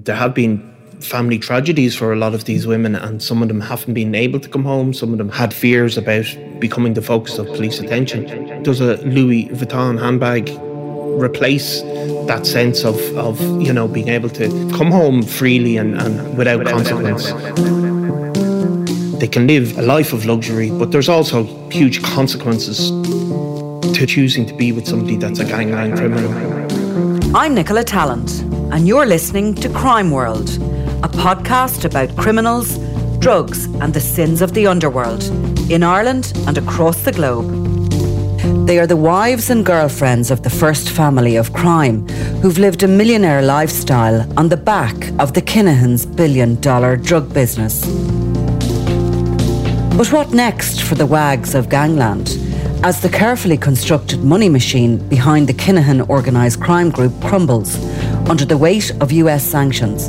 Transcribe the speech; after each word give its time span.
There 0.00 0.14
have 0.14 0.32
been 0.32 0.58
family 1.00 1.40
tragedies 1.40 1.96
for 1.96 2.12
a 2.12 2.16
lot 2.16 2.32
of 2.32 2.44
these 2.44 2.68
women, 2.68 2.94
and 2.94 3.20
some 3.20 3.42
of 3.42 3.48
them 3.48 3.60
haven't 3.60 3.94
been 3.94 4.14
able 4.14 4.38
to 4.38 4.48
come 4.48 4.62
home. 4.62 4.94
Some 4.94 5.10
of 5.10 5.18
them 5.18 5.28
had 5.28 5.52
fears 5.52 5.98
about 5.98 6.24
becoming 6.60 6.94
the 6.94 7.02
focus 7.02 7.36
of 7.38 7.46
police 7.48 7.80
attention. 7.80 8.62
Does 8.62 8.80
a 8.80 8.98
Louis 8.98 9.48
Vuitton 9.48 9.98
handbag 9.98 10.50
replace 11.20 11.82
that 12.28 12.46
sense 12.46 12.84
of, 12.84 12.96
of 13.16 13.40
you 13.60 13.72
know 13.72 13.88
being 13.88 14.06
able 14.06 14.28
to 14.28 14.48
come 14.76 14.92
home 14.92 15.20
freely 15.24 15.76
and, 15.76 16.00
and 16.00 16.38
without, 16.38 16.64
consequence? 16.64 17.32
They 19.18 19.26
can 19.26 19.48
live 19.48 19.76
a 19.78 19.82
life 19.82 20.12
of 20.12 20.26
luxury, 20.26 20.70
but 20.70 20.92
there's 20.92 21.08
also 21.08 21.42
huge 21.70 22.04
consequences 22.04 22.90
to 23.96 24.06
choosing 24.06 24.46
to 24.46 24.54
be 24.54 24.70
with 24.70 24.86
somebody 24.86 25.16
that's 25.16 25.40
a 25.40 25.44
gangland 25.44 25.96
criminal. 25.96 26.57
I'm 27.38 27.54
Nicola 27.54 27.84
Tallant, 27.84 28.42
and 28.72 28.88
you're 28.88 29.06
listening 29.06 29.54
to 29.54 29.68
Crime 29.68 30.10
World 30.10 30.48
a 31.04 31.08
podcast 31.08 31.84
about 31.84 32.16
criminals, 32.16 32.78
drugs, 33.20 33.66
and 33.80 33.94
the 33.94 34.00
sins 34.00 34.42
of 34.42 34.54
the 34.54 34.66
underworld 34.66 35.22
in 35.70 35.84
Ireland 35.84 36.32
and 36.48 36.58
across 36.58 37.04
the 37.04 37.12
globe. 37.12 37.46
They 38.66 38.80
are 38.80 38.88
the 38.88 38.96
wives 38.96 39.50
and 39.50 39.64
girlfriends 39.64 40.32
of 40.32 40.42
the 40.42 40.50
first 40.50 40.90
family 40.90 41.36
of 41.36 41.52
crime 41.52 42.08
who've 42.42 42.58
lived 42.58 42.82
a 42.82 42.88
millionaire 42.88 43.40
lifestyle 43.40 44.26
on 44.36 44.48
the 44.48 44.56
back 44.56 44.96
of 45.20 45.34
the 45.34 45.42
Kinahans' 45.42 46.06
billion 46.16 46.60
dollar 46.60 46.96
drug 46.96 47.32
business. 47.32 47.86
But 49.96 50.12
what 50.12 50.32
next 50.32 50.82
for 50.82 50.96
the 50.96 51.06
wags 51.06 51.54
of 51.54 51.68
gangland? 51.68 52.47
As 52.84 53.00
the 53.00 53.08
carefully 53.08 53.56
constructed 53.56 54.22
money 54.22 54.48
machine 54.48 54.98
behind 55.08 55.48
the 55.48 55.52
Kinahan 55.52 56.08
organised 56.08 56.60
crime 56.60 56.90
group 56.90 57.12
crumbles 57.20 57.74
under 58.30 58.44
the 58.44 58.56
weight 58.56 58.92
of 59.00 59.10
US 59.10 59.42
sanctions. 59.42 60.06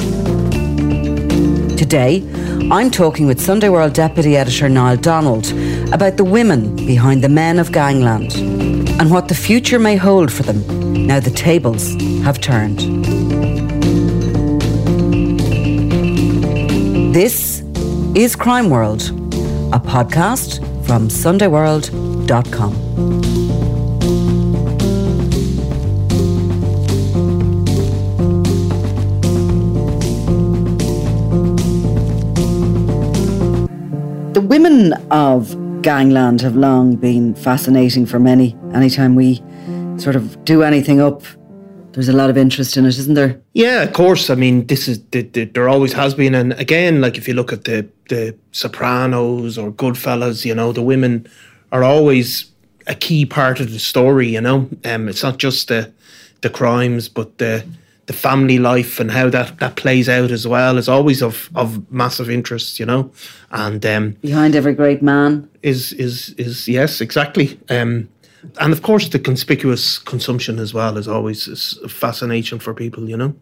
Today, 1.75 2.23
I'm 2.71 2.91
talking 2.91 3.25
with 3.25 3.41
Sunday 3.41 3.69
World 3.69 3.94
Deputy 3.94 4.38
Editor 4.38 4.69
Niall 4.69 4.97
Donald 4.97 5.52
about 5.91 6.17
the 6.17 6.23
women 6.23 6.75
behind 6.75 7.23
the 7.23 7.29
men 7.29 7.57
of 7.57 7.71
Gangland 7.71 8.35
and 9.01 9.09
what 9.09 9.29
the 9.29 9.35
future 9.35 9.79
may 9.79 9.95
hold 9.95 10.31
for 10.31 10.44
them 10.44 11.07
now 11.07 11.19
the 11.19 11.31
tables 11.31 11.95
have 12.23 12.39
turned. 12.39 12.79
This 17.16 17.61
is 18.13 18.35
Crime 18.35 18.69
World, 18.69 19.01
a 19.73 19.79
podcast 19.79 20.59
from 20.85 21.09
SundayWorld.com. 22.30 22.89
women 34.50 34.94
of 35.11 35.55
gangland 35.83 36.41
have 36.41 36.55
long 36.55 36.95
been 36.95 37.35
fascinating 37.35 38.03
for 38.05 38.19
many. 38.19 38.57
Anytime 38.73 39.13
we 39.13 39.35
sort 39.97 40.16
of 40.16 40.44
do 40.44 40.63
anything 40.63 41.00
up, 41.00 41.22
there's 41.91 42.09
a 42.09 42.13
lot 42.13 42.31
of 42.31 42.38
interest 42.38 42.75
in 42.75 42.85
it, 42.85 42.97
isn't 42.97 43.13
there? 43.13 43.39
Yeah, 43.53 43.83
of 43.83 43.94
course. 43.94 44.31
I 44.31 44.35
mean, 44.35 44.66
this 44.66 44.88
is 44.88 45.03
the, 45.11 45.22
the, 45.22 45.45
there 45.45 45.69
always 45.69 45.94
has 45.94 46.16
been, 46.16 46.33
and 46.33 46.53
again, 46.53 47.00
like 47.00 47.16
if 47.17 47.27
you 47.27 47.35
look 47.35 47.53
at 47.53 47.66
the 47.66 47.88
the 48.09 48.35
Sopranos 48.52 49.57
or 49.57 49.72
Goodfellas, 49.72 50.45
you 50.45 50.55
know, 50.55 50.72
the 50.72 50.81
women 50.81 51.27
are 51.72 51.84
always 51.84 52.52
a 52.88 52.95
key 52.95 53.25
part 53.25 53.59
of 53.59 53.72
the 53.72 53.80
story. 53.80 54.30
You 54.30 54.42
know, 54.42 54.70
um, 54.86 55.08
it's 55.08 55.23
not 55.23 55.38
just 55.38 55.67
the 55.67 55.92
the 56.42 56.50
crimes, 56.50 57.09
but 57.09 57.38
the 57.38 57.66
the 58.09 58.14
family 58.14 58.58
life 58.58 59.00
and 59.00 59.12
how 59.12 59.30
that, 59.30 59.59
that 59.59 59.75
plays 59.75 60.09
out 60.09 60.31
as 60.31 60.47
well 60.47 60.80
is 60.80 60.90
always 60.90 61.22
of, 61.22 61.47
of 61.53 61.92
massive 61.92 62.28
interest, 62.28 62.80
you 62.80 62.86
know. 62.88 63.12
And 63.52 63.86
um, 63.86 64.12
behind 64.22 64.56
every 64.56 64.73
great 64.73 65.03
man 65.03 65.47
is 65.62 65.94
is 65.94 66.30
is 66.30 66.67
yes, 66.67 67.02
exactly. 67.02 67.59
Um, 67.70 68.09
and 68.59 68.74
of 68.74 68.81
course, 68.81 69.09
the 69.09 69.19
conspicuous 69.19 70.00
consumption 70.00 70.58
as 70.58 70.74
well 70.74 70.97
is 70.97 71.08
always 71.08 71.47
a 71.84 71.88
fascination 71.88 72.58
for 72.58 72.74
people, 72.74 73.08
you 73.08 73.16
know. 73.16 73.35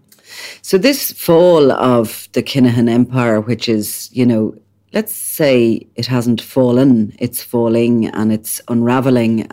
So 0.62 0.78
this 0.78 1.14
fall 1.14 1.72
of 1.72 2.28
the 2.34 2.44
Kinahan 2.44 2.90
Empire, 2.90 3.40
which 3.40 3.70
is 3.70 4.10
you 4.12 4.26
know 4.26 4.54
let's 4.94 5.14
say 5.14 5.86
it 5.96 6.06
hasn't 6.06 6.42
fallen, 6.42 7.16
it's 7.20 7.44
falling 7.44 8.08
and 8.08 8.32
it's 8.32 8.62
unraveling 8.68 9.48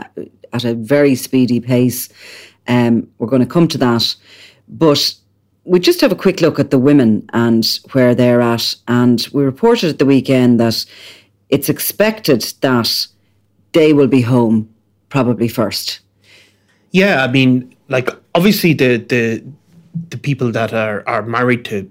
at 0.53 0.65
a 0.65 0.75
very 0.75 1.15
speedy 1.15 1.61
pace. 1.61 2.09
Um, 2.69 3.09
we're 3.19 3.29
going 3.29 3.43
to 3.43 3.47
come 3.47 3.69
to 3.69 3.79
that. 3.79 4.15
But 4.69 5.15
we 5.65 5.81
just 5.81 6.01
have 6.01 6.13
a 6.13 6.17
quick 6.17 6.41
look 6.41 6.59
at 6.59 6.71
the 6.71 6.79
women 6.79 7.29
and 7.33 7.67
where 7.93 8.15
they're 8.15 8.41
at. 8.41 8.75
And 8.89 9.27
we 9.33 9.43
reported 9.43 9.91
at 9.91 9.99
the 9.99 10.07
weekend 10.07 10.61
that 10.61 10.85
it's 11.49 11.69
expected 11.69 12.43
that 12.61 13.07
they 13.73 13.93
will 13.93 14.09
be 14.09 14.21
home 14.21 14.69
probably 15.09 15.49
first. 15.49 16.01
Yeah, 16.93 17.25
I 17.25 17.29
mean, 17.29 17.75
like 17.89 18.09
obviously 18.35 18.73
the 18.73 18.99
the 18.99 19.43
the 20.11 20.19
people 20.19 20.51
that 20.53 20.73
are 20.73 21.03
are 21.07 21.23
married 21.23 21.65
to, 21.67 21.91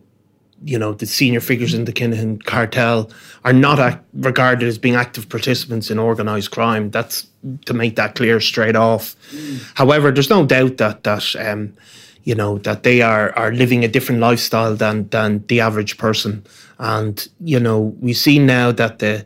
you 0.64 0.80
know, 0.80 0.94
the 0.94 1.06
senior 1.06 1.42
figures 1.42 1.74
in 1.74 1.86
the 1.86 1.94
Kinahan 1.94 2.44
cartel 2.44 3.12
are 3.44 3.54
not 3.54 3.80
act, 3.80 4.06
regarded 4.14 4.68
as 4.68 4.78
being 4.78 4.96
active 4.96 5.28
participants 5.30 5.92
in 5.92 6.00
organised 6.00 6.52
crime. 6.52 6.90
That's 6.92 7.28
to 7.66 7.74
make 7.74 7.96
that 7.98 8.16
clear 8.16 8.40
straight 8.40 8.76
off. 8.76 9.16
Mm. 9.32 9.72
However, 9.76 10.12
there's 10.12 10.30
no 10.30 10.46
doubt 10.46 10.78
that 10.78 11.04
that. 11.04 11.36
Um, 11.36 11.74
you 12.26 12.34
know 12.34 12.58
that 12.60 12.84
they 12.84 13.02
are 13.02 13.38
are 13.38 13.52
living 13.52 13.84
a 13.84 13.88
different 13.90 14.22
lifestyle 14.22 14.76
than 14.76 15.10
than 15.10 15.44
the 15.48 15.60
average 15.60 15.98
person 15.98 16.42
and 16.80 17.28
you 17.42 17.60
know 17.60 17.94
we 18.00 18.14
see 18.14 18.40
now 18.40 18.72
that 18.72 19.00
the 19.00 19.26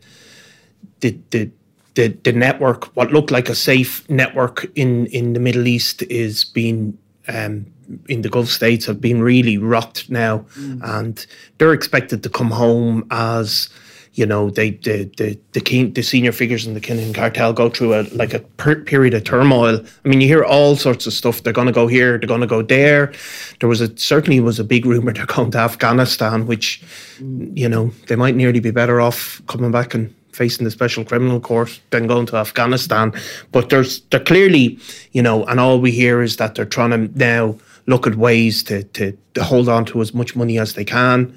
the 1.02 1.18
the 1.30 1.50
the, 1.96 2.08
the 2.24 2.32
network 2.32 2.86
what 2.96 3.12
looked 3.12 3.32
like 3.32 3.50
a 3.50 3.56
safe 3.56 4.08
network 4.10 4.66
in 4.76 5.08
in 5.08 5.34
the 5.34 5.40
middle 5.40 5.68
east 5.68 6.04
is 6.04 6.44
being 6.44 6.98
um, 7.28 7.66
in 8.08 8.22
the 8.22 8.30
Gulf 8.30 8.50
states 8.50 8.86
have 8.86 9.02
been 9.02 9.22
really 9.22 9.58
rocked 9.58 10.10
now, 10.10 10.40
mm. 10.58 10.82
and 10.84 11.26
they're 11.58 11.74
expected 11.74 12.24
to 12.24 12.30
come 12.30 12.52
home 12.52 13.06
as 13.12 13.70
you 14.18 14.26
know, 14.26 14.50
they 14.50 14.72
the 14.72 15.04
the 15.18 15.40
the, 15.52 15.62
key, 15.62 15.86
the 15.86 16.02
senior 16.02 16.32
figures 16.32 16.66
in 16.66 16.74
the 16.74 16.82
Kinahan 16.82 17.14
cartel 17.14 17.54
go 17.54 17.70
through 17.70 17.94
a 17.94 18.02
like 18.14 18.34
a 18.34 18.40
per- 18.40 18.82
period 18.84 19.14
of 19.14 19.24
turmoil. 19.24 19.80
I 20.04 20.08
mean, 20.08 20.22
you 20.22 20.28
hear 20.28 20.44
all 20.44 20.76
sorts 20.76 21.06
of 21.06 21.14
stuff. 21.14 21.44
They're 21.44 21.54
going 21.54 21.68
to 21.68 21.74
go 21.74 21.86
here. 21.86 22.18
They're 22.18 22.28
going 22.28 22.42
to 22.42 22.48
go 22.48 22.64
there. 22.64 23.14
There 23.60 23.70
was 23.70 23.80
a 23.80 23.96
certainly 23.96 24.40
was 24.40 24.60
a 24.60 24.64
big 24.64 24.88
rumor 24.88 25.14
they're 25.14 25.28
going 25.28 25.52
to 25.52 25.60
Afghanistan, 25.60 26.48
which 26.48 26.82
you 27.20 27.70
know 27.70 27.92
they 28.08 28.16
might 28.16 28.36
nearly 28.36 28.60
be 28.60 28.72
better 28.72 29.00
off 29.00 29.40
coming 29.48 29.72
back 29.72 29.94
and 29.94 30.12
facing 30.32 30.66
the 30.66 30.72
special 30.72 31.06
criminal 31.06 31.40
court 31.40 31.80
than 31.92 32.08
going 32.08 32.26
to 32.26 32.38
Afghanistan. 32.38 33.14
But 33.52 33.70
there's 33.70 34.02
they're 34.10 34.20
clearly, 34.20 34.80
you 35.12 35.22
know, 35.22 35.46
and 35.46 35.60
all 35.60 35.80
we 35.80 35.92
hear 35.92 36.24
is 36.24 36.38
that 36.38 36.56
they're 36.56 36.66
trying 36.66 36.90
to 36.90 37.20
now 37.20 37.56
look 37.88 38.06
at 38.06 38.16
ways 38.16 38.64
to 38.64 38.84
to, 38.84 39.18
to 39.34 39.44
hold 39.44 39.68
on 39.68 39.86
to 39.86 40.02
as 40.02 40.14
much 40.14 40.36
money 40.36 40.60
as 40.60 40.74
they 40.74 40.86
can 40.86 41.36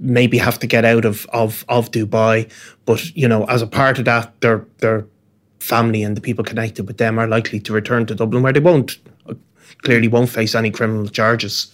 maybe 0.00 0.38
have 0.38 0.58
to 0.58 0.66
get 0.66 0.84
out 0.84 1.04
of, 1.04 1.26
of, 1.32 1.64
of 1.68 1.90
Dubai. 1.90 2.50
But, 2.86 3.14
you 3.14 3.28
know, 3.28 3.44
as 3.44 3.62
a 3.62 3.66
part 3.66 3.98
of 3.98 4.06
that, 4.06 4.40
their 4.40 4.66
their 4.78 5.06
family 5.58 6.02
and 6.02 6.16
the 6.16 6.22
people 6.22 6.42
connected 6.42 6.86
with 6.86 6.96
them 6.96 7.18
are 7.18 7.28
likely 7.28 7.60
to 7.60 7.72
return 7.72 8.06
to 8.06 8.14
Dublin 8.14 8.42
where 8.42 8.52
they 8.52 8.60
won't 8.60 8.98
clearly 9.82 10.08
won't 10.08 10.28
face 10.28 10.54
any 10.54 10.70
criminal 10.70 11.06
charges. 11.08 11.70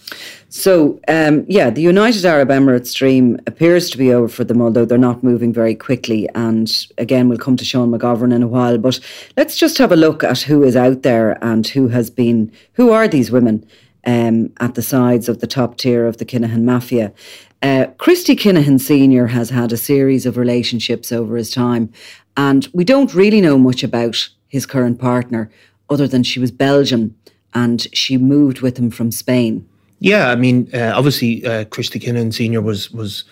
So, 0.49 0.99
um, 1.07 1.45
yeah, 1.47 1.69
the 1.69 1.81
United 1.81 2.25
Arab 2.25 2.49
Emirates 2.49 2.95
dream 2.95 3.39
appears 3.47 3.89
to 3.89 3.97
be 3.97 4.13
over 4.13 4.27
for 4.27 4.43
them, 4.43 4.61
although 4.61 4.85
they're 4.85 4.97
not 4.97 5.23
moving 5.23 5.51
very 5.51 5.75
quickly. 5.75 6.29
And 6.35 6.71
again, 6.97 7.27
we'll 7.27 7.37
come 7.37 7.57
to 7.57 7.65
Sean 7.65 7.91
McGovern 7.91 8.33
in 8.33 8.43
a 8.43 8.47
while. 8.47 8.77
But 8.77 8.99
let's 9.35 9.57
just 9.57 9.77
have 9.79 9.91
a 9.91 9.97
look 9.97 10.23
at 10.23 10.41
who 10.41 10.63
is 10.63 10.75
out 10.75 11.01
there 11.01 11.43
and 11.43 11.67
who 11.67 11.89
has 11.89 12.09
been, 12.09 12.51
who 12.73 12.91
are 12.91 13.07
these 13.07 13.31
women 13.31 13.65
um, 14.07 14.51
at 14.59 14.73
the 14.73 14.81
sides 14.81 15.29
of 15.29 15.39
the 15.39 15.47
top 15.47 15.77
tier 15.77 16.07
of 16.07 16.17
the 16.17 16.25
Kinahan 16.25 16.63
Mafia. 16.63 17.13
Uh, 17.61 17.87
Christy 17.97 18.35
Kinahan 18.35 18.79
Sr. 18.79 19.27
has 19.27 19.51
had 19.51 19.71
a 19.71 19.77
series 19.77 20.25
of 20.25 20.37
relationships 20.37 21.11
over 21.11 21.37
his 21.37 21.51
time, 21.51 21.91
and 22.35 22.67
we 22.73 22.83
don't 22.83 23.13
really 23.13 23.41
know 23.41 23.57
much 23.59 23.83
about 23.83 24.29
his 24.47 24.65
current 24.65 24.99
partner 24.99 25.51
other 25.89 26.07
than 26.07 26.23
she 26.23 26.39
was 26.39 26.51
Belgian 26.51 27.15
and 27.53 27.87
she 27.93 28.17
moved 28.17 28.61
with 28.61 28.77
him 28.77 28.89
from 28.89 29.11
Spain. 29.11 29.67
Yeah, 29.99 30.29
I 30.29 30.35
mean, 30.35 30.69
uh, 30.73 30.93
obviously, 30.95 31.45
uh, 31.45 31.65
Christy 31.65 31.99
Kinahan 31.99 32.33
Sr. 32.33 32.61
was 32.61 32.91
was 32.91 33.23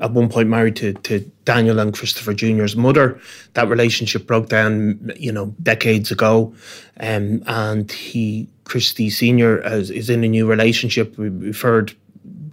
at 0.00 0.12
one 0.12 0.28
point 0.28 0.48
married 0.48 0.76
to, 0.76 0.92
to 0.92 1.20
Daniel 1.44 1.78
and 1.78 1.94
Christopher 1.94 2.34
Jr.'s 2.34 2.76
mother. 2.76 3.20
That 3.54 3.68
relationship 3.68 4.26
broke 4.26 4.48
down, 4.48 5.12
you 5.16 5.32
know, 5.32 5.54
decades 5.62 6.10
ago. 6.10 6.54
Um, 7.00 7.42
and 7.46 7.90
he, 7.90 8.48
Christy 8.70 9.10
Sr., 9.10 9.60
is, 9.78 9.90
is 9.90 10.08
in 10.08 10.24
a 10.24 10.28
new 10.28 10.46
relationship. 10.50 11.18
We've 11.18 11.62
heard 11.62 11.92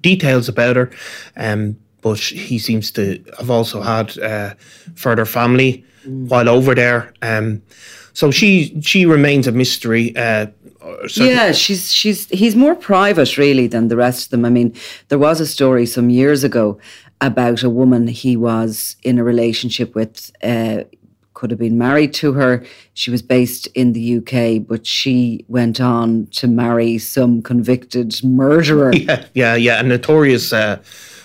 details 0.02 0.50
about 0.50 0.76
her. 0.76 0.90
Um, 1.36 1.78
but 2.02 2.20
he 2.20 2.60
seems 2.60 2.92
to 2.92 3.04
have 3.38 3.50
also 3.50 3.82
had 3.82 4.18
uh, 4.20 4.54
further 4.96 5.26
family 5.26 5.84
mm. 6.06 6.30
while 6.30 6.50
over 6.50 6.76
there. 6.76 7.02
Um, 7.22 7.62
So 8.18 8.32
she 8.32 8.82
she 8.82 9.06
remains 9.06 9.48
a 9.48 9.52
mystery. 9.52 10.12
Uh, 10.16 10.48
yeah, 11.16 11.54
she's 11.54 11.94
she's 11.94 12.28
he's 12.40 12.56
more 12.56 12.76
private 12.76 13.38
really 13.38 13.68
than 13.70 13.90
the 13.90 13.96
rest 13.96 14.26
of 14.26 14.30
them. 14.32 14.46
I 14.46 14.50
mean, 14.50 14.74
there 15.08 15.20
was 15.20 15.40
a 15.40 15.46
story 15.46 15.86
some 15.86 16.10
years 16.10 16.44
ago 16.44 16.80
about 17.20 17.64
a 17.64 17.70
woman 17.70 18.08
he 18.08 18.36
was 18.36 18.96
in 19.04 19.20
a 19.20 19.24
relationship 19.24 19.94
with. 19.94 20.32
Uh, 20.44 20.84
could 21.38 21.52
have 21.52 21.60
been 21.60 21.78
married 21.78 22.16
to 22.16 22.34
her. 22.34 22.66
She 22.96 23.12
was 23.12 23.22
based 23.22 23.68
in 23.76 23.94
the 23.94 24.18
UK, 24.18 24.68
but 24.68 24.88
she 24.88 25.46
went 25.48 25.80
on 25.80 26.26
to 26.32 26.48
marry 26.48 26.98
some 26.98 27.44
convicted 27.44 28.24
murderer. 28.24 28.92
Yeah, 28.98 29.26
yeah, 29.36 29.56
yeah. 29.56 29.80
A 29.80 29.84
notorious 29.84 30.52
uh, 30.52 30.82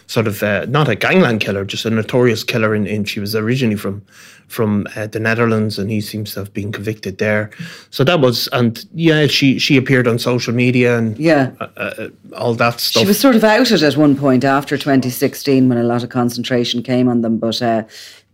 sort 0.06 0.26
of 0.26 0.42
uh, 0.42 0.66
not 0.68 0.88
a 0.88 0.94
gangland 0.94 1.40
killer, 1.40 1.64
just 1.64 1.86
a 1.86 1.90
notorious 1.90 2.44
killer. 2.44 2.74
In, 2.74 2.86
in 2.86 3.04
she 3.04 3.20
was 3.20 3.34
originally 3.34 3.76
from 3.76 4.02
from 4.48 4.86
uh, 4.94 5.06
the 5.06 5.18
Netherlands, 5.18 5.78
and 5.78 5.90
he 5.90 6.00
seems 6.02 6.34
to 6.34 6.40
have 6.40 6.52
been 6.52 6.70
convicted 6.70 7.16
there. 7.16 7.50
So 7.90 8.04
that 8.04 8.20
was, 8.20 8.48
and 8.52 8.84
yeah, 8.92 9.26
she 9.26 9.58
she 9.58 9.78
appeared 9.78 10.06
on 10.06 10.18
social 10.18 10.52
media 10.52 10.98
and 10.98 11.18
yeah, 11.18 11.52
uh, 11.60 11.68
uh, 11.76 12.08
all 12.36 12.54
that 12.54 12.80
stuff. 12.80 13.00
She 13.00 13.06
was 13.08 13.18
sort 13.18 13.34
of 13.34 13.44
outed 13.44 13.82
at 13.82 13.96
one 13.96 14.14
point 14.14 14.44
after 14.44 14.76
2016 14.76 15.68
when 15.68 15.78
a 15.78 15.82
lot 15.82 16.02
of 16.02 16.10
concentration 16.10 16.82
came 16.82 17.08
on 17.08 17.22
them, 17.22 17.38
but. 17.38 17.62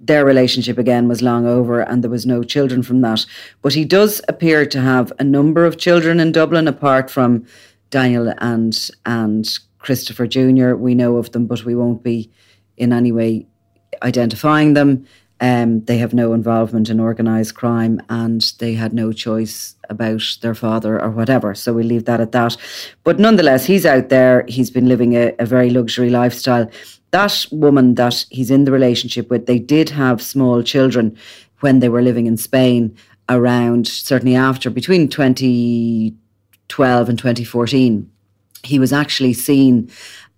Their 0.00 0.24
relationship 0.24 0.78
again 0.78 1.08
was 1.08 1.22
long 1.22 1.46
over 1.46 1.80
and 1.80 2.02
there 2.02 2.10
was 2.10 2.26
no 2.26 2.42
children 2.42 2.82
from 2.82 3.00
that. 3.00 3.26
But 3.62 3.74
he 3.74 3.84
does 3.84 4.20
appear 4.28 4.64
to 4.66 4.80
have 4.80 5.12
a 5.18 5.24
number 5.24 5.64
of 5.64 5.78
children 5.78 6.20
in 6.20 6.32
Dublin 6.32 6.68
apart 6.68 7.10
from 7.10 7.46
Daniel 7.90 8.32
and 8.38 8.90
and 9.04 9.48
Christopher 9.78 10.26
Jr. 10.26 10.74
We 10.74 10.94
know 10.94 11.16
of 11.16 11.32
them, 11.32 11.46
but 11.46 11.64
we 11.64 11.74
won't 11.74 12.02
be 12.02 12.30
in 12.76 12.92
any 12.92 13.12
way 13.12 13.46
identifying 14.02 14.74
them. 14.74 15.06
Um, 15.40 15.84
they 15.84 15.98
have 15.98 16.14
no 16.14 16.32
involvement 16.32 16.90
in 16.90 16.98
organised 16.98 17.54
crime 17.54 18.00
and 18.08 18.40
they 18.58 18.74
had 18.74 18.92
no 18.92 19.12
choice 19.12 19.76
about 19.88 20.22
their 20.42 20.54
father 20.54 21.00
or 21.00 21.10
whatever. 21.10 21.54
So 21.54 21.72
we 21.72 21.84
leave 21.84 22.06
that 22.06 22.20
at 22.20 22.32
that. 22.32 22.56
But 23.04 23.20
nonetheless, 23.20 23.64
he's 23.64 23.86
out 23.86 24.08
there. 24.08 24.44
He's 24.48 24.70
been 24.70 24.88
living 24.88 25.14
a, 25.14 25.34
a 25.38 25.46
very 25.46 25.70
luxury 25.70 26.10
lifestyle. 26.10 26.68
That 27.10 27.46
woman 27.50 27.94
that 27.94 28.26
he's 28.30 28.50
in 28.50 28.64
the 28.64 28.72
relationship 28.72 29.30
with, 29.30 29.46
they 29.46 29.58
did 29.58 29.88
have 29.90 30.20
small 30.20 30.62
children 30.62 31.16
when 31.60 31.80
they 31.80 31.88
were 31.88 32.02
living 32.02 32.26
in 32.26 32.36
Spain 32.36 32.94
around, 33.28 33.88
certainly 33.88 34.34
after, 34.34 34.70
between 34.70 35.08
2012 35.08 37.08
and 37.08 37.18
2014 37.18 38.10
he 38.62 38.78
was 38.78 38.92
actually 38.92 39.32
seen 39.32 39.90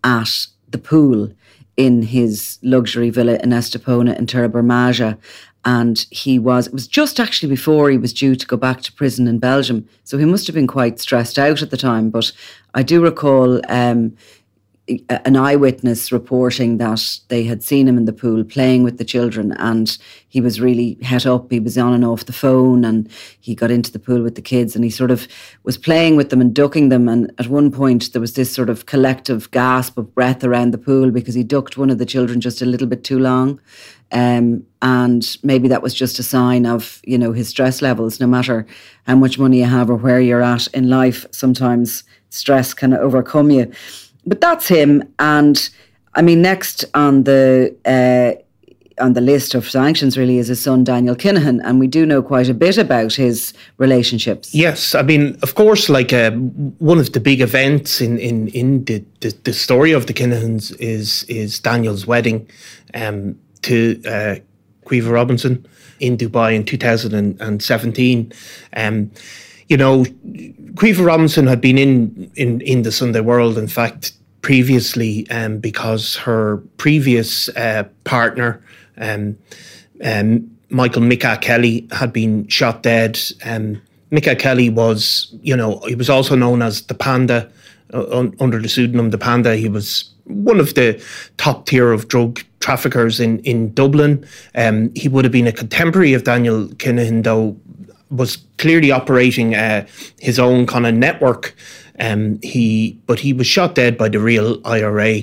at 0.04 0.46
the 0.68 0.78
pool 0.78 1.32
in 1.76 2.02
his 2.02 2.58
luxury 2.62 3.10
villa 3.10 3.38
in 3.42 3.50
Estepona 3.50 4.18
in 4.18 4.26
Torre 4.26 4.48
Bermeja. 4.48 5.18
And 5.64 6.06
he 6.10 6.38
was, 6.38 6.68
it 6.68 6.72
was 6.72 6.88
just 6.88 7.20
actually 7.20 7.50
before 7.50 7.90
he 7.90 7.98
was 7.98 8.14
due 8.14 8.34
to 8.34 8.46
go 8.46 8.56
back 8.56 8.80
to 8.82 8.92
prison 8.92 9.28
in 9.28 9.38
Belgium. 9.38 9.86
So 10.04 10.16
he 10.16 10.24
must 10.24 10.46
have 10.46 10.54
been 10.54 10.66
quite 10.66 11.00
stressed 11.00 11.38
out 11.38 11.60
at 11.60 11.70
the 11.70 11.76
time. 11.76 12.08
But 12.08 12.32
I 12.74 12.82
do 12.82 13.02
recall 13.02 13.60
um, 13.70 14.16
an 15.08 15.36
eyewitness 15.36 16.10
reporting 16.10 16.78
that 16.78 17.18
they 17.28 17.44
had 17.44 17.62
seen 17.62 17.86
him 17.86 17.96
in 17.96 18.04
the 18.04 18.12
pool 18.12 18.44
playing 18.44 18.82
with 18.82 18.98
the 18.98 19.04
children 19.04 19.52
and 19.52 19.98
he 20.28 20.40
was 20.40 20.60
really 20.60 20.96
het 21.02 21.26
up. 21.26 21.50
He 21.50 21.60
was 21.60 21.76
on 21.76 21.92
and 21.92 22.04
off 22.04 22.26
the 22.26 22.32
phone 22.32 22.84
and 22.84 23.10
he 23.40 23.54
got 23.54 23.70
into 23.70 23.92
the 23.92 23.98
pool 23.98 24.22
with 24.22 24.36
the 24.36 24.42
kids 24.42 24.74
and 24.74 24.84
he 24.84 24.90
sort 24.90 25.10
of 25.10 25.26
was 25.64 25.76
playing 25.76 26.16
with 26.16 26.30
them 26.30 26.40
and 26.40 26.54
ducking 26.54 26.88
them. 26.88 27.08
And 27.08 27.32
at 27.38 27.48
one 27.48 27.70
point, 27.70 28.12
there 28.12 28.20
was 28.20 28.34
this 28.34 28.52
sort 28.52 28.70
of 28.70 28.86
collective 28.86 29.50
gasp 29.50 29.98
of 29.98 30.14
breath 30.14 30.44
around 30.44 30.70
the 30.72 30.78
pool 30.78 31.10
because 31.10 31.34
he 31.34 31.42
ducked 31.42 31.76
one 31.76 31.90
of 31.90 31.98
the 31.98 32.06
children 32.06 32.40
just 32.40 32.62
a 32.62 32.66
little 32.66 32.86
bit 32.86 33.04
too 33.04 33.18
long. 33.18 33.60
Um, 34.12 34.64
and 34.82 35.36
maybe 35.42 35.68
that 35.68 35.82
was 35.82 35.94
just 35.94 36.18
a 36.18 36.24
sign 36.24 36.66
of, 36.66 37.00
you 37.04 37.18
know, 37.18 37.32
his 37.32 37.48
stress 37.48 37.82
levels. 37.82 38.20
No 38.20 38.26
matter 38.26 38.66
how 39.06 39.16
much 39.16 39.38
money 39.38 39.58
you 39.58 39.66
have 39.66 39.90
or 39.90 39.96
where 39.96 40.20
you're 40.20 40.42
at 40.42 40.66
in 40.68 40.88
life, 40.88 41.26
sometimes 41.32 42.04
stress 42.30 42.72
can 42.74 42.94
overcome 42.94 43.50
you 43.50 43.72
but 44.26 44.40
that's 44.40 44.68
him. 44.68 45.02
And 45.18 45.70
I 46.14 46.22
mean, 46.22 46.42
next 46.42 46.84
on 46.94 47.24
the 47.24 47.74
uh, 47.84 48.40
on 49.00 49.14
the 49.14 49.20
list 49.20 49.54
of 49.54 49.68
sanctions 49.68 50.18
really 50.18 50.38
is 50.38 50.48
his 50.48 50.60
son 50.60 50.84
Daniel 50.84 51.16
Kinahan, 51.16 51.60
and 51.64 51.80
we 51.80 51.86
do 51.86 52.04
know 52.04 52.22
quite 52.22 52.48
a 52.48 52.54
bit 52.54 52.78
about 52.78 53.14
his 53.14 53.54
relationships. 53.78 54.54
Yes, 54.54 54.94
I 54.94 55.02
mean, 55.02 55.38
of 55.42 55.54
course, 55.54 55.88
like 55.88 56.12
uh, 56.12 56.32
one 56.32 56.98
of 56.98 57.12
the 57.12 57.20
big 57.20 57.40
events 57.40 58.00
in 58.00 58.18
in 58.18 58.48
in 58.48 58.84
the, 58.84 59.04
the, 59.20 59.34
the 59.44 59.52
story 59.52 59.92
of 59.92 60.06
the 60.06 60.12
Kinahans 60.12 60.76
is 60.78 61.24
is 61.24 61.58
Daniel's 61.58 62.06
wedding 62.06 62.48
um, 62.94 63.38
to 63.62 64.00
uh, 64.06 64.36
Caoimhe 64.86 65.10
Robinson 65.10 65.66
in 66.00 66.16
Dubai 66.16 66.54
in 66.54 66.64
2017. 66.64 68.32
Um, 68.76 69.10
you 69.70 69.76
know, 69.76 70.04
Caoimhe 70.74 71.06
Robinson 71.06 71.46
had 71.46 71.60
been 71.60 71.78
in, 71.78 72.30
in, 72.34 72.60
in 72.62 72.82
the 72.82 72.90
Sunday 72.90 73.20
World, 73.20 73.56
in 73.56 73.68
fact, 73.68 74.12
previously 74.42 75.30
um, 75.30 75.58
because 75.58 76.16
her 76.16 76.56
previous 76.76 77.48
uh, 77.50 77.84
partner, 78.02 78.62
um, 78.98 79.38
um, 80.04 80.50
Michael 80.70 81.02
Micah 81.02 81.38
Kelly, 81.40 81.86
had 81.92 82.12
been 82.12 82.48
shot 82.48 82.82
dead. 82.82 83.18
Um, 83.44 83.80
Micah 84.10 84.34
Kelly 84.34 84.70
was, 84.70 85.32
you 85.40 85.56
know, 85.56 85.78
he 85.86 85.94
was 85.94 86.10
also 86.10 86.34
known 86.34 86.62
as 86.62 86.82
the 86.82 86.94
Panda 86.94 87.48
uh, 87.94 88.06
un, 88.10 88.34
under 88.40 88.60
the 88.60 88.68
pseudonym 88.68 89.10
the 89.10 89.18
Panda. 89.18 89.54
He 89.54 89.68
was 89.68 90.10
one 90.24 90.58
of 90.58 90.74
the 90.74 91.00
top 91.36 91.66
tier 91.66 91.92
of 91.92 92.08
drug 92.08 92.40
traffickers 92.58 93.20
in 93.20 93.38
in 93.40 93.72
Dublin. 93.74 94.26
Um, 94.56 94.90
he 94.96 95.06
would 95.08 95.24
have 95.24 95.32
been 95.32 95.46
a 95.46 95.52
contemporary 95.52 96.12
of 96.14 96.24
Daniel 96.24 96.66
Kinahan, 96.68 97.22
though 97.22 97.56
was 98.10 98.38
clearly 98.58 98.90
operating 98.90 99.54
uh, 99.54 99.86
his 100.18 100.38
own 100.38 100.66
kind 100.66 100.86
of 100.86 100.94
network. 100.94 101.54
Um, 101.98 102.40
he, 102.42 102.98
but 103.06 103.20
he 103.20 103.32
was 103.32 103.46
shot 103.46 103.74
dead 103.74 103.98
by 103.98 104.08
the 104.08 104.18
real 104.18 104.60
IRA. 104.66 105.22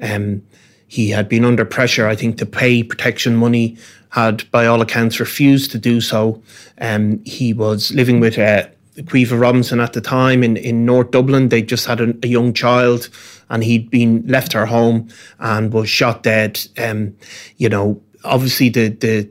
Um, 0.00 0.42
he 0.86 1.10
had 1.10 1.28
been 1.28 1.44
under 1.44 1.64
pressure, 1.64 2.06
I 2.06 2.16
think, 2.16 2.38
to 2.38 2.46
pay 2.46 2.82
protection 2.82 3.36
money. 3.36 3.76
Had, 4.10 4.50
by 4.50 4.66
all 4.66 4.80
accounts, 4.80 5.20
refused 5.20 5.70
to 5.72 5.78
do 5.78 6.00
so. 6.00 6.42
Um, 6.80 7.22
he 7.24 7.52
was 7.52 7.92
living 7.92 8.20
with 8.20 8.38
uh, 8.38 8.68
Caoimhe 8.96 9.38
Robinson 9.38 9.80
at 9.80 9.92
the 9.92 10.00
time 10.00 10.42
in, 10.42 10.56
in 10.56 10.86
North 10.86 11.10
Dublin. 11.10 11.50
They 11.50 11.62
just 11.62 11.86
had 11.86 12.00
a, 12.00 12.14
a, 12.22 12.26
young 12.26 12.54
child, 12.54 13.10
and 13.50 13.62
he'd 13.62 13.90
been 13.90 14.26
left 14.26 14.52
her 14.54 14.64
home 14.64 15.08
and 15.38 15.72
was 15.72 15.90
shot 15.90 16.22
dead. 16.22 16.58
Um, 16.78 17.14
you 17.58 17.68
know, 17.68 18.00
obviously 18.24 18.68
the 18.70 18.88
the 18.88 19.28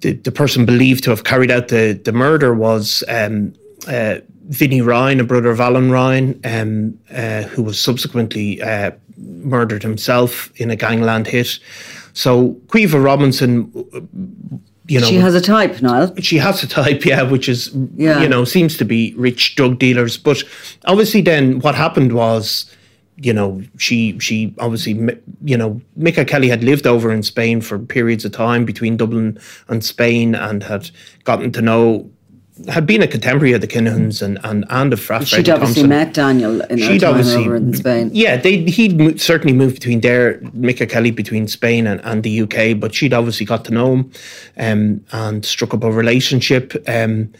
the, 0.00 0.12
the 0.12 0.32
person 0.32 0.64
believed 0.64 1.04
to 1.04 1.10
have 1.10 1.24
carried 1.24 1.50
out 1.50 1.68
the, 1.68 2.00
the 2.04 2.12
murder 2.12 2.54
was 2.54 3.02
um, 3.08 3.52
uh, 3.88 4.16
Vinnie 4.48 4.80
Ryan, 4.80 5.20
a 5.20 5.24
brother 5.24 5.50
of 5.50 5.60
Alan 5.60 5.90
Ryan, 5.90 6.40
um, 6.44 6.98
uh, 7.10 7.42
who 7.42 7.62
was 7.62 7.80
subsequently 7.80 8.62
uh, 8.62 8.92
murdered 9.16 9.82
himself 9.82 10.50
in 10.60 10.70
a 10.70 10.76
gangland 10.76 11.26
hit. 11.26 11.58
So 12.14 12.52
Caoimhe 12.68 13.02
Robinson, 13.02 13.70
you 14.86 15.00
know, 15.00 15.06
she 15.06 15.16
has 15.16 15.34
a 15.34 15.40
type, 15.40 15.82
Niall. 15.82 16.14
She 16.16 16.38
has 16.38 16.62
a 16.62 16.66
type, 16.66 17.04
yeah, 17.04 17.22
which 17.22 17.48
is, 17.48 17.70
yeah. 17.94 18.22
you 18.22 18.28
know, 18.28 18.44
seems 18.44 18.76
to 18.78 18.84
be 18.84 19.14
rich 19.16 19.54
drug 19.54 19.78
dealers. 19.78 20.16
But 20.16 20.42
obviously, 20.86 21.20
then 21.20 21.60
what 21.60 21.74
happened 21.74 22.14
was 22.14 22.64
you 23.20 23.32
know, 23.32 23.62
she 23.78 24.18
she 24.20 24.54
obviously, 24.58 24.92
you 25.42 25.56
know, 25.56 25.80
Micah 25.96 26.24
Kelly 26.24 26.48
had 26.48 26.62
lived 26.62 26.86
over 26.86 27.12
in 27.12 27.22
Spain 27.22 27.60
for 27.60 27.78
periods 27.78 28.24
of 28.24 28.32
time 28.32 28.64
between 28.64 28.96
Dublin 28.96 29.38
and 29.68 29.84
Spain, 29.84 30.34
and 30.34 30.62
had 30.62 30.90
gotten 31.24 31.50
to 31.52 31.60
know, 31.60 32.08
had 32.68 32.86
been 32.86 33.02
a 33.02 33.08
contemporary 33.08 33.52
of 33.54 33.60
the 33.60 33.66
Kinahans 33.66 34.22
and 34.22 34.38
and 34.44 34.64
and 34.70 34.92
of 34.92 35.00
Fra 35.00 35.24
She'd 35.24 35.48
obviously 35.48 35.82
Thompson. 35.82 35.88
met 35.88 36.14
Daniel 36.14 36.60
in 36.62 36.78
She'd 36.78 37.00
time 37.00 37.10
obviously, 37.10 37.44
over 37.44 37.56
in 37.56 37.74
Spain. 37.74 38.10
Yeah, 38.12 38.36
they 38.36 38.58
he'd 38.58 39.20
certainly 39.20 39.52
moved 39.52 39.74
between 39.74 40.00
there, 40.00 40.40
Micah 40.52 40.86
Kelly 40.86 41.10
between 41.10 41.48
Spain 41.48 41.88
and, 41.88 42.00
and 42.04 42.22
the 42.22 42.42
UK, 42.42 42.78
but 42.78 42.94
she'd 42.94 43.12
obviously 43.12 43.46
got 43.46 43.64
to 43.64 43.72
know 43.72 43.94
him, 43.94 44.12
um, 44.58 45.04
and 45.10 45.44
struck 45.44 45.74
up 45.74 45.82
a 45.82 45.90
relationship. 45.90 46.72
Um, 46.86 47.32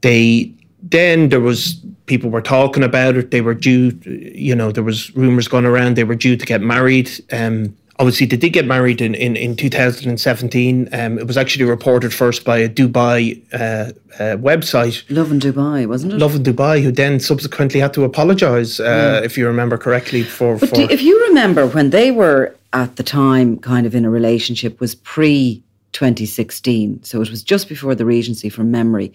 they 0.00 0.54
then 0.84 1.30
there 1.30 1.40
was 1.40 1.80
people 2.06 2.30
were 2.30 2.42
talking 2.42 2.82
about 2.82 3.16
it. 3.16 3.30
They 3.30 3.40
were 3.40 3.54
due, 3.54 3.98
you 4.04 4.54
know, 4.54 4.70
there 4.70 4.82
was 4.82 5.14
rumors 5.16 5.48
going 5.48 5.64
around. 5.64 5.96
They 5.96 6.04
were 6.04 6.14
due 6.14 6.36
to 6.36 6.46
get 6.46 6.60
married. 6.60 7.10
Um, 7.32 7.74
obviously, 7.98 8.26
they 8.26 8.36
did 8.36 8.50
get 8.50 8.66
married 8.66 9.00
in 9.00 9.14
in, 9.14 9.36
in 9.36 9.56
2017. 9.56 10.88
Um, 10.92 11.18
it 11.18 11.26
was 11.26 11.38
actually 11.38 11.64
reported 11.64 12.12
first 12.12 12.44
by 12.44 12.58
a 12.58 12.68
Dubai 12.68 13.40
uh, 13.54 13.56
uh, 13.56 14.36
website, 14.36 15.02
Lovin 15.08 15.40
Dubai, 15.40 15.86
wasn't 15.86 16.12
it? 16.12 16.18
Love 16.18 16.36
in 16.36 16.42
Dubai, 16.42 16.82
who 16.82 16.92
then 16.92 17.18
subsequently 17.18 17.80
had 17.80 17.94
to 17.94 18.04
apologise, 18.04 18.78
uh, 18.78 18.84
yeah. 18.84 19.24
if 19.24 19.38
you 19.38 19.46
remember 19.46 19.78
correctly. 19.78 20.22
For, 20.22 20.58
but 20.58 20.68
for 20.68 20.74
do, 20.74 20.88
if 20.90 21.02
you 21.02 21.18
remember 21.28 21.66
when 21.66 21.90
they 21.90 22.10
were 22.10 22.54
at 22.74 22.96
the 22.96 23.02
time 23.02 23.58
kind 23.58 23.86
of 23.86 23.94
in 23.94 24.04
a 24.04 24.10
relationship 24.10 24.80
was 24.80 24.94
pre 24.94 25.62
2016. 25.94 27.02
So 27.02 27.22
it 27.22 27.30
was 27.30 27.42
just 27.42 27.68
before 27.68 27.94
the 27.94 28.04
Regency 28.04 28.50
from 28.50 28.70
memory. 28.70 29.12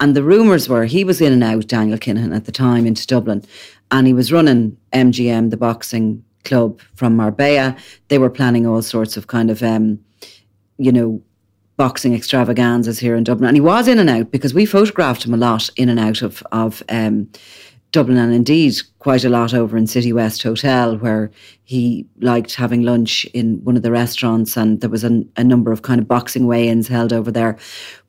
And 0.00 0.16
the 0.16 0.22
rumours 0.22 0.68
were 0.68 0.86
he 0.86 1.04
was 1.04 1.20
in 1.20 1.32
and 1.32 1.44
out, 1.44 1.66
Daniel 1.66 1.98
Kinahan, 1.98 2.34
at 2.34 2.46
the 2.46 2.52
time 2.52 2.86
into 2.86 3.06
Dublin. 3.06 3.44
And 3.90 4.06
he 4.06 4.14
was 4.14 4.32
running 4.32 4.78
MGM, 4.94 5.50
the 5.50 5.58
boxing 5.58 6.24
club 6.44 6.80
from 6.94 7.16
Marbella. 7.16 7.76
They 8.08 8.18
were 8.18 8.30
planning 8.30 8.66
all 8.66 8.80
sorts 8.80 9.16
of 9.16 9.26
kind 9.26 9.50
of, 9.50 9.62
um, 9.62 9.98
you 10.78 10.92
know, 10.92 11.20
boxing 11.76 12.14
extravaganzas 12.14 12.98
here 12.98 13.16
in 13.16 13.24
Dublin. 13.24 13.48
And 13.48 13.56
he 13.56 13.60
was 13.60 13.88
in 13.88 13.98
and 13.98 14.08
out 14.08 14.30
because 14.30 14.54
we 14.54 14.66
photographed 14.66 15.24
him 15.24 15.34
a 15.34 15.38
lot 15.38 15.68
in 15.76 15.88
and 15.88 15.98
out 15.98 16.22
of, 16.22 16.42
of 16.52 16.82
um, 16.88 17.28
Dublin 17.92 18.18
and 18.18 18.32
indeed 18.32 18.76
quite 18.98 19.24
a 19.24 19.28
lot 19.28 19.52
over 19.52 19.76
in 19.76 19.86
City 19.86 20.12
West 20.12 20.42
Hotel 20.42 20.96
where 20.98 21.30
he 21.64 22.06
liked 22.20 22.54
having 22.54 22.82
lunch 22.82 23.24
in 23.26 23.62
one 23.64 23.76
of 23.76 23.82
the 23.82 23.90
restaurants 23.90 24.56
and 24.56 24.80
there 24.80 24.90
was 24.90 25.04
a, 25.04 25.24
a 25.36 25.44
number 25.44 25.72
of 25.72 25.82
kind 25.82 26.00
of 26.00 26.06
boxing 26.06 26.46
weigh-ins 26.46 26.88
held 26.88 27.12
over 27.12 27.30
there. 27.30 27.58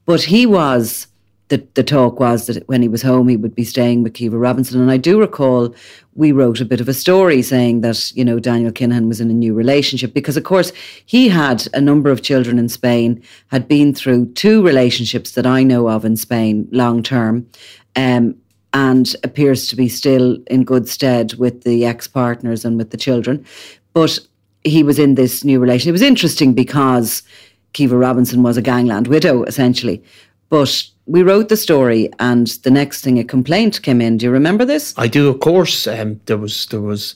But 0.05 0.21
he 0.21 0.45
was 0.45 1.07
the, 1.51 1.67
the 1.73 1.83
talk 1.83 2.17
was 2.17 2.47
that 2.47 2.65
when 2.69 2.81
he 2.81 2.87
was 2.87 3.01
home, 3.01 3.27
he 3.27 3.35
would 3.35 3.53
be 3.53 3.65
staying 3.65 4.03
with 4.03 4.13
Caoimhe 4.13 4.41
Robinson. 4.41 4.79
And 4.79 4.89
I 4.89 4.95
do 4.95 5.19
recall 5.19 5.75
we 6.15 6.31
wrote 6.31 6.61
a 6.61 6.65
bit 6.65 6.79
of 6.79 6.87
a 6.87 6.93
story 6.93 7.41
saying 7.41 7.81
that, 7.81 8.15
you 8.15 8.23
know, 8.23 8.39
Daniel 8.39 8.71
Kinahan 8.71 9.09
was 9.09 9.19
in 9.19 9.29
a 9.29 9.33
new 9.33 9.53
relationship 9.53 10.13
because, 10.13 10.37
of 10.37 10.45
course, 10.45 10.71
he 11.05 11.27
had 11.27 11.67
a 11.73 11.81
number 11.81 12.09
of 12.09 12.21
children 12.21 12.57
in 12.57 12.69
Spain, 12.69 13.21
had 13.47 13.67
been 13.67 13.93
through 13.93 14.31
two 14.31 14.63
relationships 14.63 15.31
that 15.31 15.45
I 15.45 15.61
know 15.61 15.89
of 15.89 16.05
in 16.05 16.15
Spain 16.15 16.69
long 16.71 17.03
term. 17.03 17.45
Um, 17.97 18.35
and 18.73 19.15
appears 19.23 19.67
to 19.67 19.75
be 19.75 19.89
still 19.89 20.37
in 20.47 20.63
good 20.63 20.87
stead 20.87 21.33
with 21.35 21.63
the 21.63 21.85
ex 21.85 22.07
partners 22.07 22.63
and 22.65 22.77
with 22.77 22.91
the 22.91 22.97
children. 22.97 23.45
But 23.93 24.19
he 24.63 24.83
was 24.83 24.99
in 24.99 25.15
this 25.15 25.43
new 25.43 25.59
relation. 25.59 25.89
It 25.89 25.93
was 25.93 26.01
interesting 26.01 26.53
because 26.53 27.23
Caoimhe 27.73 27.99
Robinson 27.99 28.43
was 28.43 28.57
a 28.57 28.61
gangland 28.61 29.07
widow, 29.07 29.43
essentially. 29.43 30.03
But 30.49 30.83
we 31.05 31.23
wrote 31.23 31.49
the 31.49 31.57
story, 31.57 32.09
and 32.19 32.47
the 32.63 32.71
next 32.71 33.01
thing 33.01 33.17
a 33.17 33.23
complaint 33.23 33.81
came 33.81 34.01
in. 34.01 34.17
Do 34.17 34.25
you 34.25 34.31
remember 34.31 34.65
this? 34.65 34.93
I 34.97 35.07
do, 35.07 35.29
of 35.29 35.39
course. 35.39 35.87
Um, 35.87 36.19
there 36.25 36.37
was 36.37 36.65
there 36.67 36.81
was 36.81 37.15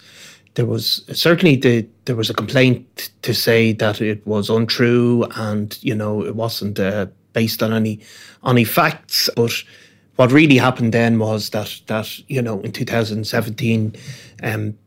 there 0.55 0.65
was 0.65 1.03
certainly 1.11 1.57
the, 1.57 1.85
there 2.05 2.15
was 2.15 2.29
a 2.29 2.33
complaint 2.33 3.11
to 3.21 3.33
say 3.33 3.73
that 3.73 4.01
it 4.01 4.25
was 4.25 4.49
untrue, 4.49 5.25
and 5.35 5.77
you 5.81 5.93
know 5.93 6.23
it 6.25 6.35
wasn't 6.35 6.79
uh, 6.79 7.07
based 7.33 7.61
on 7.61 7.73
any 7.73 7.99
any 8.45 8.63
facts. 8.63 9.29
But 9.35 9.51
what 10.15 10.31
really 10.31 10.57
happened 10.57 10.93
then 10.93 11.19
was 11.19 11.49
that 11.49 11.81
that 11.87 12.19
you 12.29 12.41
know 12.41 12.61
in 12.61 12.71
2017. 12.71 13.95
Um, 14.43 14.77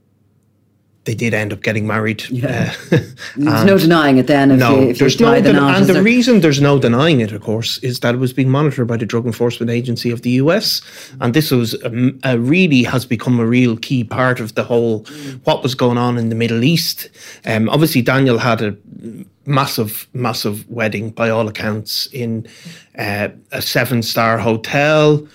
they 1.08 1.14
did 1.14 1.32
end 1.32 1.54
up 1.54 1.62
getting 1.62 1.86
married. 1.86 2.22
Yeah. 2.28 2.74
Uh, 2.92 2.98
there's 3.36 3.64
no 3.64 3.78
denying 3.78 4.18
it 4.18 4.26
then. 4.26 4.50
If 4.50 4.58
no, 4.58 4.78
you, 4.78 4.88
if 4.90 4.98
there's 4.98 5.18
no, 5.18 5.40
den- 5.40 5.56
and 5.56 5.86
the 5.86 5.94
there? 5.94 6.02
reason 6.02 6.40
there's 6.40 6.60
no 6.60 6.78
denying 6.78 7.20
it, 7.20 7.32
of 7.32 7.40
course, 7.40 7.78
is 7.78 8.00
that 8.00 8.14
it 8.14 8.18
was 8.18 8.34
being 8.34 8.50
monitored 8.50 8.86
by 8.86 8.98
the 8.98 9.06
Drug 9.06 9.24
Enforcement 9.24 9.70
Agency 9.70 10.10
of 10.10 10.20
the 10.20 10.32
US, 10.32 10.82
and 11.22 11.32
this 11.32 11.50
was 11.50 11.82
um, 11.82 12.20
uh, 12.26 12.38
really 12.38 12.82
has 12.82 13.06
become 13.06 13.40
a 13.40 13.46
real 13.46 13.78
key 13.78 14.04
part 14.04 14.38
of 14.38 14.54
the 14.54 14.64
whole 14.64 15.06
what 15.44 15.62
was 15.62 15.74
going 15.74 15.96
on 15.96 16.18
in 16.18 16.28
the 16.28 16.34
Middle 16.34 16.62
East. 16.62 17.08
Um, 17.46 17.70
obviously, 17.70 18.02
Daniel 18.02 18.36
had 18.36 18.60
a 18.60 18.76
massive, 19.48 20.06
massive 20.12 20.68
wedding 20.68 21.10
by 21.10 21.30
all 21.30 21.48
accounts 21.48 22.06
in 22.12 22.46
uh, 22.98 23.28
a 23.52 23.62
seven-star 23.62 24.38
hotel. 24.38 25.26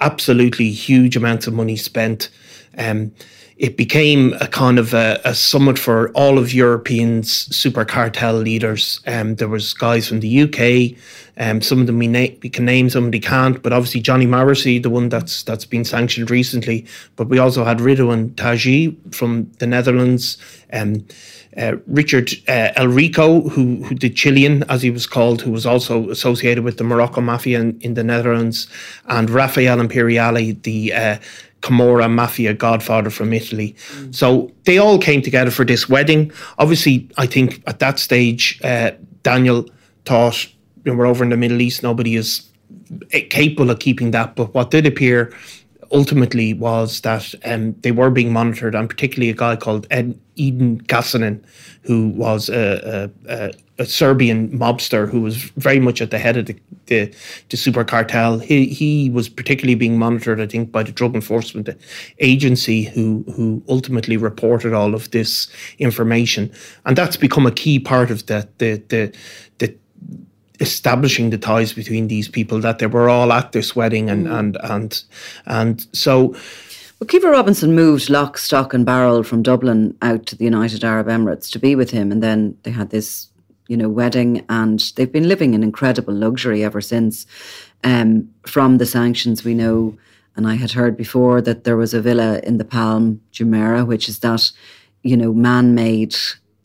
Absolutely 0.00 0.70
huge 0.70 1.16
amounts 1.16 1.46
of 1.46 1.54
money 1.54 1.76
spent. 1.76 2.30
Um, 2.78 3.12
it 3.56 3.76
became 3.76 4.34
a 4.40 4.48
kind 4.48 4.78
of 4.78 4.92
a, 4.92 5.20
a, 5.24 5.34
summit 5.34 5.78
for 5.78 6.10
all 6.12 6.38
of 6.38 6.52
Europeans 6.52 7.30
super 7.54 7.84
cartel 7.84 8.34
leaders. 8.34 9.00
Um, 9.06 9.36
there 9.36 9.48
was 9.48 9.72
guys 9.72 10.08
from 10.08 10.18
the 10.18 10.42
UK, 10.42 10.98
um, 11.38 11.62
some 11.62 11.80
of 11.80 11.86
them 11.86 11.98
we, 11.98 12.08
na- 12.08 12.34
we 12.42 12.50
can 12.50 12.64
name, 12.64 12.90
some 12.90 13.10
we 13.10 13.20
can't. 13.20 13.62
But 13.62 13.72
obviously 13.72 14.00
Johnny 14.00 14.26
Morrissey, 14.26 14.78
the 14.78 14.90
one 14.90 15.08
that's 15.08 15.42
that's 15.42 15.64
been 15.64 15.84
sanctioned 15.84 16.30
recently. 16.30 16.86
But 17.16 17.28
we 17.28 17.38
also 17.38 17.64
had 17.64 17.78
Ridouan 17.78 18.34
Taghi 18.34 19.14
from 19.14 19.50
the 19.58 19.66
Netherlands. 19.66 20.38
Um, 20.72 21.06
uh, 21.56 21.76
Richard 21.86 22.32
uh, 22.48 22.72
El 22.76 22.88
Rico, 22.88 23.48
who, 23.48 23.82
who 23.84 23.94
did 23.94 24.16
Chilean, 24.16 24.62
as 24.64 24.82
he 24.82 24.90
was 24.90 25.06
called, 25.06 25.42
who 25.42 25.50
was 25.50 25.66
also 25.66 26.08
associated 26.10 26.64
with 26.64 26.78
the 26.78 26.84
Morocco 26.84 27.20
mafia 27.20 27.60
in, 27.60 27.78
in 27.80 27.94
the 27.94 28.04
Netherlands, 28.04 28.68
and 29.06 29.28
Raffaele 29.28 29.80
Imperiale, 29.80 30.52
the 30.62 30.92
uh, 30.92 31.18
Camorra 31.60 32.10
mafia 32.10 32.54
godfather 32.54 33.10
from 33.10 33.32
Italy. 33.32 33.76
Mm. 33.92 34.14
So 34.14 34.50
they 34.64 34.78
all 34.78 34.98
came 34.98 35.22
together 35.22 35.50
for 35.50 35.64
this 35.64 35.88
wedding. 35.88 36.32
Obviously, 36.58 37.08
I 37.18 37.26
think 37.26 37.62
at 37.66 37.78
that 37.78 37.98
stage, 37.98 38.60
uh, 38.64 38.92
Daniel 39.22 39.66
thought 40.04 40.46
you 40.84 40.92
know, 40.92 40.98
we're 40.98 41.06
over 41.06 41.22
in 41.22 41.30
the 41.30 41.36
Middle 41.36 41.60
East, 41.60 41.82
nobody 41.82 42.16
is 42.16 42.48
capable 43.30 43.70
of 43.70 43.78
keeping 43.78 44.10
that. 44.10 44.34
But 44.36 44.54
what 44.54 44.70
did 44.70 44.86
appear 44.86 45.32
ultimately 45.92 46.54
was 46.54 47.00
that 47.02 47.34
um, 47.44 47.74
they 47.80 47.92
were 47.92 48.10
being 48.10 48.32
monitored, 48.32 48.74
and 48.74 48.88
particularly 48.88 49.30
a 49.30 49.34
guy 49.34 49.56
called 49.56 49.86
Ed, 49.90 50.18
Edin 50.38 50.80
Gacanin, 50.82 51.42
who 51.82 52.08
was 52.08 52.48
a, 52.48 53.10
a, 53.28 53.52
a, 53.78 53.84
Serbian 53.84 54.48
mobster 54.56 55.10
who 55.10 55.20
was 55.20 55.36
very 55.56 55.80
much 55.80 56.00
at 56.00 56.10
the 56.12 56.18
head 56.18 56.36
of 56.36 56.46
the, 56.46 56.56
the, 56.86 57.12
the, 57.48 57.56
super 57.56 57.84
cartel. 57.84 58.38
He, 58.38 58.66
he 58.66 59.10
was 59.10 59.28
particularly 59.28 59.74
being 59.74 59.98
monitored, 59.98 60.40
I 60.40 60.46
think, 60.46 60.70
by 60.70 60.84
the 60.84 60.92
Drug 60.92 61.14
Enforcement 61.14 61.68
Agency, 62.20 62.84
who, 62.84 63.24
who 63.34 63.62
ultimately 63.68 64.16
reported 64.16 64.72
all 64.72 64.94
of 64.94 65.10
this 65.10 65.48
information. 65.78 66.52
And 66.86 66.96
that's 66.96 67.16
become 67.16 67.44
a 67.44 67.50
key 67.50 67.80
part 67.80 68.10
of 68.10 68.26
the, 68.26 68.48
the, 68.58 68.82
the, 68.88 69.12
the 69.58 69.76
establishing 70.60 71.30
the 71.30 71.38
ties 71.38 71.72
between 71.72 72.08
these 72.08 72.28
people 72.28 72.60
that 72.60 72.78
they 72.78 72.86
were 72.86 73.08
all 73.08 73.32
at 73.32 73.52
this 73.52 73.74
wedding 73.74 74.10
and 74.10 74.26
mm. 74.26 74.38
and 74.38 74.56
and 74.62 75.04
and 75.46 75.86
so 75.92 76.34
well, 77.02 77.08
Caoimhe 77.08 77.32
Robinson 77.32 77.74
moved 77.74 78.08
lock, 78.10 78.38
stock, 78.38 78.72
and 78.72 78.86
barrel 78.86 79.24
from 79.24 79.42
Dublin 79.42 79.96
out 80.02 80.24
to 80.26 80.36
the 80.36 80.44
United 80.44 80.84
Arab 80.84 81.08
Emirates 81.08 81.50
to 81.50 81.58
be 81.58 81.74
with 81.74 81.90
him, 81.90 82.12
and 82.12 82.22
then 82.22 82.56
they 82.62 82.70
had 82.70 82.90
this, 82.90 83.28
you 83.66 83.76
know, 83.76 83.88
wedding, 83.88 84.44
and 84.48 84.78
they've 84.94 85.10
been 85.10 85.26
living 85.26 85.54
in 85.54 85.64
incredible 85.64 86.14
luxury 86.14 86.62
ever 86.62 86.80
since. 86.80 87.26
Um, 87.82 88.30
from 88.46 88.78
the 88.78 88.86
sanctions, 88.86 89.42
we 89.42 89.52
know, 89.52 89.98
and 90.36 90.46
I 90.46 90.54
had 90.54 90.70
heard 90.70 90.96
before 90.96 91.42
that 91.42 91.64
there 91.64 91.76
was 91.76 91.92
a 91.92 92.00
villa 92.00 92.38
in 92.44 92.58
the 92.58 92.64
Palm 92.64 93.20
Jumeirah, 93.32 93.84
which 93.84 94.08
is 94.08 94.20
that, 94.20 94.52
you 95.02 95.16
know, 95.16 95.32
man-made 95.32 96.14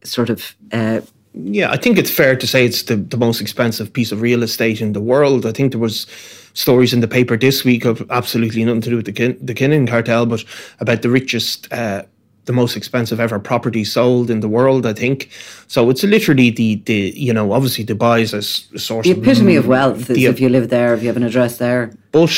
sort 0.04 0.30
of 0.30 0.56
uh, 0.72 1.02
yeah, 1.44 1.72
I 1.72 1.78
think 1.78 1.98
it's 1.98 2.12
fair 2.12 2.36
to 2.36 2.48
say 2.48 2.66
it's 2.66 2.84
the, 2.84 2.96
the 2.96 3.18
most 3.18 3.42
expensive 3.42 3.92
piece 3.92 4.12
of 4.12 4.22
real 4.22 4.44
estate 4.44 4.82
in 4.82 4.94
the 4.94 5.02
world. 5.02 5.46
I 5.46 5.52
think 5.52 5.72
there 5.72 5.80
was 5.80 6.08
stories 6.54 6.94
in 6.94 7.02
the 7.02 7.08
paper 7.08 7.38
this 7.38 7.64
week 7.64 7.86
of 7.86 8.10
absolutely 8.10 8.64
nothing 8.66 8.82
to 8.82 8.90
do 8.90 8.96
with 8.96 9.06
the 9.06 9.12
Kin- 9.12 9.38
the 9.42 9.54
Kinahan 9.54 9.88
cartel, 9.88 10.26
but 10.26 10.44
about 10.80 11.02
the 11.02 11.10
richest, 11.10 11.72
uh, 11.72 12.04
the 12.46 12.54
most 12.54 12.76
expensive 12.76 13.20
ever 13.20 13.40
property 13.40 13.84
sold 13.84 14.30
in 14.30 14.40
the 14.40 14.48
world. 14.48 14.86
I 14.86 14.94
think 14.94 15.30
so. 15.68 15.90
It's 15.90 16.04
literally 16.04 16.50
the 16.50 16.76
the 16.86 17.14
you 17.16 17.34
know 17.34 17.52
obviously 17.52 17.86
Dubai 17.86 18.22
is 18.22 18.34
a, 18.34 18.42
source. 18.42 19.06
The 19.06 19.12
epitome 19.12 19.56
of, 19.56 19.66
of 19.66 19.70
wealth 19.70 20.10
is 20.10 20.24
if 20.24 20.40
you 20.40 20.50
live 20.50 20.70
there, 20.70 20.94
if 20.94 21.02
you 21.02 21.08
have 21.08 21.18
an 21.18 21.24
address 21.24 21.58
there. 21.58 21.92
But 22.12 22.34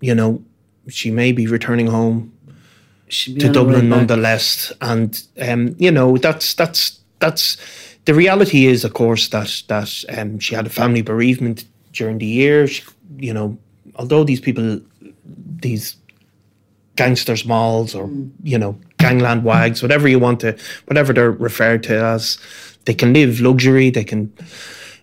you 0.00 0.14
know, 0.14 0.42
she 0.88 1.10
may 1.10 1.32
be 1.32 1.46
returning 1.46 1.86
home 1.86 2.32
to 3.08 3.52
Dublin 3.52 3.88
nonetheless, 3.88 4.72
and 4.80 5.20
um, 5.40 5.74
you 5.78 5.90
know 5.90 6.16
that's 6.16 6.54
that's 6.54 7.00
that's 7.18 7.56
the 8.04 8.14
reality 8.14 8.66
is, 8.66 8.84
of 8.84 8.94
course, 8.94 9.28
that 9.28 9.62
that 9.68 10.04
um, 10.16 10.38
she 10.38 10.54
had 10.54 10.66
a 10.66 10.70
family 10.70 11.02
bereavement 11.02 11.64
during 11.92 12.18
the 12.18 12.26
year. 12.26 12.66
She, 12.66 12.82
you 13.18 13.32
know, 13.32 13.58
although 13.96 14.24
these 14.24 14.40
people, 14.40 14.80
these 15.60 15.96
gangsters 16.96 17.44
malls 17.44 17.94
or 17.94 18.08
mm. 18.08 18.30
you 18.42 18.58
know 18.58 18.78
gangland 18.98 19.44
wags, 19.44 19.82
whatever 19.82 20.08
you 20.08 20.18
want 20.18 20.40
to, 20.40 20.56
whatever 20.86 21.12
they're 21.12 21.30
referred 21.30 21.82
to 21.84 21.94
as, 21.94 22.38
they 22.84 22.94
can 22.94 23.12
live 23.12 23.40
luxury. 23.40 23.90
They 23.90 24.04
can 24.04 24.32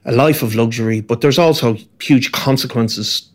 a 0.05 0.11
life 0.11 0.41
of 0.41 0.55
luxury, 0.55 1.01
but 1.01 1.21
there's 1.21 1.37
also 1.37 1.77
huge 2.01 2.31
consequences 2.31 3.29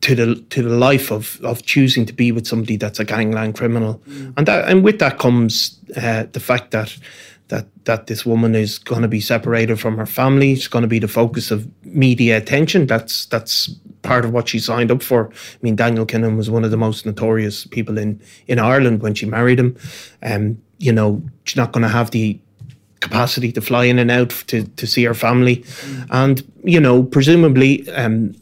to 0.00 0.14
the 0.14 0.34
to 0.50 0.62
the 0.62 0.76
life 0.76 1.10
of 1.10 1.40
of 1.42 1.64
choosing 1.64 2.04
to 2.06 2.12
be 2.12 2.32
with 2.32 2.46
somebody 2.46 2.76
that's 2.76 3.00
a 3.00 3.04
gangland 3.04 3.54
criminal, 3.54 4.02
mm. 4.08 4.32
and 4.36 4.46
that 4.46 4.68
and 4.68 4.84
with 4.84 4.98
that 4.98 5.18
comes 5.18 5.78
uh, 5.96 6.24
the 6.32 6.40
fact 6.40 6.72
that 6.72 6.96
that 7.48 7.66
that 7.84 8.06
this 8.06 8.26
woman 8.26 8.54
is 8.54 8.78
going 8.78 9.02
to 9.02 9.08
be 9.08 9.20
separated 9.20 9.78
from 9.78 9.96
her 9.96 10.06
family. 10.06 10.52
It's 10.52 10.68
going 10.68 10.82
to 10.82 10.88
be 10.88 10.98
the 10.98 11.08
focus 11.08 11.50
of 11.50 11.68
media 11.84 12.36
attention. 12.36 12.86
That's 12.86 13.26
that's 13.26 13.68
part 14.02 14.24
of 14.24 14.32
what 14.32 14.48
she 14.48 14.58
signed 14.58 14.90
up 14.90 15.02
for. 15.02 15.28
I 15.28 15.58
mean, 15.62 15.76
Daniel 15.76 16.06
Kinahan 16.06 16.36
was 16.36 16.50
one 16.50 16.64
of 16.64 16.70
the 16.70 16.76
most 16.76 17.06
notorious 17.06 17.66
people 17.66 17.98
in 17.98 18.20
in 18.46 18.58
Ireland 18.58 19.02
when 19.02 19.14
she 19.14 19.26
married 19.26 19.58
him. 19.58 19.76
Um, 20.22 20.60
you 20.78 20.92
know, 20.92 21.22
she's 21.44 21.56
not 21.56 21.72
going 21.72 21.82
to 21.82 21.88
have 21.88 22.10
the 22.10 22.38
capacity 23.00 23.52
to 23.52 23.60
fly 23.60 23.84
in 23.84 23.98
and 23.98 24.10
out 24.10 24.30
to 24.48 24.64
to 24.64 24.86
see 24.86 25.04
her 25.04 25.14
family, 25.14 25.56
mm. 25.56 26.06
and 26.10 26.42
you 26.64 26.80
know, 26.80 27.02
presumably, 27.02 27.88
um, 27.90 28.34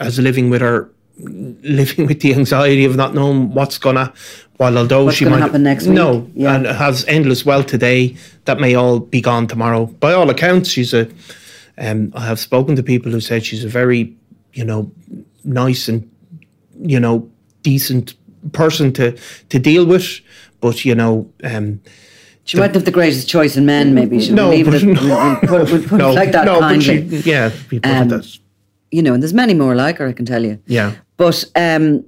as 0.00 0.18
living 0.18 0.50
with 0.50 0.60
her 0.60 0.90
living 1.18 2.06
with 2.06 2.20
the 2.20 2.34
anxiety 2.34 2.84
of 2.84 2.96
not 2.96 3.14
knowing 3.14 3.54
what's 3.54 3.78
gonna 3.78 4.12
while 4.58 4.76
although 4.78 5.04
what's 5.04 5.16
she 5.16 5.24
might 5.24 5.40
happen 5.40 5.62
next 5.62 5.86
week. 5.86 5.94
no 5.94 6.28
yeah. 6.34 6.54
and 6.54 6.66
has 6.66 7.04
endless 7.06 7.44
wealth 7.44 7.66
today 7.66 8.14
that 8.44 8.60
may 8.60 8.74
all 8.74 8.98
be 9.00 9.20
gone 9.20 9.46
tomorrow 9.46 9.86
by 9.86 10.12
all 10.12 10.28
accounts 10.30 10.68
she's 10.70 10.92
a 10.94 11.08
um, 11.78 12.12
I 12.14 12.26
have 12.26 12.38
spoken 12.38 12.76
to 12.76 12.82
people 12.82 13.10
who 13.10 13.20
said 13.20 13.44
she's 13.44 13.64
a 13.64 13.68
very 13.68 14.14
you 14.52 14.64
know 14.64 14.90
nice 15.44 15.88
and 15.88 16.08
you 16.80 17.00
know 17.00 17.28
decent 17.62 18.14
person 18.52 18.92
to 18.92 19.16
to 19.48 19.58
deal 19.58 19.86
with 19.86 20.20
but 20.60 20.84
you 20.84 20.94
know 20.94 21.30
um, 21.44 21.80
She 22.44 22.58
might 22.58 22.74
have 22.74 22.84
the 22.84 22.90
greatest 22.90 23.28
choice 23.28 23.56
in 23.56 23.64
men, 23.66 23.94
maybe. 23.94 24.20
Should 24.20 24.34
no, 24.34 24.50
leave 24.50 24.66
it, 24.74 24.82
no, 24.82 25.38
we'll 25.42 25.66
put, 25.66 25.70
we'll 25.70 25.88
put 25.88 25.98
no, 25.98 26.10
it 26.10 26.14
like 26.14 26.32
that 26.32 26.44
no, 26.44 26.58
kindly. 26.58 27.22
she, 27.22 27.30
yeah, 27.30 27.50
Um, 27.84 28.08
that. 28.08 28.26
you 28.90 29.00
know, 29.02 29.14
and 29.14 29.22
there's 29.22 29.32
many 29.34 29.54
more 29.54 29.74
like 29.76 29.98
her, 29.98 30.08
I 30.08 30.12
can 30.12 30.26
tell 30.26 30.44
you. 30.44 30.58
Yeah. 30.66 30.92
But 31.16 31.44
um, 31.54 32.04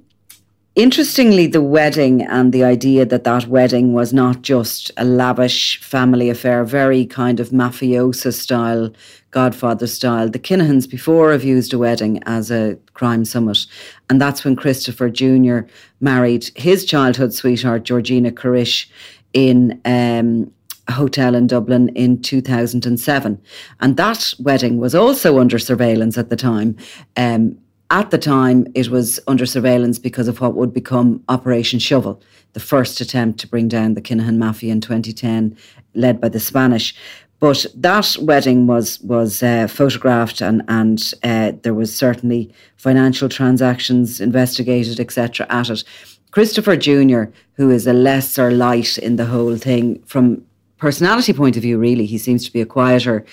interestingly, 0.75 1.47
the 1.47 1.61
wedding 1.61 2.21
and 2.21 2.53
the 2.53 2.63
idea 2.63 3.05
that 3.05 3.23
that 3.23 3.47
wedding 3.47 3.93
was 3.93 4.13
not 4.13 4.41
just 4.41 4.91
a 4.97 5.05
lavish 5.05 5.79
family 5.81 6.29
affair, 6.29 6.63
very 6.63 7.05
kind 7.05 7.39
of 7.39 7.49
mafioso 7.49 8.33
style, 8.33 8.91
Godfather 9.31 9.87
style. 9.87 10.29
The 10.29 10.39
Kinahans 10.39 10.89
before 10.89 11.31
have 11.31 11.43
used 11.43 11.73
a 11.73 11.77
wedding 11.77 12.21
as 12.23 12.51
a 12.51 12.77
crime 12.93 13.25
summit, 13.25 13.65
and 14.09 14.21
that's 14.21 14.45
when 14.45 14.55
Christopher 14.55 15.09
Jr. 15.09 15.59
married 15.99 16.49
his 16.55 16.85
childhood 16.85 17.33
sweetheart 17.33 17.83
Georgina 17.83 18.31
Carish 18.31 18.87
in. 19.33 19.81
Um, 19.85 20.51
a 20.87 20.91
hotel 20.91 21.33
in 21.33 21.47
Dublin 21.47 21.89
in 21.89 22.21
2007. 22.21 23.41
And 23.79 23.97
that 23.97 24.33
wedding 24.37 24.77
was 24.77 24.93
also 24.93 25.39
under 25.39 25.57
surveillance 25.57 26.15
at 26.15 26.29
the 26.29 26.35
time. 26.35 26.77
Um, 27.17 27.57
at 27.91 28.11
the 28.11 28.17
time, 28.17 28.67
it 28.73 28.89
was 28.89 29.19
under 29.27 29.45
surveillance 29.45 29.99
because 29.99 30.27
of 30.27 30.41
what 30.41 30.55
would 30.55 30.73
become 30.73 31.23
Operation 31.29 31.79
Shovel, 31.79 32.21
the 32.53 32.59
first 32.59 32.99
attempt 32.99 33.39
to 33.41 33.47
bring 33.47 33.67
down 33.67 33.93
the 33.93 34.01
Kinahan 34.01 34.37
Mafia 34.37 34.71
in 34.71 34.81
2010, 34.81 35.55
led 35.93 36.19
by 36.19 36.29
the 36.29 36.39
Spanish. 36.39 36.95
But 37.39 37.65
that 37.75 38.17
wedding 38.21 38.65
was 38.65 38.99
was 39.01 39.43
uh, 39.43 39.67
photographed, 39.67 40.41
and 40.41 40.63
and 40.67 41.13
uh, 41.21 41.51
there 41.61 41.73
was 41.73 41.95
certainly 41.95 42.51
financial 42.77 43.29
transactions 43.29 44.19
investigated, 44.19 44.99
etc. 44.99 45.45
At 45.49 45.69
it, 45.69 45.83
Christopher 46.31 46.77
Jr., 46.77 47.25
who 47.53 47.69
is 47.69 47.85
a 47.85 47.93
lesser 47.93 48.51
light 48.51 48.97
in 48.97 49.17
the 49.17 49.25
whole 49.25 49.57
thing 49.57 50.01
from 50.03 50.43
personality 50.77 51.33
point 51.33 51.55
of 51.55 51.61
view, 51.61 51.77
really, 51.77 52.05
he 52.05 52.17
seems 52.17 52.45
to 52.45 52.53
be 52.53 52.61
a 52.61 52.65
quieter 52.65 53.25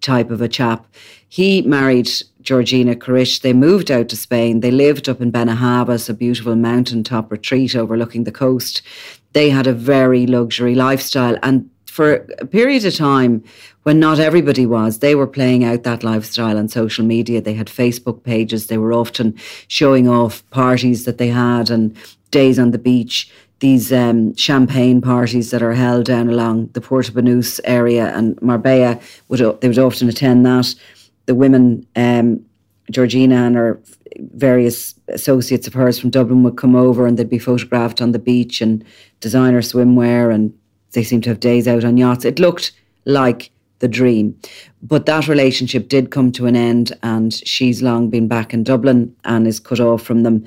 type 0.00 0.30
of 0.30 0.40
a 0.40 0.48
chap. 0.48 0.86
He 1.28 1.62
married 1.62 2.10
Georgina 2.42 2.94
Carish. 2.94 3.40
They 3.40 3.52
moved 3.52 3.90
out 3.90 4.08
to 4.10 4.16
Spain. 4.16 4.60
They 4.60 4.70
lived 4.70 5.08
up 5.08 5.20
in 5.20 5.32
Benahavís, 5.32 6.08
a 6.08 6.14
beautiful 6.14 6.56
mountaintop 6.56 7.30
retreat 7.30 7.74
overlooking 7.74 8.24
the 8.24 8.32
coast. 8.32 8.82
They 9.32 9.50
had 9.50 9.66
a 9.66 9.72
very 9.72 10.26
luxury 10.26 10.74
lifestyle. 10.74 11.36
And 11.42 11.68
for 11.86 12.26
a 12.38 12.46
period 12.46 12.84
of 12.84 12.94
time 12.94 13.44
when 13.82 13.98
not 13.98 14.18
everybody 14.18 14.64
was, 14.64 14.98
they 14.98 15.14
were 15.14 15.26
playing 15.26 15.64
out 15.64 15.82
that 15.82 16.04
lifestyle 16.04 16.56
on 16.56 16.68
social 16.68 17.04
media. 17.04 17.40
They 17.40 17.54
had 17.54 17.66
Facebook 17.66 18.22
pages. 18.22 18.66
They 18.66 18.78
were 18.78 18.92
often 18.92 19.34
showing 19.68 20.08
off 20.08 20.48
parties 20.50 21.04
that 21.04 21.18
they 21.18 21.28
had 21.28 21.70
and 21.70 21.96
days 22.30 22.58
on 22.58 22.70
the 22.70 22.78
beach 22.78 23.30
these 23.62 23.92
um, 23.92 24.34
champagne 24.34 25.00
parties 25.00 25.52
that 25.52 25.62
are 25.62 25.72
held 25.72 26.04
down 26.04 26.28
along 26.28 26.66
the 26.72 26.80
Puerto 26.80 27.12
Banús 27.12 27.60
area 27.62 28.12
and 28.16 28.40
Marbella 28.42 28.98
would 29.28 29.38
they 29.60 29.68
would 29.68 29.78
often 29.78 30.08
attend 30.08 30.44
that. 30.44 30.74
The 31.26 31.34
women, 31.34 31.86
um, 31.96 32.44
Georgina 32.90 33.36
and 33.36 33.56
her 33.56 33.80
various 34.34 34.94
associates 35.08 35.66
of 35.66 35.74
hers 35.74 35.98
from 35.98 36.10
Dublin 36.10 36.42
would 36.42 36.56
come 36.56 36.76
over 36.76 37.06
and 37.06 37.18
they'd 37.18 37.28
be 37.30 37.38
photographed 37.38 38.00
on 38.00 38.12
the 38.12 38.18
beach 38.18 38.60
and 38.60 38.84
designer 39.20 39.62
swimwear 39.62 40.34
and 40.34 40.52
they 40.92 41.02
seemed 41.02 41.24
to 41.24 41.30
have 41.30 41.40
days 41.40 41.66
out 41.66 41.84
on 41.84 41.96
yachts. 41.96 42.24
It 42.24 42.38
looked 42.38 42.72
like 43.04 43.50
the 43.78 43.88
dream. 43.88 44.38
But 44.82 45.06
that 45.06 45.28
relationship 45.28 45.88
did 45.88 46.10
come 46.10 46.32
to 46.32 46.46
an 46.46 46.56
end 46.56 46.92
and 47.02 47.32
she's 47.34 47.82
long 47.82 48.10
been 48.10 48.28
back 48.28 48.54
in 48.54 48.64
Dublin 48.64 49.14
and 49.24 49.46
is 49.46 49.60
cut 49.60 49.80
off 49.80 50.02
from 50.02 50.22
them. 50.22 50.44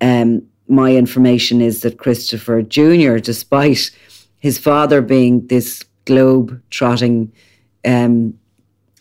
Um, 0.00 0.42
my 0.68 0.94
information 0.94 1.60
is 1.60 1.82
that 1.82 1.98
Christopher 1.98 2.62
Jr., 2.62 3.16
despite 3.18 3.90
his 4.38 4.58
father 4.58 5.00
being 5.00 5.46
this 5.46 5.82
globe 6.04 6.60
trotting, 6.70 7.32
um, 7.84 8.38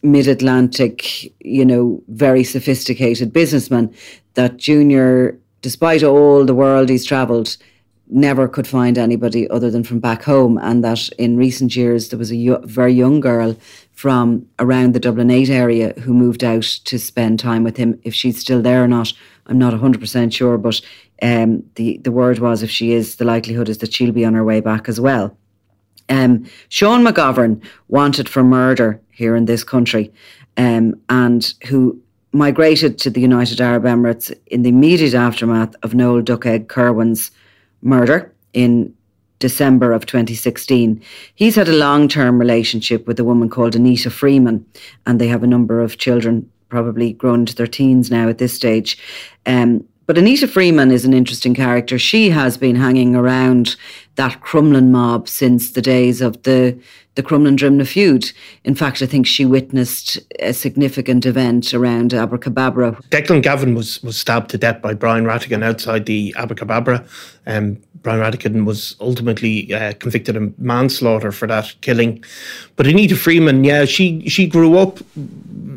mid 0.04 0.28
Atlantic, 0.28 1.34
you 1.40 1.66
know, 1.66 2.02
very 2.10 2.44
sophisticated 2.44 3.34
businessman, 3.34 3.94
that 4.36 4.58
Junior, 4.58 5.38
despite 5.62 6.04
all 6.04 6.46
the 6.46 6.54
world 6.54 6.90
he's 6.90 7.06
travelled, 7.06 7.58
never 8.10 8.48
could 8.48 8.68
find 8.68 8.98
anybody 8.98 9.50
other 9.50 9.72
than 9.72 9.84
from 9.84 10.00
back 10.00 10.24
home. 10.24 10.58
And 10.58 10.84
that 10.84 11.10
in 11.18 11.38
recent 11.38 11.76
years, 11.76 12.10
there 12.10 12.20
was 12.20 12.32
a 12.32 12.60
very 12.66 12.94
young 12.94 13.22
girl 13.22 13.56
from 13.92 14.46
around 14.60 14.94
the 14.94 15.00
Dublin 15.00 15.32
8 15.32 15.50
area 15.50 15.94
who 16.02 16.14
moved 16.14 16.44
out 16.44 16.64
to 16.64 17.00
spend 17.00 17.40
time 17.40 17.64
with 17.64 17.78
him. 17.78 18.00
If 18.04 18.14
she's 18.14 18.40
still 18.40 18.62
there 18.62 18.84
or 18.84 18.88
not, 18.88 19.14
I'm 19.48 19.58
not 19.58 19.74
100% 19.74 20.34
sure, 20.34 20.58
but 20.58 20.82
um, 21.22 21.64
the, 21.76 21.98
the 22.00 22.12
word 22.12 22.40
was 22.40 22.62
if 22.62 22.70
she 22.70 22.92
is, 22.92 23.16
the 23.16 23.26
likelihood 23.26 23.70
is 23.70 23.80
that 23.80 23.94
she'll 23.94 24.12
be 24.12 24.26
on 24.26 24.34
her 24.34 24.44
way 24.44 24.60
back 24.60 24.90
as 24.90 25.00
well. 25.00 25.36
Um, 26.10 26.46
Sean 26.70 27.04
McGovern, 27.04 27.64
wanted 27.88 28.28
for 28.28 28.44
murder 28.44 29.02
here 29.14 29.36
in 29.36 29.46
this 29.46 29.64
country, 29.64 30.12
um, 30.58 31.00
and 31.10 31.54
who 31.68 32.00
migrated 32.32 32.98
to 32.98 33.10
the 33.10 33.22
United 33.22 33.62
Arab 33.62 33.84
Emirates 33.84 34.36
in 34.48 34.64
the 34.64 34.70
immediate 34.70 35.14
aftermath 35.14 35.76
of 35.84 35.94
Noel 35.94 36.22
Duck 36.22 36.46
Egg 36.46 36.68
Kirwan's 36.68 37.32
murder 37.82 38.34
in 38.54 38.94
December 39.40 39.92
of 39.92 40.06
2016. 40.06 41.02
He's 41.36 41.56
had 41.56 41.68
a 41.68 41.74
long 41.74 42.08
term 42.08 42.40
relationship 42.40 43.06
with 43.08 43.20
a 43.20 43.24
woman 43.24 43.50
called 43.50 43.76
Anita 43.76 44.10
Freeman, 44.10 44.66
and 45.06 45.20
they 45.20 45.28
have 45.28 45.44
a 45.44 45.48
number 45.48 45.82
of 45.82 45.98
children, 45.98 46.50
probably 46.70 47.14
grown 47.14 47.42
into 47.42 47.56
their 47.56 47.68
teens 47.68 48.10
now 48.10 48.30
at 48.30 48.38
this 48.38 48.54
stage. 48.54 48.98
Um, 49.46 49.86
but 50.06 50.18
Anita 50.18 50.48
Freeman 50.48 50.92
is 50.92 51.06
an 51.06 51.14
interesting 51.14 51.54
character. 51.54 51.98
She 51.98 52.30
has 52.30 52.58
been 52.58 52.76
hanging 52.76 53.16
around 53.16 53.76
that 54.16 54.42
Crumlin 54.42 54.90
mob 54.90 55.28
since 55.28 55.72
the 55.72 55.82
days 55.82 56.22
of 56.22 56.44
the 56.44 56.78
the 57.16 57.24
Crumlin 57.24 57.56
Drimnagh 57.56 57.88
feud. 57.88 58.32
In 58.64 58.74
fact, 58.74 59.02
I 59.02 59.06
think 59.06 59.28
she 59.28 59.46
witnessed 59.46 60.20
a 60.40 60.52
significant 60.52 61.26
event 61.26 61.74
around 61.74 62.12
Abrakebabra. 62.12 63.04
Declan 63.10 63.44
Gavin 63.44 63.76
was 63.76 64.02
was 64.02 64.18
stabbed 64.18 64.50
to 64.52 64.58
death 64.58 64.82
by 64.82 64.94
Brian 64.94 65.26
Rattigan 65.26 65.64
outside 65.64 66.06
the 66.06 66.34
Abrakebabra. 66.38 67.08
Um, 67.46 67.78
Brian 68.02 68.20
Rattigan 68.20 68.66
was 68.66 68.96
ultimately 69.00 69.74
uh, 69.74 69.94
convicted 69.94 70.36
of 70.36 70.58
manslaughter 70.60 71.32
for 71.32 71.48
that 71.48 71.74
killing. 71.82 72.24
But 72.76 72.88
Anita 72.88 73.16
Freeman, 73.16 73.64
yeah, 73.64 73.86
she 73.86 74.28
she 74.28 74.48
grew 74.48 74.78
up 74.78 75.00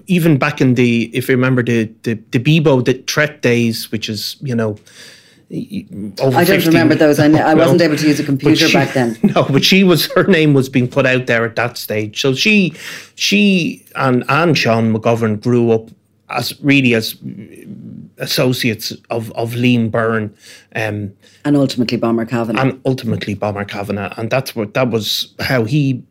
even 0.07 0.39
back 0.39 0.61
in 0.61 0.75
the 0.75 1.11
if 1.15 1.29
you 1.29 1.35
remember 1.35 1.63
the 1.63 1.85
the, 2.03 2.15
the 2.31 2.39
Bebo 2.39 2.85
the 2.85 2.95
threat 2.95 3.43
days, 3.43 3.91
which 3.93 4.09
is 4.09 4.37
you 4.41 4.55
know. 4.55 4.79
I 5.49 6.13
don't 6.17 6.45
50. 6.47 6.69
remember 6.69 6.95
those. 6.97 7.19
I, 7.21 7.27
I 7.29 7.55
wasn't 7.55 7.81
able 7.81 7.97
to 7.97 8.07
use 8.09 8.19
a 8.19 8.25
computer 8.25 8.67
she- 8.67 8.73
back 8.73 8.95
then. 8.95 9.17
No, 9.35 9.45
but 9.45 9.65
she 9.65 9.85
was 9.85 10.07
her 10.15 10.25
name 10.25 10.55
was 10.55 10.69
being 10.69 10.89
put 10.89 11.07
out 11.07 11.27
there 11.27 11.45
at 11.45 11.55
that 11.57 11.79
stage. 11.79 12.21
So 12.21 12.35
she 12.35 12.75
she 13.15 13.85
and 13.95 14.25
and 14.29 14.59
Sean 14.59 14.93
McGovern 14.93 15.41
grew 15.41 15.71
up 15.71 15.89
as 16.31 16.61
really 16.61 16.95
as 16.95 17.15
associates 18.19 18.93
of 19.11 19.31
of 19.33 19.53
Liam 19.53 19.91
Byrne, 19.91 20.35
um, 20.75 21.13
And 21.45 21.57
ultimately, 21.57 21.97
Bomber 21.99 22.25
Kavanagh. 22.27 22.61
and 22.61 22.81
ultimately 22.85 23.35
Bomber 23.35 23.65
Kavanagh, 23.65 24.15
and 24.17 24.31
that's 24.31 24.57
what 24.57 24.75
that 24.75 24.91
was 24.91 25.35
how 25.41 25.65
he. 25.65 26.03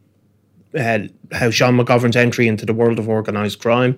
Uh, 0.78 1.08
how 1.32 1.50
Sean 1.50 1.78
McGovern's 1.78 2.16
entry 2.16 2.48
into 2.48 2.66
the 2.66 2.74
world 2.74 3.00
of 3.00 3.08
organised 3.08 3.60
crime, 3.60 3.98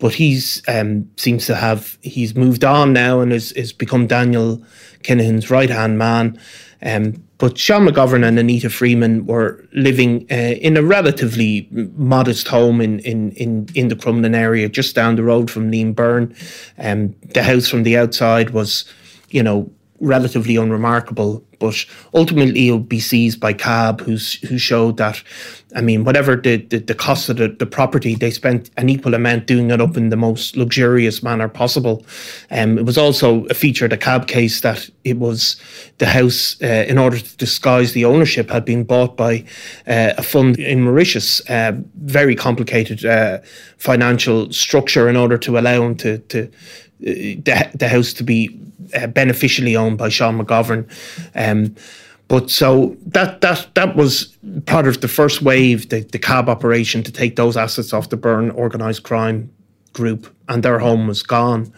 but 0.00 0.14
he's 0.14 0.62
um, 0.68 1.08
seems 1.16 1.46
to 1.46 1.54
have 1.54 1.96
he's 2.02 2.34
moved 2.34 2.64
on 2.64 2.92
now 2.92 3.20
and 3.20 3.32
is 3.32 3.52
has 3.56 3.72
become 3.72 4.06
Daniel 4.06 4.62
Kinahan's 5.02 5.50
right 5.50 5.70
hand 5.70 5.98
man. 5.98 6.38
Um, 6.82 7.22
but 7.38 7.56
Sean 7.56 7.86
McGovern 7.86 8.26
and 8.26 8.38
Anita 8.38 8.68
Freeman 8.68 9.26
were 9.26 9.64
living 9.72 10.26
uh, 10.30 10.34
in 10.60 10.76
a 10.76 10.82
relatively 10.82 11.68
modest 11.70 12.48
home 12.48 12.80
in 12.80 12.98
in 13.00 13.32
in, 13.32 13.68
in 13.74 13.88
the 13.88 13.96
Crumlin 13.96 14.34
area, 14.34 14.68
just 14.68 14.94
down 14.94 15.16
the 15.16 15.22
road 15.22 15.50
from 15.50 15.70
Liam 15.70 15.94
Byrne. 15.94 16.34
Um, 16.78 17.14
the 17.34 17.44
house 17.44 17.68
from 17.68 17.84
the 17.84 17.96
outside 17.96 18.50
was, 18.50 18.84
you 19.30 19.42
know, 19.42 19.70
relatively 20.00 20.56
unremarkable, 20.56 21.44
but 21.58 21.84
ultimately 22.14 22.68
it'll 22.68 22.78
be 22.78 23.00
seized 23.00 23.40
by 23.40 23.52
CAB, 23.52 24.00
who's 24.00 24.34
who 24.48 24.58
showed 24.58 24.96
that, 24.96 25.22
I 25.74 25.80
mean, 25.80 26.04
whatever 26.04 26.36
the, 26.36 26.56
the, 26.56 26.78
the 26.78 26.94
cost 26.94 27.28
of 27.28 27.36
the, 27.36 27.48
the 27.48 27.66
property, 27.66 28.14
they 28.14 28.30
spent 28.30 28.70
an 28.76 28.88
equal 28.88 29.14
amount 29.14 29.46
doing 29.46 29.70
it 29.70 29.80
up 29.80 29.96
in 29.96 30.08
the 30.08 30.16
most 30.16 30.56
luxurious 30.56 31.22
manner 31.22 31.48
possible. 31.48 32.04
Um, 32.50 32.78
it 32.78 32.84
was 32.84 32.96
also 32.96 33.44
a 33.46 33.54
feature 33.54 33.86
of 33.86 33.90
the 33.90 33.98
CAB 33.98 34.28
case 34.28 34.60
that 34.60 34.88
it 35.04 35.18
was 35.18 35.56
the 35.98 36.06
house, 36.06 36.56
uh, 36.62 36.84
in 36.88 36.98
order 36.98 37.18
to 37.18 37.36
disguise 37.36 37.92
the 37.92 38.04
ownership, 38.04 38.50
had 38.50 38.64
been 38.64 38.84
bought 38.84 39.16
by 39.16 39.44
uh, 39.86 40.14
a 40.16 40.22
fund 40.22 40.58
in 40.58 40.82
Mauritius. 40.82 41.40
Uh, 41.48 41.72
very 41.96 42.34
complicated 42.34 43.04
uh, 43.04 43.38
financial 43.76 44.52
structure 44.52 45.08
in 45.08 45.16
order 45.16 45.38
to 45.38 45.58
allow 45.58 45.80
them 45.80 45.96
to 45.96 46.18
to 46.18 46.50
the, 47.00 47.70
the 47.74 47.88
house 47.88 48.12
to 48.12 48.24
be 48.24 48.58
uh, 48.94 49.06
beneficially 49.06 49.76
owned 49.76 49.98
by 49.98 50.08
Sean 50.08 50.38
McGovern. 50.38 50.88
Um, 51.34 51.74
but 52.28 52.50
so 52.50 52.96
that 53.06 53.40
that 53.40 53.68
that 53.74 53.96
was 53.96 54.36
part 54.66 54.86
of 54.86 55.00
the 55.00 55.08
first 55.08 55.40
wave, 55.42 55.88
the, 55.88 56.00
the 56.00 56.18
CAB 56.18 56.48
operation 56.48 57.02
to 57.02 57.12
take 57.12 57.36
those 57.36 57.56
assets 57.56 57.92
off 57.92 58.10
the 58.10 58.16
Byrne 58.16 58.50
organised 58.50 59.02
crime 59.02 59.50
group, 59.94 60.32
and 60.48 60.62
their 60.62 60.78
home 60.78 61.08
was 61.08 61.22
gone. 61.22 61.72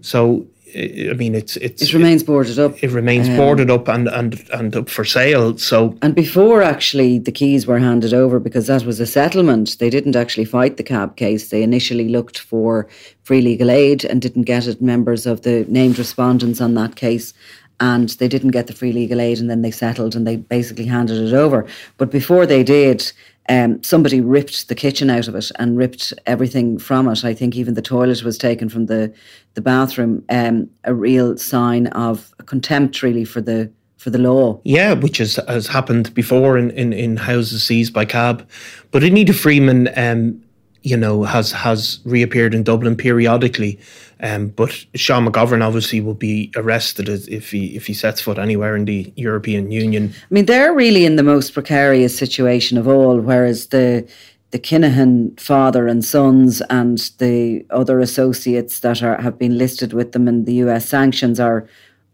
So 0.00 0.46
I 0.74 1.14
mean, 1.14 1.34
it's 1.34 1.56
it's 1.56 1.82
it 1.82 1.92
remains 1.92 2.22
boarded 2.22 2.58
up. 2.58 2.82
It 2.82 2.90
remains 2.90 3.28
um, 3.28 3.36
boarded 3.36 3.70
up 3.70 3.88
and 3.88 4.08
and 4.08 4.48
and 4.52 4.76
up 4.76 4.88
for 4.88 5.04
sale. 5.04 5.56
So 5.58 5.96
and 6.02 6.14
before 6.14 6.62
actually 6.62 7.18
the 7.18 7.32
keys 7.32 7.66
were 7.66 7.78
handed 7.78 8.14
over 8.14 8.38
because 8.38 8.66
that 8.68 8.84
was 8.84 9.00
a 9.00 9.06
settlement. 9.06 9.78
They 9.78 9.90
didn't 9.90 10.16
actually 10.16 10.44
fight 10.44 10.76
the 10.76 10.82
CAB 10.82 11.16
case. 11.16 11.48
They 11.48 11.62
initially 11.62 12.08
looked 12.08 12.38
for 12.38 12.88
free 13.22 13.40
legal 13.40 13.70
aid 13.70 14.04
and 14.04 14.22
didn't 14.22 14.42
get 14.42 14.66
it. 14.66 14.80
Members 14.80 15.26
of 15.26 15.42
the 15.42 15.64
named 15.68 15.98
respondents 15.98 16.60
on 16.60 16.74
that 16.74 16.96
case. 16.96 17.34
And 17.82 18.10
they 18.10 18.28
didn't 18.28 18.50
get 18.50 18.66
the 18.66 18.74
free 18.74 18.92
legal 18.92 19.22
aid, 19.22 19.38
and 19.38 19.48
then 19.48 19.62
they 19.62 19.70
settled 19.70 20.14
and 20.14 20.26
they 20.26 20.36
basically 20.36 20.84
handed 20.84 21.16
it 21.16 21.32
over. 21.32 21.66
But 21.96 22.10
before 22.10 22.44
they 22.44 22.62
did, 22.62 23.10
um, 23.50 23.82
somebody 23.82 24.20
ripped 24.20 24.68
the 24.68 24.76
kitchen 24.76 25.10
out 25.10 25.26
of 25.26 25.34
it 25.34 25.50
and 25.58 25.76
ripped 25.76 26.14
everything 26.24 26.78
from 26.78 27.08
it. 27.08 27.24
I 27.24 27.34
think 27.34 27.56
even 27.56 27.74
the 27.74 27.82
toilet 27.82 28.22
was 28.22 28.38
taken 28.38 28.68
from 28.68 28.86
the 28.86 29.12
the 29.54 29.60
bathroom. 29.60 30.24
Um, 30.28 30.70
a 30.84 30.94
real 30.94 31.36
sign 31.36 31.88
of 31.88 32.32
contempt, 32.46 33.02
really, 33.02 33.24
for 33.24 33.40
the 33.40 33.68
for 33.96 34.10
the 34.10 34.18
law. 34.18 34.60
Yeah, 34.64 34.92
which 34.92 35.18
has 35.18 35.40
has 35.48 35.66
happened 35.66 36.14
before 36.14 36.56
in, 36.56 36.70
in, 36.70 36.92
in 36.92 37.16
houses 37.16 37.64
seized 37.64 37.92
by 37.92 38.04
CAB. 38.04 38.48
But 38.92 39.02
Anita 39.02 39.34
Freeman, 39.34 39.90
um, 39.96 40.40
you 40.82 40.96
know, 40.96 41.24
has 41.24 41.52
has 41.52 42.00
reappeared 42.04 42.54
in 42.54 42.62
Dublin 42.62 42.96
periodically. 42.96 43.78
Um, 44.22 44.48
but 44.48 44.70
Sean 44.94 45.26
McGovern 45.26 45.62
obviously 45.62 46.00
will 46.00 46.14
be 46.14 46.52
arrested 46.56 47.08
if 47.08 47.50
he 47.50 47.76
if 47.76 47.86
he 47.86 47.94
sets 47.94 48.20
foot 48.20 48.38
anywhere 48.38 48.76
in 48.76 48.84
the 48.84 49.12
European 49.16 49.70
Union. 49.70 50.12
I 50.14 50.34
mean, 50.34 50.46
they're 50.46 50.74
really 50.74 51.04
in 51.04 51.16
the 51.16 51.22
most 51.22 51.54
precarious 51.54 52.18
situation 52.18 52.76
of 52.76 52.86
all, 52.86 53.18
whereas 53.20 53.68
the 53.68 54.06
the 54.50 54.58
Kinahan 54.58 55.38
father 55.38 55.86
and 55.86 56.04
sons 56.04 56.60
and 56.70 56.98
the 57.18 57.64
other 57.70 58.00
associates 58.00 58.80
that 58.80 59.02
are 59.02 59.20
have 59.20 59.38
been 59.38 59.56
listed 59.56 59.92
with 59.92 60.12
them 60.12 60.28
in 60.28 60.44
the 60.44 60.54
US 60.54 60.86
sanctions 60.86 61.38
are 61.38 61.66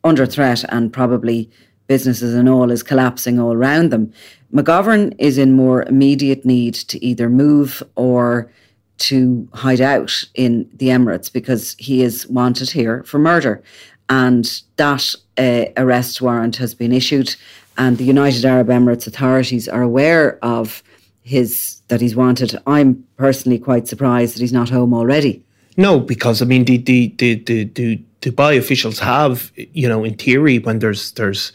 under 0.04 0.26
threat 0.26 0.64
and 0.68 0.92
probably 0.92 1.50
businesses 1.86 2.34
and 2.34 2.48
all 2.48 2.70
is 2.70 2.82
collapsing 2.82 3.38
all 3.38 3.52
around 3.52 3.90
them. 3.90 4.12
McGovern 4.56 5.14
is 5.18 5.38
in 5.38 5.52
more 5.52 5.82
immediate 5.82 6.44
need 6.44 6.74
to 6.74 7.04
either 7.04 7.28
move 7.28 7.82
or 7.94 8.50
to 8.98 9.46
hide 9.52 9.80
out 9.80 10.24
in 10.34 10.68
the 10.74 10.88
Emirates 10.88 11.30
because 11.30 11.76
he 11.78 12.02
is 12.02 12.26
wanted 12.28 12.70
here 12.70 13.02
for 13.04 13.18
murder. 13.18 13.62
And 14.08 14.62
that 14.76 15.14
uh, 15.36 15.64
arrest 15.76 16.22
warrant 16.22 16.56
has 16.56 16.74
been 16.74 16.92
issued, 16.92 17.34
and 17.76 17.98
the 17.98 18.04
United 18.04 18.44
Arab 18.44 18.68
Emirates 18.68 19.06
authorities 19.06 19.68
are 19.68 19.82
aware 19.82 20.38
of 20.42 20.82
his 21.22 21.82
that 21.88 22.00
he's 22.00 22.14
wanted. 22.14 22.56
I'm 22.66 23.04
personally 23.16 23.58
quite 23.58 23.88
surprised 23.88 24.36
that 24.36 24.40
he's 24.40 24.52
not 24.52 24.70
home 24.70 24.94
already. 24.94 25.42
No, 25.76 25.98
because 25.98 26.40
I 26.40 26.44
mean 26.44 26.64
the 26.64 26.78
the 26.78 27.12
the 27.18 27.34
the, 27.34 27.64
the 27.64 28.00
Dubai 28.22 28.56
officials 28.56 28.98
have, 29.00 29.52
you 29.56 29.88
know, 29.88 30.04
in 30.04 30.14
theory, 30.14 30.58
when 30.60 30.78
there's 30.78 31.12
there's 31.12 31.52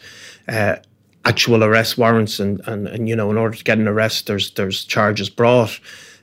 uh, 0.48 0.76
actual 1.24 1.62
arrest 1.62 1.98
warrants 1.98 2.40
and, 2.40 2.60
and 2.66 2.88
and 2.88 3.08
you 3.08 3.16
know, 3.16 3.30
in 3.30 3.38
order 3.38 3.56
to 3.56 3.64
get 3.64 3.78
an 3.78 3.88
arrest, 3.88 4.26
there's 4.26 4.52
there's 4.52 4.84
charges 4.84 5.30
brought, 5.30 5.78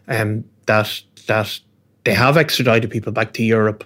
um, 0.07 0.43
that 0.65 1.01
that 1.27 1.59
they 2.03 2.13
have 2.13 2.37
extradited 2.37 2.89
people 2.89 3.11
back 3.11 3.33
to 3.33 3.43
Europe. 3.43 3.83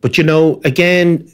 But 0.00 0.18
you 0.18 0.24
know, 0.24 0.60
again, 0.64 1.28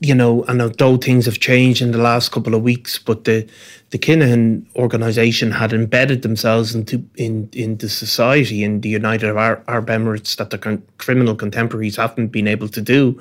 you 0.00 0.14
know, 0.14 0.44
and 0.44 0.60
although 0.60 0.96
things 0.96 1.24
have 1.24 1.40
changed 1.40 1.80
in 1.80 1.92
the 1.92 1.98
last 1.98 2.30
couple 2.30 2.54
of 2.54 2.62
weeks, 2.62 2.98
but 2.98 3.24
the 3.24 3.48
the 3.90 3.98
Kinahan 3.98 4.66
organisation 4.76 5.50
had 5.50 5.72
embedded 5.72 6.22
themselves 6.22 6.74
into 6.74 7.02
in 7.16 7.48
into 7.52 7.88
society 7.88 8.62
in 8.62 8.80
the 8.82 8.90
United 8.90 9.34
Arab 9.36 9.86
Emirates 9.86 10.36
that 10.36 10.50
the 10.50 10.58
con- 10.58 10.82
criminal 10.98 11.34
contemporaries 11.34 11.96
haven't 11.96 12.28
been 12.28 12.48
able 12.48 12.68
to 12.68 12.80
do, 12.80 13.20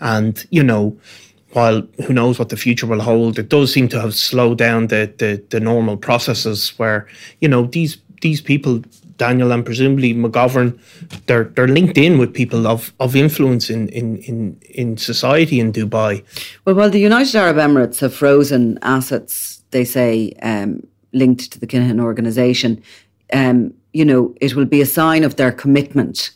and 0.00 0.46
you 0.50 0.62
know. 0.62 0.96
While 1.54 1.82
who 2.04 2.12
knows 2.12 2.38
what 2.38 2.50
the 2.50 2.56
future 2.56 2.86
will 2.86 3.00
hold, 3.00 3.38
it 3.38 3.48
does 3.48 3.72
seem 3.72 3.88
to 3.88 4.00
have 4.00 4.14
slowed 4.14 4.58
down 4.58 4.88
the, 4.88 5.12
the, 5.18 5.42
the 5.50 5.60
normal 5.60 5.96
processes 5.96 6.76
where 6.78 7.06
you 7.40 7.48
know 7.48 7.66
these 7.66 7.96
these 8.20 8.40
people 8.40 8.82
Daniel 9.16 9.52
and 9.52 9.64
presumably 9.64 10.14
McGovern, 10.14 10.78
they're 11.26 11.44
they're 11.44 11.68
linked 11.68 11.98
in 11.98 12.18
with 12.18 12.34
people 12.34 12.66
of, 12.66 12.92
of 13.00 13.14
influence 13.14 13.70
in, 13.70 13.88
in, 13.88 14.16
in, 14.18 14.60
in 14.70 14.96
society 14.96 15.60
in 15.60 15.72
Dubai. 15.72 16.24
Well, 16.64 16.74
while 16.74 16.90
the 16.90 17.00
United 17.00 17.34
Arab 17.36 17.56
Emirates 17.56 18.00
have 18.00 18.14
frozen 18.14 18.78
assets, 18.82 19.62
they 19.70 19.84
say 19.84 20.32
um, 20.42 20.86
linked 21.12 21.52
to 21.52 21.60
the 21.60 21.66
Kinahan 21.66 22.00
organisation, 22.00 22.82
um, 23.32 23.72
you 23.92 24.04
know, 24.04 24.34
it 24.40 24.54
will 24.54 24.64
be 24.64 24.80
a 24.80 24.86
sign 24.86 25.22
of 25.22 25.36
their 25.36 25.52
commitment 25.52 26.30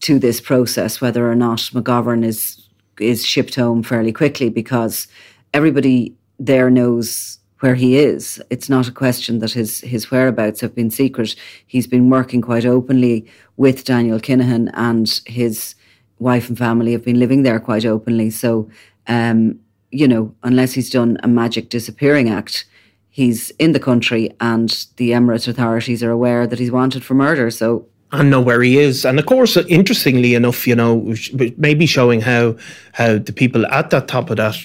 to 0.00 0.18
this 0.18 0.40
process, 0.40 1.00
whether 1.00 1.30
or 1.30 1.34
not 1.34 1.58
McGovern 1.72 2.24
is 2.24 2.67
is 3.00 3.24
shipped 3.24 3.54
home 3.54 3.82
fairly 3.82 4.12
quickly, 4.12 4.50
because 4.50 5.08
everybody 5.52 6.14
there 6.38 6.70
knows 6.70 7.38
where 7.60 7.74
he 7.74 7.98
is. 7.98 8.40
It's 8.50 8.68
not 8.68 8.88
a 8.88 8.92
question 8.92 9.40
that 9.40 9.52
his 9.52 9.80
his 9.80 10.10
whereabouts 10.10 10.60
have 10.60 10.74
been 10.74 10.90
secret. 10.90 11.34
He's 11.66 11.88
been 11.88 12.10
working 12.10 12.40
quite 12.40 12.64
openly 12.64 13.26
with 13.56 13.84
Daniel 13.84 14.20
Kinahan, 14.20 14.70
and 14.74 15.20
his 15.26 15.74
wife 16.18 16.48
and 16.48 16.58
family 16.58 16.92
have 16.92 17.04
been 17.04 17.18
living 17.18 17.42
there 17.42 17.60
quite 17.60 17.84
openly. 17.84 18.30
So, 18.30 18.68
um, 19.06 19.58
you 19.90 20.06
know, 20.06 20.34
unless 20.42 20.72
he's 20.72 20.90
done 20.90 21.18
a 21.22 21.28
magic 21.28 21.68
disappearing 21.68 22.28
act, 22.28 22.64
he's 23.10 23.50
in 23.58 23.72
the 23.72 23.80
country, 23.80 24.30
and 24.40 24.70
the 24.96 25.10
Emirates 25.10 25.48
authorities 25.48 26.02
are 26.02 26.12
aware 26.12 26.46
that 26.46 26.58
he's 26.58 26.70
wanted 26.70 27.04
for 27.04 27.14
murder. 27.14 27.50
So. 27.50 27.86
And 28.10 28.30
know 28.30 28.40
where 28.40 28.62
he 28.62 28.78
is, 28.78 29.04
and 29.04 29.18
of 29.18 29.26
course, 29.26 29.54
interestingly 29.68 30.34
enough, 30.34 30.66
you 30.66 30.74
know, 30.74 31.14
maybe 31.58 31.84
showing 31.84 32.22
how 32.22 32.56
how 32.92 33.18
the 33.18 33.34
people 33.34 33.66
at 33.66 33.90
that 33.90 34.08
top 34.08 34.30
of 34.30 34.38
that 34.38 34.56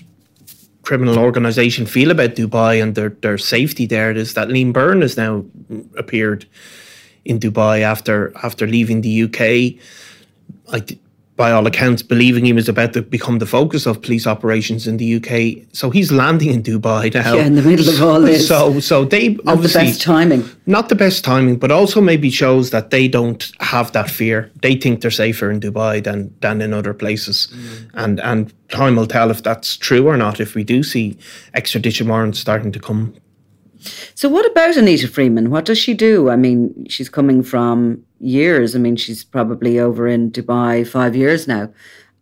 criminal 0.84 1.18
organisation 1.18 1.86
feel 1.86 2.12
about 2.12 2.36
Dubai 2.36 2.82
and 2.82 2.96
their, 2.96 3.10
their 3.10 3.38
safety 3.38 3.86
there 3.86 4.12
is 4.12 4.34
that 4.36 4.50
Liam 4.50 4.72
Byrne 4.72 5.02
has 5.02 5.18
now 5.18 5.44
appeared 5.98 6.46
in 7.26 7.40
Dubai 7.40 7.82
after 7.82 8.32
after 8.44 8.68
leaving 8.68 9.02
the 9.02 9.24
UK. 9.24 9.80
I, 10.72 10.98
by 11.36 11.52
all 11.52 11.66
accounts, 11.66 12.04
believing 12.04 12.46
he 12.46 12.54
was 12.54 12.70
about 12.70 12.94
to 12.94 13.02
become 13.02 13.40
the 13.40 13.46
focus 13.46 13.88
of 13.88 14.02
police 14.02 14.28
operations 14.28 14.86
in 14.86 14.98
the 14.98 15.16
UK. 15.16 15.66
So 15.74 15.90
he's 15.90 16.12
landing 16.12 16.50
in 16.50 16.62
Dubai 16.62 17.12
now. 17.14 17.36
Yeah, 17.36 17.46
in 17.46 17.56
the 17.56 17.64
middle 17.64 17.90
of 17.90 18.04
all 18.04 18.22
this. 18.22 18.48
So, 18.48 18.80
so 18.80 19.04
they 19.04 19.30
not 19.30 19.56
obviously 19.58 19.82
the 19.82 19.88
best 19.88 20.02
timing. 20.02 20.50
Not 20.68 20.90
the 20.90 20.96
best 20.96 21.24
timing, 21.24 21.58
but 21.58 21.72
also 21.72 22.02
maybe 22.02 22.30
shows 22.30 22.70
that 22.70 22.92
they 22.92 23.08
don't 23.08 23.52
have 23.62 23.92
that 23.94 24.12
fear. 24.12 24.52
They 24.62 24.76
think 24.76 25.02
they're 25.02 25.12
safer 25.12 25.50
in 25.50 25.60
Dubai 25.60 26.04
than 26.04 26.34
than 26.42 26.62
in 26.62 26.72
other 26.72 26.94
places, 26.94 27.48
mm. 27.52 27.90
and 27.96 28.20
and 28.20 28.54
time 28.70 28.96
will 28.96 29.08
tell 29.08 29.32
if 29.32 29.42
that's 29.42 29.76
true 29.76 30.08
or 30.08 30.18
not. 30.18 30.40
If 30.40 30.54
we 30.54 30.64
do 30.64 30.84
see 30.84 31.18
extradition 31.56 32.08
warrants 32.10 32.40
starting 32.40 32.72
to 32.74 32.80
come 32.80 33.16
so, 34.16 34.30
what 34.30 34.50
about 34.50 34.78
Anita 34.78 35.08
Freeman? 35.08 35.50
What 35.50 35.66
does 35.66 35.78
she 35.78 35.94
do? 35.94 36.30
I 36.30 36.36
mean, 36.36 36.86
she's 36.90 37.10
coming 37.10 37.44
from 37.44 38.04
years. 38.24 38.76
I 38.76 38.80
mean, 38.80 38.96
she's 38.96 39.24
probably 39.24 39.80
over 39.80 40.08
in 40.08 40.32
Dubai 40.32 40.88
five 40.88 41.16
years 41.16 41.48
now. 41.48 41.72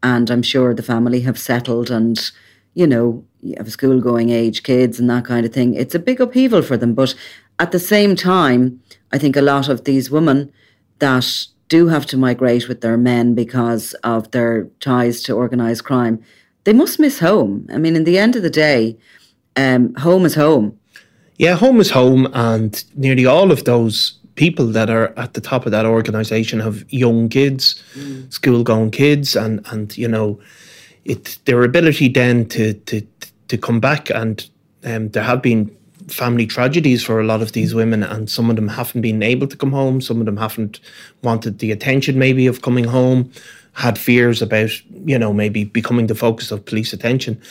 And 0.04 0.30
I'm 0.30 0.42
sure 0.42 0.74
the 0.74 0.84
family 0.84 1.22
have 1.22 1.38
settled 1.38 1.92
and, 1.92 2.32
you 2.74 2.88
know, 2.88 3.24
you 3.42 3.56
have 3.58 3.72
school 3.72 4.02
going 4.02 4.30
age 4.30 4.64
kids 4.64 5.00
and 5.00 5.10
that 5.10 5.26
kind 5.26 5.46
of 5.46 5.54
thing. 5.54 5.76
It's 5.76 5.96
a 5.96 6.00
big 6.00 6.20
upheaval 6.20 6.64
for 6.64 6.78
them. 6.78 6.94
But 6.94 7.16
at 7.60 7.72
the 7.72 7.80
same 7.80 8.16
time, 8.16 8.82
I 9.12 9.18
think 9.18 9.36
a 9.36 9.42
lot 9.42 9.70
of 9.70 9.84
these 9.84 10.10
women 10.10 10.52
that 11.00 11.46
do 11.70 11.88
have 11.88 12.06
to 12.08 12.18
migrate 12.18 12.68
with 12.68 12.82
their 12.82 12.98
men 12.98 13.36
because 13.36 13.94
of 14.04 14.32
their 14.32 14.66
ties 14.80 15.22
to 15.24 15.34
organised 15.34 15.84
crime, 15.84 16.22
they 16.64 16.74
must 16.74 17.00
miss 17.00 17.20
home. 17.20 17.68
I 17.72 17.78
mean, 17.78 17.96
in 17.96 18.04
the 18.04 18.18
end 18.18 18.36
of 18.36 18.44
the 18.44 18.50
day, 18.50 18.98
um, 19.56 19.94
home 19.96 20.26
is 20.26 20.36
home 20.36 20.80
yeah, 21.42 21.56
home 21.56 21.80
is 21.80 21.90
home, 21.90 22.30
and 22.34 22.84
nearly 22.96 23.26
all 23.26 23.52
of 23.52 23.64
those 23.64 24.20
people 24.36 24.68
that 24.68 24.90
are 24.90 25.18
at 25.18 25.34
the 25.34 25.42
top 25.42 25.66
of 25.66 25.72
that 25.72 25.86
organisation 25.86 26.60
have 26.60 26.86
young 26.92 27.30
kids, 27.30 27.84
mm. 27.96 28.32
school 28.32 28.64
going 28.64 28.92
kids, 28.92 29.36
and 29.36 29.66
and 29.72 29.98
you 29.98 30.08
know, 30.08 30.40
it 31.06 31.38
their 31.46 31.64
ability 31.64 32.10
then 32.10 32.48
to 32.50 32.74
to 32.74 33.02
to 33.48 33.58
come 33.58 33.80
back 33.80 34.10
and 34.10 34.50
um, 34.84 35.10
there 35.10 35.24
have 35.24 35.42
been 35.42 35.76
family 36.08 36.46
tragedies 36.46 37.04
for 37.04 37.20
a 37.20 37.24
lot 37.24 37.42
of 37.42 37.52
these 37.52 37.74
women, 37.74 38.04
and 38.04 38.30
some 38.30 38.50
of 38.50 38.56
them 38.56 38.68
haven't 38.68 39.02
been 39.02 39.24
able 39.24 39.48
to 39.48 39.58
come 39.58 39.72
home. 39.72 40.02
Some 40.02 40.20
of 40.20 40.26
them 40.26 40.38
haven't 40.38 40.80
wanted 41.24 41.60
the 41.60 41.72
attention, 41.72 42.18
maybe, 42.18 42.48
of 42.48 42.62
coming 42.62 42.86
home. 42.86 43.32
Had 43.74 43.98
fears 43.98 44.42
about, 44.42 44.70
you 45.06 45.18
know, 45.18 45.32
maybe 45.32 45.64
becoming 45.64 46.08
the 46.08 46.16
focus 46.16 46.52
of 46.52 46.66
police 46.66 46.92
attention. 46.92 47.42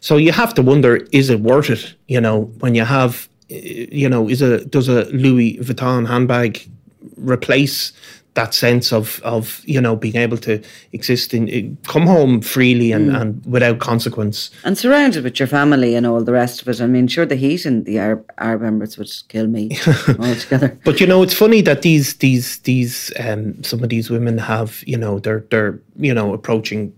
So 0.00 0.18
you 0.18 0.30
have 0.30 0.52
to 0.54 0.62
wonder: 0.62 0.96
is 1.10 1.30
it 1.30 1.40
worth 1.40 1.70
it? 1.70 1.94
You 2.06 2.20
know, 2.20 2.42
when 2.58 2.74
you 2.74 2.84
have 2.84 3.29
you 3.50 4.08
know, 4.08 4.28
is 4.28 4.42
a 4.42 4.64
does 4.64 4.88
a 4.88 5.04
Louis 5.06 5.58
Vuitton 5.58 6.06
handbag 6.06 6.68
replace 7.16 7.92
that 8.34 8.54
sense 8.54 8.92
of 8.92 9.20
of 9.22 9.62
you 9.64 9.80
know 9.80 9.96
being 9.96 10.16
able 10.16 10.36
to 10.36 10.62
exist 10.92 11.34
in 11.34 11.76
come 11.86 12.06
home 12.06 12.40
freely 12.40 12.92
and, 12.92 13.10
mm. 13.10 13.20
and 13.20 13.44
without 13.44 13.80
consequence 13.80 14.50
and 14.64 14.78
surrounded 14.78 15.24
with 15.24 15.38
your 15.40 15.48
family 15.48 15.94
and 15.96 16.06
all 16.06 16.22
the 16.22 16.32
rest 16.32 16.62
of 16.62 16.68
it. 16.68 16.80
I 16.80 16.86
mean, 16.86 17.08
sure, 17.08 17.26
the 17.26 17.34
heat 17.34 17.66
in 17.66 17.84
the 17.84 17.98
Arab, 17.98 18.30
Arab 18.38 18.62
Emirates 18.62 18.96
would 18.98 19.10
kill 19.28 19.48
me 19.48 19.76
altogether. 20.18 20.78
But 20.84 21.00
you 21.00 21.06
know, 21.06 21.22
it's 21.22 21.34
funny 21.34 21.60
that 21.62 21.82
these 21.82 22.16
these 22.16 22.58
these 22.60 23.12
um, 23.18 23.62
some 23.64 23.82
of 23.82 23.88
these 23.88 24.10
women 24.10 24.38
have 24.38 24.82
you 24.86 24.96
know 24.96 25.18
they're 25.18 25.44
they're 25.50 25.80
you 25.96 26.14
know 26.14 26.32
approaching 26.32 26.92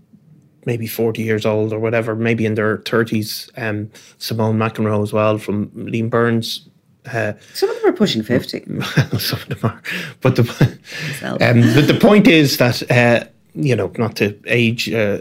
maybe 0.65 0.87
40 0.87 1.21
years 1.21 1.45
old 1.45 1.73
or 1.73 1.79
whatever, 1.79 2.15
maybe 2.15 2.45
in 2.45 2.55
their 2.55 2.79
30s. 2.79 3.49
Um, 3.57 3.91
Simone 4.17 4.57
McEnroe 4.57 5.03
as 5.03 5.13
well 5.13 5.37
from 5.37 5.67
Liam 5.69 6.09
Byrne's. 6.09 6.67
Uh, 7.05 7.33
some 7.53 7.69
of 7.69 7.81
them 7.81 7.89
are 7.89 7.95
pushing 7.95 8.23
50. 8.23 8.59
some 9.19 9.39
of 9.39 9.49
them 9.49 9.59
are. 9.63 9.81
But 10.21 10.37
the, 10.37 10.43
um, 11.41 11.61
the, 11.61 11.83
the, 11.85 11.99
point 11.99 12.27
is 12.27 12.57
that, 12.57 12.89
uh, 12.89 13.25
you 13.55 13.75
know, 13.75 13.91
not 13.97 14.15
to 14.17 14.37
age, 14.47 14.89
uh, 14.89 15.19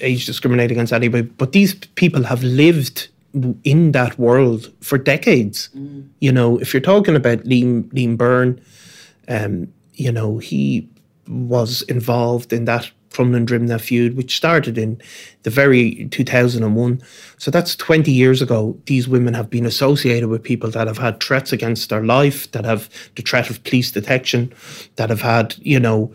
age 0.00 0.24
discriminate 0.24 0.70
against 0.70 0.92
anybody, 0.92 1.22
but 1.22 1.52
these 1.52 1.74
people 1.74 2.22
have 2.22 2.42
lived 2.42 3.08
in 3.64 3.92
that 3.92 4.18
world 4.18 4.72
for 4.80 4.96
decades. 4.96 5.68
Mm. 5.76 6.08
You 6.20 6.32
know, 6.32 6.58
if 6.58 6.72
you're 6.72 6.80
talking 6.80 7.16
about 7.16 7.40
Liam, 7.40 7.84
Liam 7.92 8.16
Byrne, 8.16 8.60
um, 9.28 9.72
you 9.94 10.10
know, 10.10 10.38
he 10.38 10.88
was 11.28 11.82
involved 11.82 12.52
in 12.52 12.64
that 12.66 12.90
Crumlin 13.14 13.46
Drimnagh 13.46 13.80
feud, 13.80 14.16
which 14.16 14.36
started 14.36 14.76
in 14.76 15.00
the 15.44 15.50
very 15.50 16.06
2001. 16.10 17.00
So 17.38 17.50
that's 17.50 17.76
20 17.76 18.10
years 18.10 18.42
ago. 18.42 18.76
These 18.86 19.08
women 19.08 19.34
have 19.34 19.48
been 19.48 19.66
associated 19.66 20.28
with 20.28 20.42
people 20.42 20.70
that 20.70 20.86
have 20.86 20.98
had 20.98 21.22
threats 21.22 21.52
against 21.52 21.90
their 21.90 22.04
life, 22.04 22.50
that 22.52 22.64
have 22.64 22.88
the 23.14 23.22
threat 23.22 23.50
of 23.50 23.62
police 23.64 23.92
detection, 23.92 24.52
that 24.96 25.10
have 25.10 25.22
had, 25.22 25.54
you 25.58 25.78
know, 25.78 26.12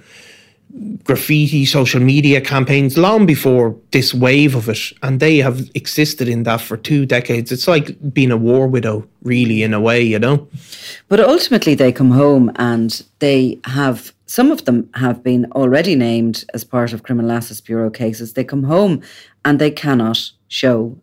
graffiti 1.04 1.66
social 1.66 2.00
media 2.00 2.40
campaigns 2.40 2.96
long 2.96 3.26
before 3.26 3.76
this 3.90 4.14
wave 4.14 4.54
of 4.54 4.70
it 4.70 4.78
and 5.02 5.20
they 5.20 5.38
have 5.38 5.68
existed 5.74 6.28
in 6.28 6.44
that 6.44 6.62
for 6.62 6.78
two 6.78 7.08
decades 7.08 7.52
it's 7.52 7.68
like 7.68 7.98
being 8.14 8.30
a 8.30 8.38
war 8.38 8.68
widow 8.68 9.04
really 9.24 9.64
in 9.64 9.74
a 9.74 9.82
way 9.82 10.00
you 10.00 10.20
know 10.20 10.48
but 11.08 11.20
ultimately 11.20 11.74
they 11.74 11.92
come 11.92 12.12
home 12.12 12.52
and 12.58 13.04
they 13.18 13.58
have 13.64 14.14
some 14.30 14.52
of 14.52 14.66
them 14.66 14.88
have 14.94 15.24
been 15.24 15.52
already 15.54 15.96
named 15.96 16.46
as 16.54 16.64
part 16.64 16.94
of 16.94 17.02
criminal 17.02 17.32
assets 17.32 17.62
bureau 17.62 17.90
cases 17.90 18.34
they 18.34 18.44
come 18.44 18.64
home 18.64 19.02
and 19.44 19.58
they 19.58 19.72
cannot 19.72 20.32
show 20.48 20.96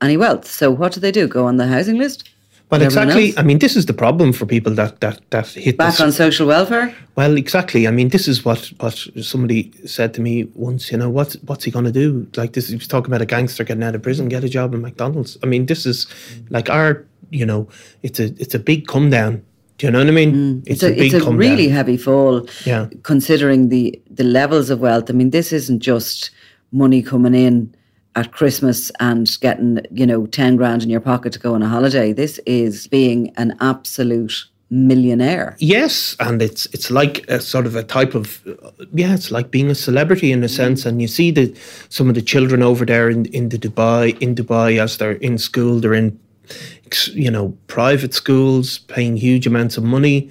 any 0.00 0.16
wealth 0.16 0.44
so 0.46 0.70
what 0.70 0.92
do 0.92 1.00
they 1.00 1.12
do 1.12 1.28
go 1.28 1.46
on 1.46 1.56
the 1.56 1.68
housing 1.68 1.98
list 1.98 2.30
well, 2.70 2.82
exactly. 2.82 3.28
Else? 3.28 3.38
I 3.38 3.42
mean, 3.42 3.58
this 3.58 3.76
is 3.76 3.86
the 3.86 3.92
problem 3.92 4.32
for 4.32 4.46
people 4.46 4.74
that 4.74 5.00
that 5.00 5.20
that 5.30 5.46
hit 5.48 5.76
back 5.76 5.92
this. 5.92 6.00
on 6.00 6.10
social 6.10 6.46
welfare. 6.48 6.92
Well, 7.14 7.36
exactly. 7.36 7.86
I 7.86 7.90
mean, 7.90 8.08
this 8.08 8.26
is 8.26 8.44
what 8.44 8.72
what 8.80 8.96
somebody 9.20 9.70
said 9.86 10.14
to 10.14 10.20
me 10.22 10.44
once. 10.54 10.90
You 10.90 10.98
know, 10.98 11.10
what 11.10 11.36
what's 11.46 11.64
he 11.64 11.70
going 11.70 11.84
to 11.84 11.92
do? 11.92 12.26
Like 12.36 12.54
this, 12.54 12.68
he 12.68 12.76
was 12.76 12.88
talking 12.88 13.10
about 13.10 13.20
a 13.20 13.26
gangster 13.26 13.64
getting 13.64 13.84
out 13.84 13.94
of 13.94 14.02
prison, 14.02 14.28
get 14.28 14.44
a 14.44 14.48
job 14.48 14.74
in 14.74 14.80
McDonald's. 14.80 15.36
I 15.42 15.46
mean, 15.46 15.66
this 15.66 15.86
is 15.86 16.06
like 16.48 16.70
our. 16.70 17.04
You 17.30 17.46
know, 17.46 17.68
it's 18.02 18.18
a 18.18 18.26
it's 18.42 18.54
a 18.54 18.58
big 18.58 18.86
come 18.86 19.10
down. 19.10 19.44
Do 19.78 19.86
you 19.86 19.90
know 19.90 19.98
what 19.98 20.08
I 20.08 20.12
mean? 20.12 20.32
Mm. 20.32 20.62
It's, 20.66 20.82
a, 20.82 20.94
big 20.94 21.12
it's 21.12 21.24
a 21.24 21.30
really 21.30 21.66
down. 21.66 21.74
heavy 21.74 21.96
fall. 21.96 22.46
Yeah. 22.64 22.88
Considering 23.02 23.68
the 23.70 24.00
the 24.08 24.24
levels 24.24 24.70
of 24.70 24.80
wealth, 24.80 25.10
I 25.10 25.12
mean, 25.12 25.30
this 25.30 25.52
isn't 25.52 25.80
just 25.80 26.30
money 26.70 27.02
coming 27.02 27.34
in 27.34 27.74
at 28.16 28.32
Christmas 28.32 28.92
and 29.00 29.28
getting, 29.40 29.80
you 29.90 30.06
know, 30.06 30.26
10 30.26 30.56
grand 30.56 30.82
in 30.82 30.90
your 30.90 31.00
pocket 31.00 31.32
to 31.32 31.38
go 31.38 31.54
on 31.54 31.62
a 31.62 31.68
holiday. 31.68 32.12
This 32.12 32.38
is 32.46 32.86
being 32.86 33.32
an 33.36 33.56
absolute 33.60 34.44
millionaire. 34.70 35.56
Yes, 35.58 36.16
and 36.20 36.40
it's 36.42 36.66
it's 36.66 36.90
like 36.90 37.28
a 37.28 37.40
sort 37.40 37.66
of 37.66 37.76
a 37.76 37.82
type 37.82 38.14
of 38.14 38.42
yeah, 38.92 39.14
it's 39.14 39.30
like 39.30 39.50
being 39.50 39.70
a 39.70 39.74
celebrity 39.74 40.32
in 40.32 40.42
a 40.42 40.48
sense. 40.48 40.86
And 40.86 41.00
you 41.00 41.08
see 41.08 41.30
that 41.32 41.56
some 41.88 42.08
of 42.08 42.14
the 42.14 42.22
children 42.22 42.62
over 42.62 42.84
there 42.84 43.08
in 43.08 43.26
in 43.26 43.50
the 43.50 43.58
Dubai 43.58 44.20
in 44.20 44.34
Dubai 44.34 44.80
as 44.82 44.98
they're 44.98 45.12
in 45.12 45.38
school, 45.38 45.80
they're 45.80 45.94
in 45.94 46.18
you 47.12 47.30
know 47.30 47.56
private 47.66 48.14
schools, 48.14 48.78
paying 48.78 49.16
huge 49.16 49.46
amounts 49.46 49.76
of 49.76 49.84
money. 49.84 50.30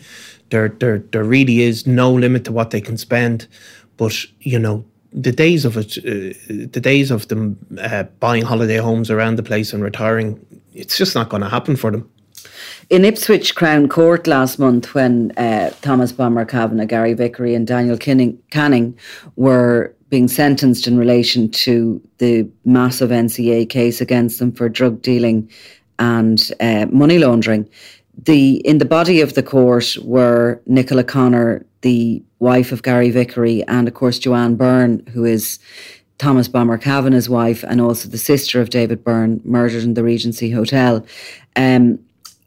There 0.50 0.70
there 0.70 1.00
there 1.00 1.24
really 1.24 1.62
is 1.62 1.88
no 1.88 2.12
limit 2.12 2.46
to 2.46 2.52
what 2.52 2.72
they 2.72 2.82
can 2.82 2.98
spend, 2.98 3.48
but 3.98 4.14
you 4.40 4.60
know 4.60 4.86
the 5.14 5.32
days 5.32 5.64
of 5.66 5.78
it, 5.78 5.98
uh, 6.00 6.34
the 6.48 6.82
days 6.82 7.12
of 7.12 7.28
them 7.28 7.58
uh, 7.80 8.04
buying 8.20 8.44
holiday 8.44 8.78
homes 8.78 9.12
around 9.12 9.36
the 9.36 9.44
place 9.44 9.74
and 9.74 9.84
retiring, 9.84 10.44
it's 10.74 10.98
just 10.98 11.14
not 11.14 11.30
going 11.30 11.44
to 11.44 11.50
happen 11.50 11.76
for 11.76 11.92
them. 11.92 12.10
In 12.90 13.06
Ipswich 13.06 13.56
Crown 13.56 13.88
Court 13.88 14.28
last 14.28 14.60
month, 14.60 14.94
when 14.94 15.32
uh, 15.38 15.72
Thomas 15.82 16.12
Bomber 16.12 16.46
Kavanagh, 16.46 16.86
Gary 16.86 17.14
Vickery, 17.14 17.56
and 17.56 17.66
Daniel 17.66 17.98
Kinning, 17.98 18.38
Canning 18.50 18.98
were 19.36 19.94
being 20.10 20.28
sentenced 20.28 20.86
in 20.86 20.98
relation 20.98 21.50
to 21.50 22.02
the 22.18 22.48
massive 22.66 23.10
NCA 23.10 23.70
case 23.70 24.02
against 24.02 24.40
them 24.40 24.52
for 24.52 24.70
drug 24.70 25.02
dealing 25.02 25.50
and 26.00 26.52
uh, 26.60 26.86
money 26.92 27.20
laundering, 27.20 27.70
the 28.26 28.58
in 28.58 28.78
the 28.78 28.86
body 28.86 29.22
of 29.22 29.34
the 29.34 29.44
court 29.44 29.98
were 30.04 30.62
Nicola 30.66 31.04
Connor, 31.04 31.66
the 31.82 32.22
wife 32.40 32.72
of 32.72 32.84
Gary 32.84 33.10
Vickery, 33.10 33.64
and 33.68 33.88
of 33.88 33.94
course 33.94 34.20
Joanne 34.20 34.56
Byrne, 34.56 35.06
who 35.14 35.26
is 35.26 35.60
Thomas 36.18 36.48
Bomber 36.48 36.78
Kavanagh's 36.78 37.30
wife, 37.30 37.64
and 37.64 37.82
also 37.82 38.08
the 38.08 38.18
sister 38.18 38.62
of 38.62 38.70
David 38.70 39.04
Byrne, 39.04 39.42
murdered 39.44 39.84
in 39.84 39.96
the 39.96 40.04
Regency 40.04 40.52
Hotel. 40.52 41.06
Um, 41.56 42.00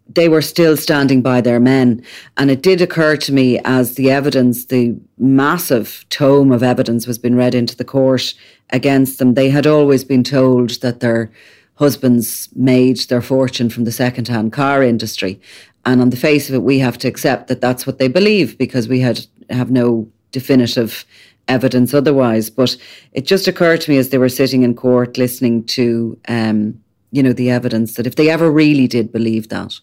they 0.09 0.29
were 0.29 0.43
still 0.43 0.77
standing 0.77 1.21
by 1.21 1.41
their 1.41 1.59
men. 1.59 2.03
And 2.37 2.51
it 2.51 2.63
did 2.63 2.81
occur 2.81 3.17
to 3.17 3.33
me 3.33 3.59
as 3.65 3.97
the 3.97 4.11
evidence, 4.11 4.67
the 4.67 4.97
massive 5.19 6.07
tome 6.11 6.53
of 6.53 6.63
evidence 6.63 7.07
was 7.07 7.19
being 7.19 7.35
read 7.35 7.55
into 7.55 7.77
the 7.77 7.85
court 7.85 8.35
against 8.71 9.19
them, 9.19 9.35
they 9.35 9.51
had 9.51 9.67
always 9.67 10.05
been 10.05 10.25
told 10.25 10.81
that 10.81 11.01
their 11.01 11.31
husbands 11.77 12.49
made 12.55 12.99
their 13.09 13.23
fortune 13.23 13.71
from 13.71 13.85
the 13.85 13.93
second-hand 13.93 14.53
car 14.53 14.83
industry. 14.83 15.41
And 15.85 16.01
on 16.01 16.11
the 16.11 16.17
face 16.17 16.49
of 16.49 16.55
it, 16.55 16.63
we 16.63 16.79
have 16.81 16.99
to 16.99 17.09
accept 17.09 17.49
that 17.49 17.61
that's 17.61 17.87
what 17.87 17.99
they 17.99 18.09
believe 18.09 18.59
because 18.59 18.89
we 18.89 19.01
had 19.01 19.27
have 19.51 19.71
no 19.71 20.09
definitive 20.33 21.05
evidence 21.49 21.95
otherwise. 21.95 22.51
But 22.51 22.77
it 23.13 23.25
just 23.25 23.47
occurred 23.47 23.81
to 23.83 23.91
me 23.91 23.99
as 23.99 24.09
they 24.09 24.19
were 24.19 24.29
sitting 24.29 24.63
in 24.65 24.75
court 24.75 25.17
listening 25.17 25.65
to, 25.67 26.19
um, 26.29 26.83
you 27.13 27.23
know, 27.23 27.33
the 27.33 27.51
evidence 27.51 27.95
that 27.95 28.07
if 28.07 28.17
they 28.17 28.29
ever 28.31 28.51
really 28.51 28.89
did 28.89 29.13
believe 29.13 29.49
that, 29.49 29.79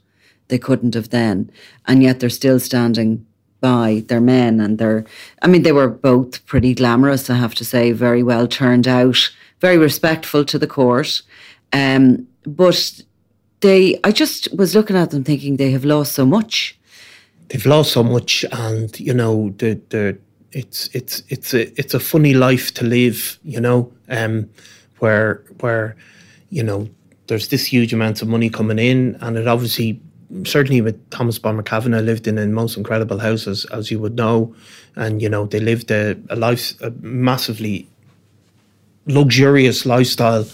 they 0.49 0.57
couldn't 0.57 0.93
have 0.93 1.09
then, 1.09 1.49
and 1.87 2.03
yet 2.03 2.19
they're 2.19 2.29
still 2.29 2.59
standing 2.59 3.25
by 3.61 4.03
their 4.07 4.19
men 4.19 4.59
and 4.59 4.77
their. 4.77 5.05
I 5.41 5.47
mean, 5.47 5.63
they 5.63 5.71
were 5.71 5.87
both 5.87 6.45
pretty 6.45 6.75
glamorous, 6.75 7.29
I 7.29 7.35
have 7.35 7.55
to 7.55 7.65
say, 7.65 7.93
very 7.93 8.21
well 8.21 8.45
turned 8.45 8.87
out, 8.87 9.31
very 9.61 9.77
respectful 9.77 10.43
to 10.43 10.59
the 10.59 10.67
court. 10.67 11.21
Um, 11.73 12.27
but 12.45 13.01
they, 13.61 13.99
I 14.03 14.11
just 14.11 14.53
was 14.55 14.75
looking 14.75 14.95
at 14.95 15.11
them 15.11 15.23
thinking 15.23 15.57
they 15.57 15.71
have 15.71 15.85
lost 15.85 16.13
so 16.13 16.25
much. 16.25 16.77
They've 17.49 17.65
lost 17.65 17.91
so 17.91 18.03
much, 18.03 18.45
and 18.51 18.97
you 18.99 19.13
know 19.13 19.53
the 19.57 19.79
the 19.89 20.17
it's 20.51 20.89
it's 20.93 21.23
it's 21.29 21.53
a 21.53 21.67
it's 21.79 21.93
a 21.93 21.99
funny 21.99 22.33
life 22.33 22.73
to 22.75 22.85
live, 22.85 23.39
you 23.43 23.59
know, 23.59 23.91
um, 24.09 24.49
where 24.99 25.43
where 25.59 25.95
you 26.49 26.63
know 26.63 26.87
there's 27.27 27.49
this 27.49 27.65
huge 27.65 27.93
amounts 27.93 28.21
of 28.21 28.27
money 28.27 28.49
coming 28.49 28.79
in, 28.79 29.17
and 29.21 29.37
it 29.37 29.47
obviously 29.47 29.99
certainly 30.45 30.81
with 30.81 31.09
Thomas 31.11 31.37
Bomber 31.37 31.63
Kavanagh 31.63 32.01
lived 32.01 32.27
in 32.27 32.35
the 32.35 32.47
most 32.47 32.75
incredible 32.75 33.19
houses, 33.19 33.65
as 33.65 33.91
you 33.91 33.99
would 33.99 34.15
know, 34.15 34.55
and 34.95 35.21
you 35.21 35.29
know 35.29 35.45
they 35.45 35.59
lived 35.59 35.91
a, 35.91 36.15
a 36.29 36.35
life 36.35 36.79
a 36.81 36.91
massively 37.01 37.87
luxurious 39.05 39.85
lifestyle 39.85 40.45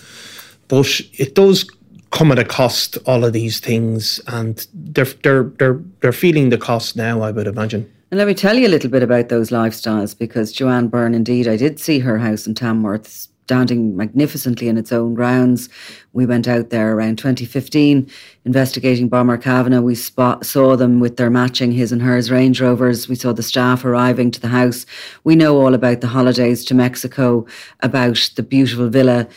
but 0.70 1.02
it 1.14 1.36
does 1.36 1.70
come 2.12 2.32
at 2.32 2.40
a 2.40 2.46
cost, 2.46 2.98
all 3.06 3.26
of 3.26 3.34
these 3.34 3.60
things, 3.60 4.22
and 4.28 4.66
they're 4.74 5.06
they're 5.24 5.44
they're 5.44 5.82
they're 6.00 6.14
feeling 6.14 6.50
the 6.50 6.58
cost 6.58 6.96
now, 6.96 7.22
I 7.22 7.32
would 7.32 7.48
imagine. 7.48 7.92
And 8.12 8.18
let 8.18 8.28
me 8.28 8.34
tell 8.34 8.58
you 8.58 8.68
a 8.68 8.70
little 8.70 8.90
bit 8.90 9.04
about 9.04 9.30
those 9.30 9.50
lifestyles 9.50 10.18
because 10.18 10.52
Joanne 10.52 10.88
Byrne, 10.88 11.14
indeed, 11.14 11.48
I 11.48 11.58
did 11.58 11.80
see 11.80 12.00
her 12.00 12.18
house 12.18 12.48
in 12.48 12.56
Tamworth 12.56 13.28
standing 13.50 13.98
magnificently 13.98 14.68
in 14.68 14.78
its 14.78 14.92
own 14.92 15.16
grounds. 15.16 15.70
We 16.14 16.28
went 16.28 16.48
out 16.48 16.70
there 16.70 16.96
around 16.96 17.18
2015 17.18 18.08
investigating 18.46 19.10
Bomber 19.10 19.38
Kavanagh. 19.38 19.82
We 19.82 19.96
spot, 19.96 20.46
saw 20.46 20.76
them 20.76 21.00
with 21.00 21.18
their 21.18 21.32
matching 21.32 21.72
his 21.72 21.92
and 21.92 22.02
hers 22.02 22.30
Range 22.30 22.62
Rovers. 22.62 23.10
We 23.10 23.16
saw 23.16 23.34
the 23.34 23.42
staff 23.42 23.84
arriving 23.84 24.30
to 24.32 24.40
the 24.40 24.50
house. 24.50 24.86
We 25.24 25.36
know 25.36 25.60
all 25.60 25.74
about 25.74 26.02
the 26.02 26.08
holidays 26.08 26.64
to 26.66 26.76
Mexico, 26.76 27.48
about 27.80 28.32
the 28.36 28.44
beautiful 28.44 28.88
villa 28.88 29.28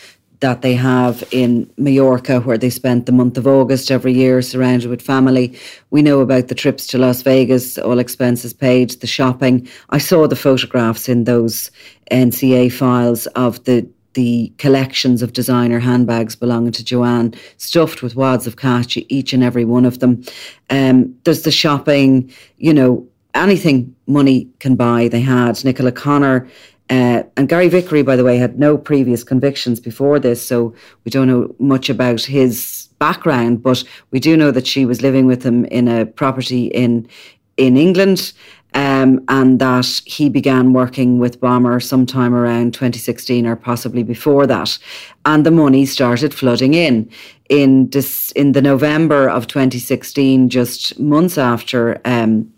that 0.43 0.61
they 0.61 0.75
have 0.75 1.25
in 1.31 1.71
Mallorca, 1.79 2.41
where 2.41 2.59
they 2.59 2.69
spent 2.69 3.07
the 3.07 3.13
month 3.13 3.39
of 3.39 3.47
August 3.47 3.91
every 3.91 4.13
year 4.13 4.43
surrounded 4.43 4.91
with 4.91 5.01
family. 5.01 5.59
We 5.91 6.03
know 6.03 6.21
about 6.21 6.49
the 6.49 6.55
trips 6.55 6.87
to 6.89 6.99
Las 6.99 7.23
Vegas, 7.23 7.79
all 7.79 7.99
expenses 7.99 8.53
paid, 8.53 8.91
the 8.91 9.07
shopping. 9.07 9.67
I 9.91 9.99
saw 9.99 10.27
the 10.27 10.37
photographs 10.37 11.09
in 11.09 11.25
those 11.25 11.71
NCA 12.11 12.71
files 12.73 13.27
of 13.29 13.65
the 13.65 13.89
the 14.15 14.53
collections 14.59 15.23
of 15.23 15.33
designer 15.33 15.79
handbags 15.79 16.37
belonging 16.37 16.73
to 16.73 16.85
Joanne, 16.85 17.33
stuffed 17.57 18.03
with 18.03 18.15
wads 18.15 18.47
of 18.47 18.57
cash, 18.57 18.99
each 19.09 19.33
and 19.33 19.43
every 19.43 19.65
one 19.65 19.87
of 19.87 20.01
them. 20.01 20.23
Um, 20.69 21.17
there's 21.25 21.45
the 21.45 21.51
shopping, 21.51 22.31
you 22.59 22.75
know, 22.75 23.09
anything 23.35 23.95
money 24.07 24.49
can 24.59 24.77
buy. 24.77 25.09
They 25.09 25.21
had 25.21 25.65
Nicola 25.65 25.93
Connor 25.93 26.47
uh, 26.91 27.23
and 27.37 27.49
Gary 27.49 27.69
Vickery, 27.69 28.03
by 28.03 28.17
the 28.17 28.25
way, 28.25 28.37
had 28.37 28.59
no 28.59 28.77
previous 28.77 29.25
convictions 29.25 29.81
before 29.81 30.19
this, 30.19 30.47
so 30.47 30.75
we 31.05 31.11
don't 31.11 31.29
know 31.29 31.55
much 31.59 31.89
about 31.89 32.23
his 32.23 32.89
background. 32.99 33.63
But 33.63 33.85
we 34.11 34.21
do 34.21 34.37
know 34.37 34.51
that 34.51 34.67
she 34.67 34.85
was 34.85 35.03
living 35.03 35.27
with 35.27 35.43
him 35.43 35.65
in 35.67 35.89
a 35.89 36.07
property 36.07 36.67
in 36.67 37.09
in 37.57 37.77
England. 37.77 38.33
um, 38.75 39.23
and 39.29 39.59
that 39.59 40.01
he 40.07 40.29
began 40.29 40.73
working 40.73 41.19
with 41.19 41.41
Bomber 41.41 41.81
sometime 41.81 42.35
around 42.35 42.75
2016 42.75 43.47
or 43.47 43.57
possibly 43.57 44.03
before 44.03 44.47
that. 44.47 44.79
And 45.25 45.45
the 45.45 45.51
money 45.51 45.85
started 45.87 46.33
flooding 46.33 46.75
in. 46.75 47.11
In, 47.49 47.91
in 48.35 48.53
the 48.53 48.63
November 48.63 49.29
of 49.29 49.47
2016, 49.47 50.49
just 50.49 50.99
months 50.99 51.37
after 51.37 52.01
um, 52.07 52.52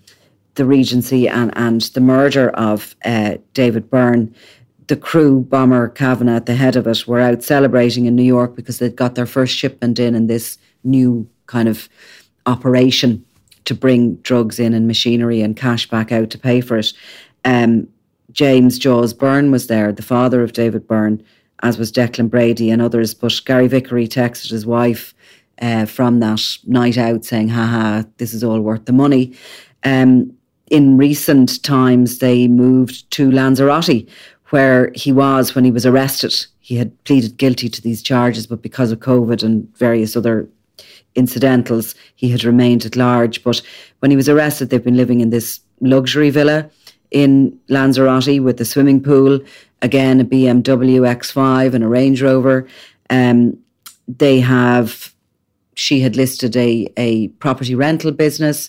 the 0.54 0.64
Regency 0.64 1.28
and, 1.28 1.52
and 1.56 1.80
the 1.80 2.00
murder 2.00 2.50
of 2.50 2.94
uh, 3.04 3.36
David 3.54 3.90
Byrne, 3.90 4.34
the 4.86 4.96
crew, 4.96 5.40
Bomber 5.40 5.88
Kavanagh 5.88 6.36
at 6.36 6.46
the 6.46 6.54
head 6.54 6.76
of 6.76 6.86
it, 6.86 7.06
were 7.06 7.20
out 7.20 7.42
celebrating 7.42 8.06
in 8.06 8.14
New 8.14 8.22
York 8.22 8.54
because 8.54 8.78
they'd 8.78 8.96
got 8.96 9.14
their 9.14 9.26
first 9.26 9.56
shipment 9.56 9.98
in 9.98 10.14
in 10.14 10.26
this 10.26 10.58
new 10.84 11.28
kind 11.46 11.68
of 11.68 11.88
operation 12.46 13.24
to 13.64 13.74
bring 13.74 14.16
drugs 14.16 14.58
in 14.60 14.74
and 14.74 14.86
machinery 14.86 15.40
and 15.40 15.56
cash 15.56 15.88
back 15.88 16.12
out 16.12 16.30
to 16.30 16.38
pay 16.38 16.60
for 16.60 16.76
it. 16.76 16.92
Um, 17.44 17.88
James 18.32 18.78
Jaws 18.78 19.14
Byrne 19.14 19.50
was 19.50 19.68
there, 19.68 19.92
the 19.92 20.02
father 20.02 20.42
of 20.42 20.52
David 20.52 20.86
Byrne, 20.86 21.24
as 21.62 21.78
was 21.78 21.92
Declan 21.92 22.28
Brady 22.28 22.70
and 22.70 22.82
others. 22.82 23.14
But 23.14 23.40
Gary 23.44 23.68
Vickery 23.68 24.06
texted 24.06 24.50
his 24.50 24.66
wife 24.66 25.14
uh, 25.62 25.86
from 25.86 26.20
that 26.20 26.42
night 26.66 26.98
out 26.98 27.24
saying, 27.24 27.48
haha, 27.48 28.02
this 28.18 28.34
is 28.34 28.44
all 28.44 28.60
worth 28.60 28.84
the 28.84 28.92
money. 28.92 29.34
Um, 29.84 30.36
in 30.70 30.96
recent 30.96 31.62
times, 31.62 32.18
they 32.18 32.48
moved 32.48 33.10
to 33.12 33.30
Lanzarote, 33.30 34.08
where 34.50 34.90
he 34.94 35.12
was 35.12 35.54
when 35.54 35.64
he 35.64 35.70
was 35.70 35.86
arrested. 35.86 36.46
He 36.60 36.76
had 36.76 37.02
pleaded 37.04 37.36
guilty 37.36 37.68
to 37.68 37.82
these 37.82 38.02
charges, 38.02 38.46
but 38.46 38.62
because 38.62 38.92
of 38.92 39.00
COVID 39.00 39.42
and 39.42 39.74
various 39.76 40.16
other 40.16 40.48
incidentals, 41.14 41.94
he 42.14 42.30
had 42.30 42.44
remained 42.44 42.84
at 42.84 42.96
large. 42.96 43.42
But 43.42 43.60
when 44.00 44.10
he 44.10 44.16
was 44.16 44.28
arrested, 44.28 44.70
they've 44.70 44.82
been 44.82 44.96
living 44.96 45.20
in 45.20 45.30
this 45.30 45.60
luxury 45.80 46.30
villa 46.30 46.70
in 47.10 47.58
Lanzarote 47.68 48.42
with 48.42 48.60
a 48.60 48.64
swimming 48.64 49.02
pool, 49.02 49.40
again, 49.82 50.20
a 50.20 50.24
BMW 50.24 51.00
X5 51.00 51.74
and 51.74 51.84
a 51.84 51.88
Range 51.88 52.20
Rover. 52.22 52.66
Um, 53.10 53.58
they 54.08 54.40
have, 54.40 55.14
she 55.74 56.00
had 56.00 56.16
listed 56.16 56.56
a, 56.56 56.88
a 56.96 57.28
property 57.28 57.74
rental 57.74 58.10
business. 58.10 58.68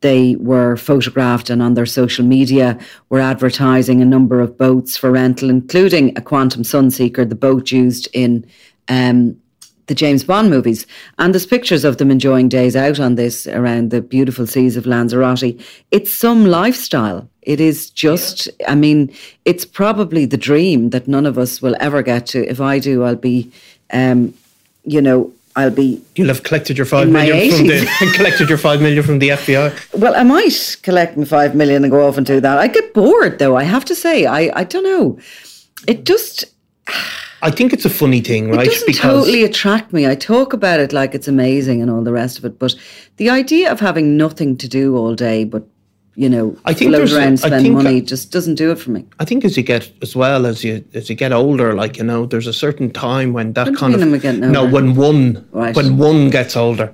They 0.00 0.36
were 0.36 0.76
photographed 0.76 1.50
and 1.50 1.62
on 1.62 1.74
their 1.74 1.86
social 1.86 2.24
media 2.24 2.78
were 3.08 3.20
advertising 3.20 4.02
a 4.02 4.06
number 4.06 4.40
of 4.40 4.58
boats 4.58 4.96
for 4.96 5.10
rental, 5.10 5.50
including 5.50 6.16
a 6.16 6.20
Quantum 6.20 6.62
Sunseeker, 6.62 7.28
the 7.28 7.34
boat 7.34 7.72
used 7.72 8.08
in 8.12 8.46
um, 8.88 9.36
the 9.86 9.94
James 9.94 10.24
Bond 10.24 10.50
movies. 10.50 10.86
And 11.18 11.32
there's 11.32 11.46
pictures 11.46 11.84
of 11.84 11.96
them 11.96 12.10
enjoying 12.10 12.48
days 12.48 12.76
out 12.76 13.00
on 13.00 13.14
this 13.14 13.46
around 13.46 13.90
the 13.90 14.00
beautiful 14.00 14.46
seas 14.46 14.76
of 14.76 14.86
Lanzarote. 14.86 15.60
It's 15.90 16.12
some 16.12 16.46
lifestyle. 16.46 17.28
It 17.42 17.60
is 17.60 17.90
just, 17.90 18.48
I 18.68 18.74
mean, 18.74 19.14
it's 19.44 19.64
probably 19.64 20.26
the 20.26 20.36
dream 20.36 20.90
that 20.90 21.08
none 21.08 21.26
of 21.26 21.38
us 21.38 21.62
will 21.62 21.76
ever 21.80 22.02
get 22.02 22.26
to. 22.26 22.46
If 22.48 22.60
I 22.60 22.78
do, 22.78 23.04
I'll 23.04 23.16
be, 23.16 23.50
um, 23.92 24.34
you 24.84 25.00
know, 25.00 25.32
I'll 25.56 25.70
be. 25.70 26.02
You'll 26.14 26.28
have 26.28 26.42
collected 26.42 26.76
your 26.76 26.84
five 26.84 27.08
million 27.08 27.50
from 27.50 27.66
the 27.66 28.12
collected 28.16 28.48
your 28.50 28.58
five 28.58 28.82
million 28.82 29.02
from 29.02 29.18
the 29.18 29.30
FBI. 29.30 29.98
Well, 29.98 30.14
I 30.14 30.22
might 30.22 30.76
collect 30.82 31.16
my 31.16 31.24
five 31.24 31.54
million 31.54 31.82
and 31.82 31.90
go 31.90 32.06
off 32.06 32.18
and 32.18 32.26
do 32.26 32.40
that. 32.40 32.58
I 32.58 32.68
get 32.68 32.92
bored 32.92 33.38
though. 33.38 33.56
I 33.56 33.64
have 33.64 33.84
to 33.86 33.94
say, 33.94 34.26
I 34.26 34.50
I 34.54 34.64
don't 34.64 34.84
know. 34.84 35.18
It 35.88 36.04
just. 36.04 36.44
I 37.42 37.50
think 37.50 37.72
it's 37.72 37.84
a 37.84 37.90
funny 37.90 38.20
thing, 38.20 38.50
right? 38.50 38.66
It 38.66 38.70
doesn't 38.70 38.86
because 38.86 39.24
totally 39.24 39.44
attract 39.44 39.92
me. 39.92 40.06
I 40.06 40.14
talk 40.14 40.52
about 40.52 40.80
it 40.80 40.92
like 40.92 41.14
it's 41.14 41.28
amazing 41.28 41.82
and 41.82 41.90
all 41.90 42.02
the 42.02 42.12
rest 42.12 42.38
of 42.38 42.44
it, 42.44 42.58
but 42.58 42.74
the 43.16 43.30
idea 43.30 43.70
of 43.72 43.80
having 43.80 44.16
nothing 44.16 44.56
to 44.58 44.68
do 44.68 44.96
all 44.96 45.14
day 45.14 45.44
but 45.44 45.66
you 46.16 46.30
know, 46.30 46.56
I 46.64 46.72
think 46.72 46.92
float 46.92 47.12
around, 47.12 47.38
spend 47.38 47.74
money, 47.74 48.00
just 48.00 48.32
doesn't 48.32 48.54
do 48.54 48.70
it 48.70 48.78
for 48.78 48.90
me. 48.90 49.04
I 49.18 49.26
think 49.26 49.44
as 49.44 49.54
you 49.58 49.62
get 49.62 49.92
as 50.00 50.16
well 50.16 50.46
as 50.46 50.64
you 50.64 50.82
as 50.94 51.10
you 51.10 51.14
get 51.14 51.30
older, 51.30 51.74
like 51.74 51.98
you 51.98 52.04
know, 52.04 52.24
there's 52.24 52.46
a 52.46 52.54
certain 52.54 52.90
time 52.90 53.34
when 53.34 53.52
that 53.52 53.68
what 53.68 53.78
kind 53.78 53.94
of 53.94 54.40
no, 54.40 54.66
when 54.66 54.94
one 54.94 55.46
right. 55.52 55.76
when 55.76 55.98
one 55.98 56.30
gets 56.30 56.56
older, 56.56 56.90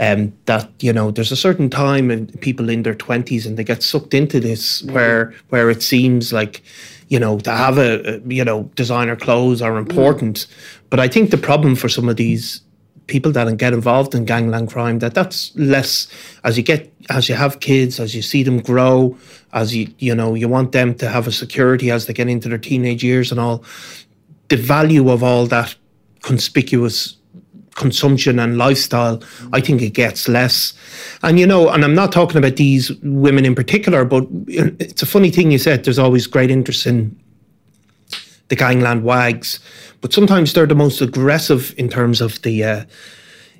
um, 0.00 0.32
that 0.46 0.68
you 0.80 0.92
know, 0.92 1.12
there's 1.12 1.30
a 1.30 1.36
certain 1.36 1.70
time 1.70 2.10
in 2.10 2.26
people 2.38 2.68
in 2.68 2.82
their 2.82 2.96
twenties 2.96 3.46
and 3.46 3.56
they 3.56 3.64
get 3.64 3.80
sucked 3.80 4.12
into 4.12 4.40
this 4.40 4.82
yeah. 4.82 4.92
where 4.92 5.34
where 5.50 5.70
it 5.70 5.82
seems 5.82 6.32
like 6.32 6.60
you 7.08 7.20
know, 7.20 7.38
to 7.38 7.50
have 7.52 7.78
a, 7.78 8.20
you 8.26 8.44
know 8.44 8.64
designer 8.74 9.14
clothes 9.14 9.62
are 9.62 9.78
important. 9.78 10.36
Mm. 10.36 10.48
But 10.90 10.98
I 10.98 11.06
think 11.06 11.30
the 11.30 11.38
problem 11.38 11.76
for 11.76 11.88
some 11.88 12.08
of 12.08 12.16
these 12.16 12.60
people 13.06 13.30
that 13.32 13.56
get 13.58 13.72
involved 13.72 14.14
in 14.14 14.24
gangland 14.24 14.70
crime 14.70 14.98
that 14.98 15.14
that's 15.14 15.54
less 15.56 16.08
as 16.44 16.56
you 16.56 16.62
get 16.62 16.92
as 17.10 17.28
you 17.28 17.34
have 17.34 17.60
kids 17.60 18.00
as 18.00 18.14
you 18.14 18.22
see 18.22 18.42
them 18.42 18.60
grow 18.60 19.16
as 19.52 19.74
you 19.74 19.92
you 19.98 20.14
know 20.14 20.34
you 20.34 20.48
want 20.48 20.72
them 20.72 20.94
to 20.94 21.08
have 21.08 21.26
a 21.26 21.32
security 21.32 21.90
as 21.90 22.06
they 22.06 22.12
get 22.12 22.28
into 22.28 22.48
their 22.48 22.58
teenage 22.58 23.04
years 23.04 23.30
and 23.30 23.38
all 23.38 23.62
the 24.48 24.56
value 24.56 25.10
of 25.10 25.22
all 25.22 25.46
that 25.46 25.74
conspicuous 26.22 27.16
consumption 27.74 28.38
and 28.38 28.56
lifestyle, 28.56 29.22
I 29.52 29.60
think 29.60 29.82
it 29.82 29.90
gets 29.90 30.28
less. 30.28 30.72
And 31.22 31.38
you 31.38 31.46
know, 31.46 31.68
and 31.68 31.84
I'm 31.84 31.94
not 31.94 32.12
talking 32.12 32.36
about 32.36 32.56
these 32.56 32.92
women 33.02 33.44
in 33.44 33.54
particular, 33.54 34.04
but 34.04 34.26
it's 34.46 35.02
a 35.02 35.06
funny 35.06 35.30
thing 35.30 35.50
you 35.50 35.58
said. 35.58 35.84
There's 35.84 35.98
always 35.98 36.26
great 36.26 36.50
interest 36.50 36.86
in 36.86 37.18
the 38.48 38.56
gangland 38.56 39.04
wags, 39.04 39.58
but 40.04 40.12
sometimes 40.12 40.52
they're 40.52 40.66
the 40.66 40.74
most 40.74 41.00
aggressive 41.00 41.74
in 41.78 41.88
terms 41.88 42.20
of 42.20 42.42
the. 42.42 42.62
Uh, 42.62 42.84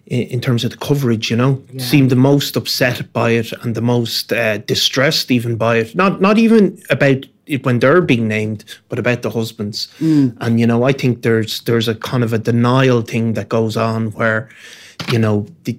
in 0.07 0.39
terms 0.39 0.65
of 0.65 0.71
the 0.71 0.77
coverage, 0.77 1.31
you 1.31 1.37
know, 1.37 1.63
yeah. 1.73 1.83
seem 1.83 2.09
the 2.09 2.17
most 2.17 2.57
upset 2.57 3.11
by 3.15 3.31
it 3.31 3.51
and 3.63 3.75
the 3.75 3.81
most 3.81 4.31
uh, 4.35 4.59
distressed 4.59 5.31
even 5.31 5.57
by 5.57 5.77
it. 5.79 5.95
Not 5.95 6.21
not 6.21 6.37
even 6.37 6.79
about 6.91 7.25
when 7.63 7.79
they're 7.79 8.03
being 8.03 8.29
named, 8.29 8.67
but 8.91 8.99
about 8.99 9.23
the 9.23 9.31
husbands. 9.31 9.89
Mm. 10.01 10.37
And 10.43 10.61
you 10.61 10.67
know, 10.67 10.83
I 10.83 10.93
think 10.93 11.23
there's 11.23 11.63
there's 11.63 11.89
a 11.89 11.95
kind 11.95 12.23
of 12.23 12.35
a 12.35 12.39
denial 12.39 13.01
thing 13.01 13.33
that 13.33 13.49
goes 13.49 13.79
on 13.79 14.11
where, 14.11 14.51
you 15.11 15.19
know, 15.19 15.47
the, 15.63 15.79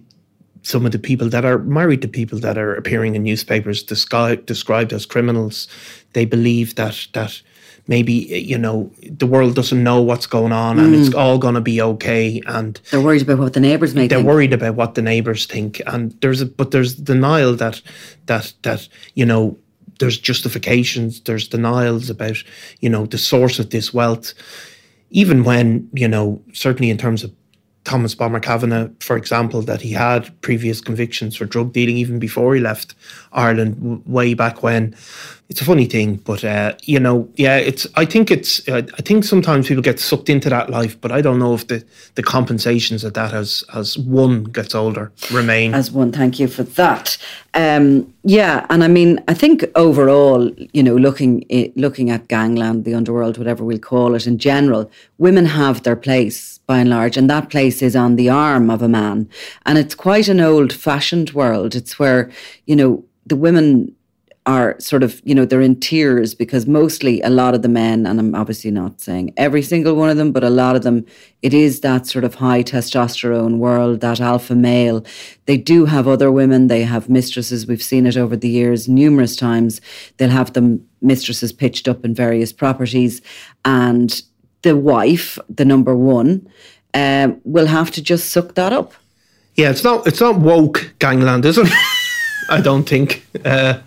some 0.64 0.88
of 0.88 0.92
the 0.92 0.98
people 0.98 1.30
that 1.30 1.46
are 1.46 1.60
married 1.60 2.02
to 2.02 2.08
people 2.08 2.40
that 2.40 2.58
are 2.58 2.74
appearing 2.74 3.16
in 3.16 3.22
newspapers 3.22 3.84
described 3.84 4.48
described 4.48 4.92
as 4.92 5.06
criminals, 5.06 5.68
they 6.14 6.26
believe 6.26 6.74
that 6.74 7.08
that 7.14 7.44
maybe 7.88 8.14
you 8.14 8.58
know 8.58 8.92
the 9.04 9.28
world 9.28 9.56
doesn't 9.56 9.84
know 9.84 10.02
what's 10.02 10.26
going 10.26 10.52
on 10.52 10.80
and 10.80 10.96
it's 10.96 11.10
mm. 11.10 11.20
all 11.20 11.38
going 11.38 11.54
to 11.54 11.62
be 11.62 11.82
okay 11.82 12.42
and 12.48 12.82
they're 12.90 13.02
worried 13.02 13.22
about 13.22 13.38
what 13.38 13.54
the 13.54 13.60
neighbors 13.60 13.94
may 13.94 14.08
they're 14.08 14.20
think. 14.20 14.28
worried 14.28 14.54
about 14.54 14.76
what 14.76 14.96
the 14.96 15.02
neighbors 15.02 15.46
think 15.46 15.82
and 15.86 16.12
there's 16.22 16.42
a 16.42 16.46
but 16.46 16.72
there's 16.72 16.96
denial 16.96 17.56
that 17.56 17.82
that 18.26 18.54
that 18.64 18.88
you 19.14 19.26
know 19.26 19.58
there's 20.00 20.18
justifications, 20.18 21.22
there's 21.22 21.48
denials 21.48 22.10
about, 22.10 22.38
you 22.80 22.90
know, 22.90 23.06
the 23.06 23.18
source 23.18 23.60
of 23.60 23.70
this 23.70 23.94
wealth. 23.94 24.34
Even 25.12 25.44
when, 25.44 25.90
you 25.94 26.08
know, 26.08 26.42
certainly 26.54 26.90
in 26.90 26.98
terms 26.98 27.24
of 27.24 27.32
Thomas 27.86 28.16
Bomber 28.16 28.40
Kavanagh, 28.40 28.90
for 29.00 29.16
example, 29.16 29.62
that 29.62 29.82
he 29.82 29.92
had 29.92 30.30
previous 30.42 30.82
convictions 30.82 31.36
for 31.36 31.46
drug 31.46 31.72
dealing 31.72 31.98
even 31.98 32.20
before 32.20 32.56
he 32.56 32.62
left 32.62 32.96
Ireland 33.32 33.76
w- 33.76 34.02
way 34.06 34.34
back 34.34 34.64
when. 34.64 34.96
It's 35.48 35.62
a 35.62 35.66
funny 35.66 35.86
thing, 35.86 36.16
but 36.16 36.44
uh, 36.44 36.74
you 36.82 37.00
know, 37.00 37.30
yeah, 37.36 37.58
it's. 37.58 37.86
I 37.96 38.06
think 38.06 38.32
it's. 38.32 38.68
Uh, 38.68 38.82
I 38.98 39.02
think 39.04 39.24
sometimes 39.24 39.68
people 39.68 39.84
get 39.84 40.00
sucked 40.00 40.28
into 40.28 40.50
that 40.50 40.72
life, 40.72 41.00
but 41.00 41.12
I 41.12 41.22
don't 41.22 41.38
know 41.38 41.54
if 41.54 41.68
the, 41.68 41.86
the 42.16 42.24
compensations 42.24 43.04
of 43.04 43.14
that 43.14 43.32
as 43.32 43.64
as 43.72 43.96
one 43.96 44.46
gets 44.46 44.74
older 44.74 45.12
remain. 45.32 45.76
As 45.76 45.92
one, 45.92 46.12
thank 46.12 46.40
you 46.40 46.48
for 46.48 46.64
that. 46.64 47.18
Um, 47.54 48.12
yeah, 48.24 48.66
and 48.72 48.84
I 48.84 48.88
mean, 48.88 49.24
I 49.28 49.36
think 49.36 49.64
overall, 49.76 50.52
you 50.74 50.82
know, 50.82 50.96
looking 50.96 51.46
looking 51.76 52.10
at 52.10 52.28
gangland, 52.28 52.84
the 52.84 52.96
underworld, 52.96 53.38
whatever 53.38 53.64
we'll 53.64 53.78
call 53.78 54.16
it, 54.16 54.26
in 54.26 54.40
general, 54.40 54.90
women 55.20 55.46
have 55.46 55.84
their 55.84 55.96
place 55.96 56.58
by 56.66 56.80
and 56.80 56.90
large, 56.90 57.18
and 57.18 57.30
that 57.30 57.52
place 57.52 57.84
is 57.84 57.96
on 57.96 58.16
the 58.16 58.30
arm 58.30 58.72
of 58.72 58.82
a 58.82 58.88
man, 58.88 59.30
and 59.68 59.78
it's 59.78 59.94
quite 59.94 60.28
an 60.28 60.42
old-fashioned 60.42 61.34
world. 61.34 61.76
It's 61.76 62.00
where 62.00 62.32
you 62.66 62.76
know 62.76 63.06
the 63.28 63.36
women 63.36 63.96
are 64.46 64.80
sort 64.80 65.02
of, 65.02 65.22
you 65.24 65.34
know, 65.34 65.44
they're 65.44 65.62
in 65.62 65.80
tears 65.80 66.36
because 66.36 66.68
mostly 66.68 67.20
a 67.22 67.30
lot 67.30 67.56
of 67.56 67.64
the 67.64 67.68
men, 67.68 68.06
and 68.06 68.20
I'm 68.20 68.36
obviously 68.36 68.70
not 68.70 69.02
saying 69.02 69.34
every 69.38 69.64
single 69.64 69.96
one 69.96 70.10
of 70.10 70.18
them, 70.18 70.32
but 70.32 70.44
a 70.44 70.52
lot 70.52 70.76
of 70.76 70.84
them, 70.84 71.06
it 71.42 71.54
is 71.54 71.80
that 71.80 72.06
sort 72.06 72.24
of 72.24 72.36
high 72.36 72.62
testosterone 72.62 73.58
world, 73.58 74.02
that 74.02 74.22
alpha 74.22 74.54
male. 74.54 75.04
They 75.48 75.58
do 75.58 75.86
have 75.86 76.08
other 76.08 76.32
women, 76.32 76.68
they 76.68 76.84
have 76.84 77.10
mistresses. 77.10 77.66
We've 77.66 77.82
seen 77.82 78.06
it 78.06 78.18
over 78.18 78.36
the 78.36 78.50
years 78.50 78.88
numerous 78.88 79.36
times. 79.36 79.82
They'll 80.18 80.30
have 80.30 80.54
them 80.54 80.88
mistresses 81.02 81.52
pitched 81.52 81.88
up 81.88 82.06
in 82.06 82.14
various 82.14 82.54
properties. 82.54 83.22
And 83.64 84.22
the 84.62 84.76
wife, 84.76 85.40
the 85.50 85.66
number 85.66 85.96
one, 85.96 86.48
uh, 86.94 87.30
will 87.44 87.68
have 87.68 87.90
to 87.92 88.02
just 88.02 88.30
suck 88.30 88.54
that 88.56 88.72
up. 88.72 88.94
Yeah, 89.56 89.72
it's 89.72 89.84
not 89.84 90.06
it's 90.06 90.20
not 90.20 90.40
woke 90.40 90.94
gangland, 91.00 91.46
is 91.46 91.58
it? 91.58 91.68
I 92.50 92.62
don't 92.62 92.84
think. 92.84 93.26
Uh, 93.44 93.80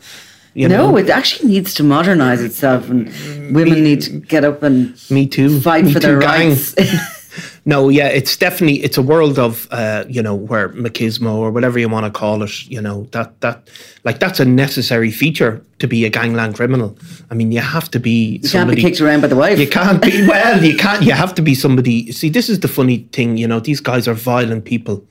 you 0.55 0.69
no, 0.69 0.91
know? 0.91 0.97
it 0.97 1.11
actually 1.11 1.49
needs 1.51 1.75
to 1.75 1.83
modernize 1.83 2.43
itself, 2.43 2.89
and 2.89 3.07
women 3.55 3.75
me, 3.75 3.81
need 3.81 4.03
to 4.03 4.11
get 4.11 4.45
up 4.45 4.63
and 4.63 4.99
me 5.11 5.27
too 5.27 5.61
fight 5.61 5.85
me 5.85 5.93
for 5.93 6.01
too 6.01 6.07
their 6.07 6.19
gang. 6.21 6.51
rights. 6.51 6.75
no, 7.65 7.89
yeah, 7.89 8.09
it's 8.09 8.37
definitely 8.37 8.83
it's 8.83 8.97
a 8.97 9.03
world 9.03 9.39
of 9.39 9.69
uh, 9.71 10.05
you 10.09 10.23
know 10.23 10.35
where 10.35 10.71
machismo 10.71 11.35
or 11.35 11.51
whatever 11.51 11.79
you 11.79 11.89
want 11.89 12.07
to 12.07 12.11
call 12.11 12.43
it. 12.43 12.67
You 12.67 12.81
know 12.81 13.05
that 13.13 13.41
that 13.41 13.69
like 14.05 14.19
that's 14.19 14.41
a 14.41 14.45
necessary 14.45 15.11
feature 15.11 15.63
to 15.79 15.87
be 15.87 16.05
a 16.05 16.11
gangland 16.11 16.55
criminal. 16.55 16.97
I 17.31 17.35
mean, 17.35 17.53
you 17.53 17.61
have 17.61 17.91
to 17.91 18.01
be. 18.01 18.39
You 18.43 18.49
somebody, 18.49 18.81
can't 18.81 18.87
be 18.87 18.91
kicked 18.91 19.01
around 19.01 19.21
by 19.21 19.29
the 19.29 19.37
wife. 19.37 19.59
You 19.59 19.69
can't 19.69 20.03
be. 20.03 20.19
Well, 20.29 20.65
you 20.65 20.77
can't. 20.77 21.03
You 21.03 21.13
have 21.13 21.35
to 21.37 21.43
be 21.43 21.55
somebody. 21.55 22.13
See, 22.13 22.29
this 22.29 22.49
is 22.49 22.61
the 22.61 22.69
funny 22.69 23.09
thing. 23.13 23.37
You 23.37 23.47
know, 23.47 23.61
these 23.61 23.81
guys 23.81 24.09
are 24.09 24.15
violent 24.15 24.65
people, 24.65 25.05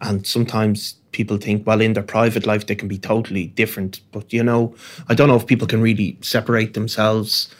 and 0.00 0.26
sometimes 0.26 0.94
people 1.12 1.36
think, 1.36 1.66
well, 1.66 1.80
in 1.80 1.92
their 1.92 2.02
private 2.02 2.46
life 2.46 2.66
they 2.66 2.74
can 2.74 2.88
be 2.88 2.98
totally 2.98 3.48
different. 3.48 4.00
But 4.12 4.32
you 4.32 4.42
know, 4.42 4.74
I 5.08 5.14
don't 5.14 5.28
know 5.28 5.36
if 5.36 5.46
people 5.46 5.66
can 5.66 5.80
really 5.80 6.16
separate 6.20 6.74
themselves 6.74 7.54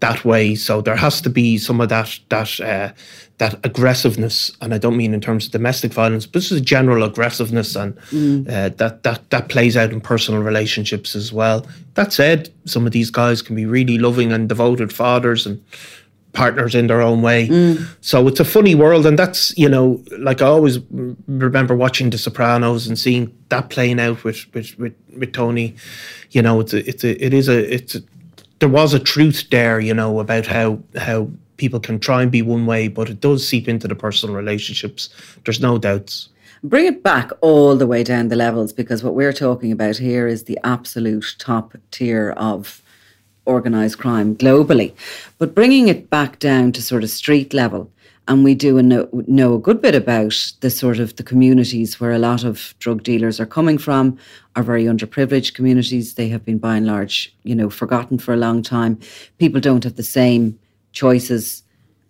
that 0.00 0.24
way. 0.24 0.54
So 0.54 0.80
there 0.80 0.96
has 0.96 1.20
to 1.22 1.30
be 1.30 1.58
some 1.58 1.80
of 1.80 1.88
that 1.88 2.18
that 2.28 2.60
uh, 2.60 2.92
that 3.38 3.58
aggressiveness, 3.64 4.50
and 4.60 4.72
I 4.72 4.78
don't 4.78 4.96
mean 4.96 5.14
in 5.14 5.20
terms 5.20 5.46
of 5.46 5.52
domestic 5.52 5.92
violence, 5.92 6.26
but 6.26 6.34
this 6.34 6.52
is 6.52 6.60
general 6.60 7.02
aggressiveness, 7.02 7.76
and 7.76 7.96
mm. 8.10 8.48
uh, 8.48 8.70
that 8.76 9.02
that 9.02 9.28
that 9.30 9.48
plays 9.48 9.76
out 9.76 9.92
in 9.92 10.00
personal 10.00 10.42
relationships 10.42 11.14
as 11.14 11.32
well. 11.32 11.66
That 11.94 12.12
said, 12.12 12.52
some 12.64 12.86
of 12.86 12.92
these 12.92 13.10
guys 13.10 13.42
can 13.42 13.56
be 13.56 13.66
really 13.66 13.98
loving 13.98 14.32
and 14.32 14.48
devoted 14.48 14.92
fathers 14.92 15.46
and 15.46 15.62
partners 16.36 16.74
in 16.74 16.86
their 16.86 17.00
own 17.00 17.22
way. 17.22 17.48
Mm. 17.48 17.88
So 18.02 18.28
it's 18.28 18.38
a 18.38 18.44
funny 18.44 18.74
world, 18.74 19.06
and 19.06 19.18
that's 19.18 19.56
you 19.58 19.68
know, 19.68 20.04
like 20.18 20.42
I 20.42 20.46
always 20.46 20.78
remember 21.26 21.74
watching 21.74 22.10
The 22.10 22.18
Sopranos 22.18 22.86
and 22.86 22.98
seeing 22.98 23.36
that 23.48 23.70
playing 23.70 23.98
out 23.98 24.22
with 24.22 24.46
with 24.54 24.78
with, 24.78 24.94
with 25.16 25.32
Tony. 25.32 25.74
You 26.30 26.42
know, 26.42 26.60
it's 26.60 26.74
a, 26.74 26.88
it's 26.88 27.02
a, 27.02 27.24
it 27.24 27.32
is 27.34 27.48
a 27.48 27.74
it's 27.74 27.96
a, 27.96 28.00
there 28.60 28.68
was 28.68 28.94
a 28.94 29.00
truth 29.00 29.48
there, 29.50 29.80
you 29.80 29.94
know, 29.94 30.20
about 30.20 30.46
how 30.46 30.78
how 30.96 31.28
people 31.56 31.80
can 31.80 31.98
try 31.98 32.22
and 32.22 32.30
be 32.30 32.42
one 32.42 32.66
way, 32.66 32.86
but 32.86 33.08
it 33.08 33.20
does 33.20 33.48
seep 33.48 33.66
into 33.66 33.88
the 33.88 33.94
personal 33.94 34.36
relationships. 34.36 35.08
There's 35.44 35.60
no 35.60 35.78
doubts. 35.78 36.28
Bring 36.62 36.86
it 36.86 37.02
back 37.02 37.30
all 37.40 37.76
the 37.76 37.86
way 37.86 38.02
down 38.02 38.28
the 38.28 38.36
levels 38.36 38.72
because 38.72 39.02
what 39.02 39.14
we're 39.14 39.32
talking 39.32 39.72
about 39.72 39.96
here 39.96 40.26
is 40.26 40.44
the 40.44 40.58
absolute 40.64 41.36
top 41.38 41.76
tier 41.90 42.34
of 42.36 42.82
organised 43.46 43.98
crime 43.98 44.36
globally. 44.36 44.92
But 45.38 45.54
bringing 45.54 45.88
it 45.88 46.10
back 46.10 46.38
down 46.38 46.72
to 46.72 46.82
sort 46.82 47.02
of 47.02 47.10
street 47.10 47.54
level, 47.54 47.90
and 48.28 48.42
we 48.42 48.54
do 48.54 48.82
know, 48.82 49.08
know 49.28 49.54
a 49.54 49.58
good 49.58 49.80
bit 49.80 49.94
about 49.94 50.52
the 50.60 50.70
sort 50.70 50.98
of 50.98 51.14
the 51.16 51.22
communities 51.22 52.00
where 52.00 52.12
a 52.12 52.18
lot 52.18 52.42
of 52.42 52.74
drug 52.80 53.02
dealers 53.02 53.38
are 53.38 53.46
coming 53.46 53.78
from, 53.78 54.18
are 54.56 54.64
very 54.64 54.84
underprivileged 54.84 55.54
communities. 55.54 56.14
They 56.14 56.28
have 56.28 56.44
been 56.44 56.58
by 56.58 56.76
and 56.76 56.86
large, 56.86 57.34
you 57.44 57.54
know, 57.54 57.70
forgotten 57.70 58.18
for 58.18 58.34
a 58.34 58.38
long 58.38 58.62
time. 58.62 58.98
People 59.38 59.60
don't 59.60 59.84
have 59.84 59.96
the 59.96 60.02
same 60.02 60.58
choices, 60.92 61.62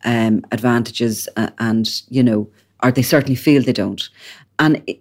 um, 0.04 0.44
advantages, 0.52 1.28
uh, 1.36 1.50
and 1.58 1.86
you 2.08 2.22
know, 2.22 2.48
or 2.82 2.92
they 2.92 3.02
certainly 3.02 3.36
feel 3.36 3.62
they 3.62 3.72
don't. 3.72 4.08
And 4.58 4.82
it, 4.86 5.00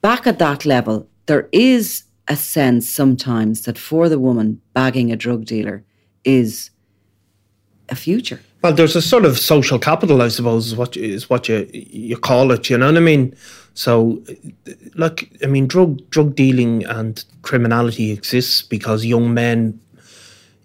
back 0.00 0.26
at 0.26 0.38
that 0.38 0.64
level, 0.64 1.06
there 1.26 1.48
is 1.52 2.04
a 2.28 2.36
sense 2.36 2.88
sometimes 2.88 3.62
that 3.62 3.78
for 3.78 4.08
the 4.08 4.18
woman, 4.18 4.60
bagging 4.72 5.12
a 5.12 5.16
drug 5.16 5.44
dealer 5.44 5.84
is 6.24 6.70
a 7.88 7.94
future. 7.94 8.40
Well, 8.62 8.72
there's 8.72 8.96
a 8.96 9.02
sort 9.02 9.24
of 9.24 9.38
social 9.38 9.78
capital, 9.78 10.22
I 10.22 10.28
suppose, 10.28 10.66
is 10.66 10.76
what 10.76 10.96
is 10.96 11.30
what 11.30 11.48
you 11.48 11.68
you 11.72 12.16
call 12.16 12.50
it. 12.50 12.68
You 12.68 12.78
know 12.78 12.86
what 12.86 12.96
I 12.96 13.00
mean? 13.00 13.34
So, 13.74 14.22
like, 14.94 15.30
I 15.42 15.46
mean, 15.46 15.66
drug 15.66 16.08
drug 16.10 16.34
dealing 16.34 16.84
and 16.86 17.24
criminality 17.42 18.10
exists 18.10 18.62
because 18.62 19.04
young 19.04 19.34
men, 19.34 19.78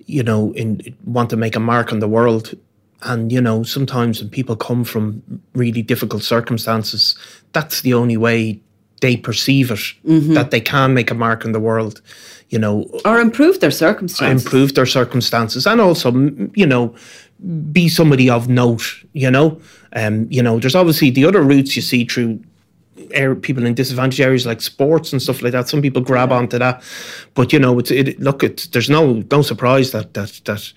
you 0.05 0.23
know, 0.23 0.51
in 0.53 0.95
want 1.05 1.29
to 1.29 1.37
make 1.37 1.55
a 1.55 1.59
mark 1.59 1.91
on 1.91 1.99
the 1.99 2.07
world, 2.07 2.55
and 3.03 3.31
you 3.31 3.41
know, 3.41 3.63
sometimes 3.63 4.19
when 4.19 4.29
people 4.29 4.55
come 4.55 4.83
from 4.83 5.21
really 5.53 5.81
difficult 5.83 6.23
circumstances, 6.23 7.15
that's 7.53 7.81
the 7.81 7.93
only 7.93 8.17
way 8.17 8.61
they 9.01 9.17
perceive 9.17 9.71
it 9.71 9.79
mm-hmm. 10.05 10.33
that 10.33 10.51
they 10.51 10.61
can 10.61 10.93
make 10.93 11.11
a 11.11 11.15
mark 11.15 11.43
in 11.43 11.51
the 11.51 11.59
world, 11.59 12.01
you 12.49 12.57
know, 12.57 12.87
or 13.03 13.19
improve 13.19 13.59
their 13.59 13.71
circumstances, 13.71 14.45
improve 14.45 14.73
their 14.75 14.85
circumstances, 14.85 15.67
and 15.67 15.81
also, 15.81 16.11
you 16.55 16.65
know, 16.65 16.95
be 17.71 17.89
somebody 17.89 18.29
of 18.29 18.47
note. 18.47 18.83
You 19.13 19.29
know, 19.29 19.59
um, 19.93 20.27
you 20.29 20.41
know, 20.41 20.59
there's 20.59 20.75
obviously 20.75 21.09
the 21.09 21.25
other 21.25 21.41
routes 21.41 21.75
you 21.75 21.81
see 21.81 22.05
through 22.05 22.39
people 23.41 23.65
in 23.65 23.73
disadvantaged 23.73 24.21
areas 24.21 24.45
like 24.45 24.61
sports 24.61 25.11
and 25.11 25.21
stuff 25.21 25.41
like 25.41 25.51
that. 25.51 25.67
Some 25.67 25.81
people 25.81 26.01
grab 26.01 26.31
onto 26.31 26.59
that, 26.59 26.83
but 27.33 27.51
you 27.51 27.59
know, 27.59 27.77
it's 27.79 27.91
it. 27.91 28.19
Look, 28.19 28.43
it's 28.43 28.67
there's 28.67 28.89
no 28.89 29.23
no 29.31 29.41
surprise 29.41 29.91
that 29.91 30.13
that 30.13 30.41
that 30.45 30.73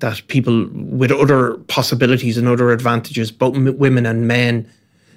that 0.00 0.26
people 0.28 0.68
with 0.72 1.12
other 1.12 1.54
possibilities 1.68 2.36
and 2.36 2.48
other 2.48 2.70
advantages, 2.70 3.30
both 3.30 3.56
women 3.56 4.06
and 4.06 4.26
men, 4.26 4.70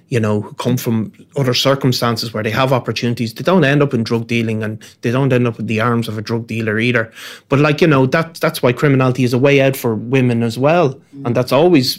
you 0.10 0.20
know, 0.20 0.41
who 0.41 0.53
come 0.55 0.76
from 0.78 1.14
other 1.38 1.53
circumstances 1.53 2.34
where 2.34 2.43
they 2.43 2.49
have 2.51 2.74
opportunities, 2.74 3.34
they 3.34 3.43
don't 3.43 3.64
end 3.64 3.82
up 3.82 3.93
in 3.93 4.03
drug 4.03 4.28
dealing 4.28 4.64
and 4.64 4.84
they 5.01 5.12
don't 5.12 5.32
end 5.32 5.47
up 5.47 5.57
with 5.57 5.68
the 5.68 5.80
arms 5.80 6.07
of 6.07 6.18
a 6.18 6.22
drug 6.22 6.47
dealer 6.47 6.80
either. 6.80 7.12
But 7.47 7.60
like, 7.60 7.80
you 7.80 7.88
know, 7.88 8.07
that 8.07 8.36
that's 8.36 8.62
why 8.62 8.74
criminality 8.74 9.24
is 9.24 9.34
a 9.34 9.38
way 9.38 9.62
out 9.62 9.76
for 9.76 9.95
women 9.95 10.43
as 10.43 10.57
well. 10.57 10.95
Mm. 10.95 11.28
And 11.28 11.36
that's 11.36 11.51
always 11.51 11.97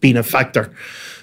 been 0.00 0.16
a 0.16 0.22
factor. 0.22 0.72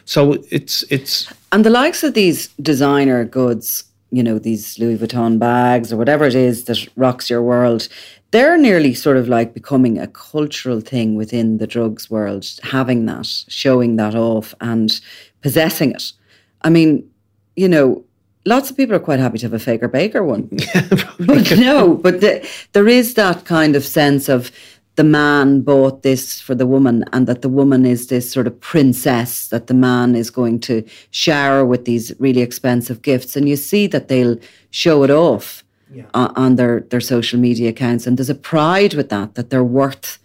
So 0.05 0.33
it's 0.51 0.83
it's 0.89 1.31
And 1.53 1.65
the 1.65 1.69
likes 1.69 2.03
of 2.03 2.13
these 2.13 2.49
designer 2.61 3.23
goods, 3.23 3.85
you 4.11 4.23
know, 4.23 4.39
these 4.39 4.77
Louis 4.79 4.97
Vuitton 4.97 5.39
bags 5.39 5.93
or 5.93 5.97
whatever 5.97 6.25
it 6.25 6.35
is 6.35 6.65
that 6.65 6.85
rocks 6.97 7.29
your 7.29 7.41
world, 7.41 7.87
they're 8.31 8.57
nearly 8.57 8.93
sort 8.93 9.15
of 9.15 9.29
like 9.29 9.53
becoming 9.53 9.99
a 9.99 10.07
cultural 10.07 10.81
thing 10.81 11.15
within 11.15 11.59
the 11.59 11.67
drugs 11.67 12.09
world, 12.09 12.45
having 12.63 13.05
that, 13.05 13.27
showing 13.47 13.95
that 13.95 14.15
off 14.15 14.53
and 14.59 14.99
possessing 15.43 15.91
it. 15.91 16.13
I 16.61 16.69
mean, 16.69 17.07
you 17.55 17.67
know, 17.67 18.03
lots 18.45 18.71
of 18.71 18.77
people 18.77 18.95
are 18.95 18.99
quite 18.99 19.19
happy 19.19 19.37
to 19.37 19.45
have 19.45 19.53
a 19.53 19.59
Faker 19.59 19.87
Baker 19.87 20.23
one. 20.23 20.49
but 21.19 21.51
no, 21.57 21.95
but 21.95 22.21
the, 22.21 22.49
there 22.71 22.87
is 22.87 23.13
that 23.13 23.45
kind 23.45 23.75
of 23.75 23.83
sense 23.85 24.29
of 24.29 24.51
the 24.95 25.03
man 25.03 25.61
bought 25.61 26.03
this 26.03 26.39
for 26.39 26.53
the 26.53 26.67
woman 26.67 27.03
and 27.13 27.27
that 27.27 27.41
the 27.41 27.49
woman 27.49 27.85
is 27.85 28.07
this 28.07 28.31
sort 28.31 28.45
of 28.45 28.59
princess 28.59 29.47
that 29.47 29.67
the 29.67 29.73
man 29.73 30.15
is 30.15 30.29
going 30.29 30.59
to 30.59 30.83
shower 31.09 31.65
with 31.65 31.85
these 31.85 32.13
really 32.19 32.41
expensive 32.41 33.01
gifts 33.01 33.35
and 33.35 33.49
you 33.49 33.55
see 33.55 33.87
that 33.87 34.07
they'll 34.07 34.37
show 34.69 35.03
it 35.03 35.09
off 35.09 35.63
yeah. 35.91 36.05
on, 36.13 36.31
on 36.35 36.55
their 36.57 36.81
their 36.91 37.01
social 37.01 37.39
media 37.39 37.69
accounts 37.69 38.05
and 38.05 38.17
there's 38.17 38.29
a 38.29 38.35
pride 38.35 38.93
with 38.93 39.09
that 39.09 39.33
that 39.33 39.49
they're 39.49 39.63
worth 39.63 40.19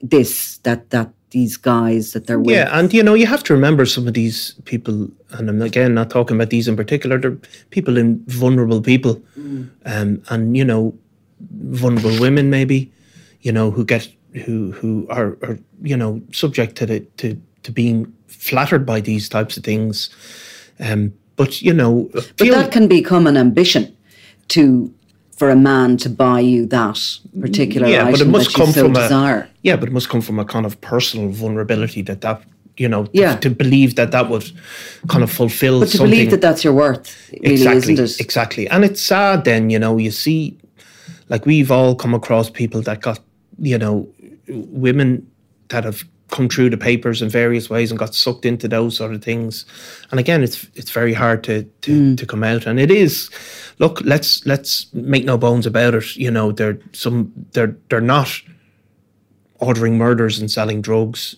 this 0.00 0.58
that 0.58 0.90
that 0.90 1.10
these 1.30 1.56
guys 1.56 2.12
that 2.12 2.26
they're 2.26 2.38
with. 2.38 2.54
Yeah, 2.54 2.68
and 2.78 2.92
you 2.92 3.02
know, 3.02 3.14
you 3.14 3.26
have 3.26 3.42
to 3.44 3.54
remember 3.54 3.86
some 3.86 4.06
of 4.06 4.14
these 4.14 4.54
people, 4.64 5.08
and 5.30 5.48
I'm 5.48 5.62
again 5.62 5.94
not 5.94 6.10
talking 6.10 6.36
about 6.36 6.50
these 6.50 6.68
in 6.68 6.76
particular, 6.76 7.18
they're 7.18 7.38
people 7.70 7.96
in 7.96 8.22
vulnerable 8.26 8.80
people. 8.80 9.16
Mm. 9.38 9.70
Um, 9.84 10.22
and 10.28 10.56
you 10.56 10.64
know, 10.64 10.96
vulnerable 11.40 12.18
women 12.20 12.50
maybe, 12.50 12.92
you 13.40 13.52
know, 13.52 13.70
who 13.70 13.84
get 13.84 14.08
who 14.44 14.72
who 14.72 15.06
are, 15.10 15.36
are 15.42 15.58
you 15.82 15.96
know, 15.96 16.20
subject 16.32 16.76
to 16.76 16.86
the 16.86 17.00
to 17.18 17.40
to 17.62 17.72
being 17.72 18.12
flattered 18.26 18.86
by 18.86 19.00
these 19.00 19.28
types 19.28 19.56
of 19.56 19.64
things. 19.64 20.10
Um, 20.78 21.12
but 21.36 21.60
you 21.60 21.72
know, 21.72 22.08
but 22.12 22.38
that 22.38 22.72
can 22.72 22.88
become 22.88 23.26
an 23.26 23.36
ambition 23.36 23.94
to 24.48 24.92
for 25.36 25.50
a 25.50 25.56
man 25.56 25.96
to 25.98 26.08
buy 26.08 26.40
you 26.40 26.66
that 26.66 26.98
particular 27.40 27.86
yeah, 27.86 28.10
but 28.10 28.20
it 28.20 28.26
must 28.26 28.54
come 28.54 28.72
so 28.72 28.84
from 28.84 28.94
desire. 28.94 29.40
A, 29.40 29.48
yeah, 29.62 29.76
but 29.76 29.88
it 29.88 29.92
must 29.92 30.08
come 30.08 30.22
from 30.22 30.38
a 30.38 30.44
kind 30.44 30.64
of 30.64 30.80
personal 30.80 31.28
vulnerability 31.28 32.02
that 32.02 32.22
that 32.22 32.42
you 32.78 32.88
know 32.88 33.06
yeah. 33.12 33.34
to, 33.34 33.48
to 33.48 33.50
believe 33.50 33.96
that 33.96 34.10
that 34.12 34.28
would 34.30 34.50
kind 35.08 35.22
of 35.22 35.30
fulfill. 35.30 35.80
But 35.80 35.90
to 35.90 35.98
something. 35.98 36.10
believe 36.10 36.30
that 36.30 36.40
that's 36.40 36.64
your 36.64 36.72
worth, 36.72 37.30
really, 37.32 37.54
exactly, 37.54 37.92
isn't 37.94 38.04
it? 38.04 38.20
Exactly, 38.20 38.68
and 38.68 38.84
it's 38.84 39.00
sad. 39.00 39.44
Then 39.44 39.70
you 39.70 39.78
know 39.78 39.98
you 39.98 40.10
see, 40.10 40.58
like 41.28 41.44
we've 41.44 41.70
all 41.70 41.94
come 41.94 42.14
across 42.14 42.48
people 42.48 42.80
that 42.82 43.02
got 43.02 43.20
you 43.58 43.78
know 43.78 44.08
women 44.48 45.30
that 45.68 45.84
have 45.84 46.02
come 46.30 46.48
through 46.48 46.70
the 46.70 46.76
papers 46.76 47.22
in 47.22 47.28
various 47.28 47.70
ways 47.70 47.90
and 47.90 47.98
got 47.98 48.14
sucked 48.14 48.44
into 48.44 48.68
those 48.68 48.96
sort 48.96 49.14
of 49.14 49.22
things. 49.22 49.64
And 50.10 50.20
again, 50.20 50.42
it's 50.42 50.66
it's 50.74 50.90
very 50.90 51.14
hard 51.14 51.44
to 51.44 51.62
to, 51.82 51.90
mm. 51.90 52.18
to 52.18 52.26
come 52.26 52.44
out. 52.44 52.66
And 52.66 52.80
it 52.80 52.90
is, 52.90 53.30
look, 53.78 54.00
let's 54.02 54.44
let's 54.46 54.92
make 54.92 55.24
no 55.24 55.38
bones 55.38 55.66
about 55.66 55.94
it. 55.94 56.16
You 56.16 56.30
know, 56.30 56.52
they're 56.52 56.78
some 56.92 57.32
they're 57.52 57.76
they're 57.88 58.00
not 58.00 58.30
ordering 59.60 59.98
murders 59.98 60.38
and 60.38 60.50
selling 60.50 60.82
drugs. 60.82 61.36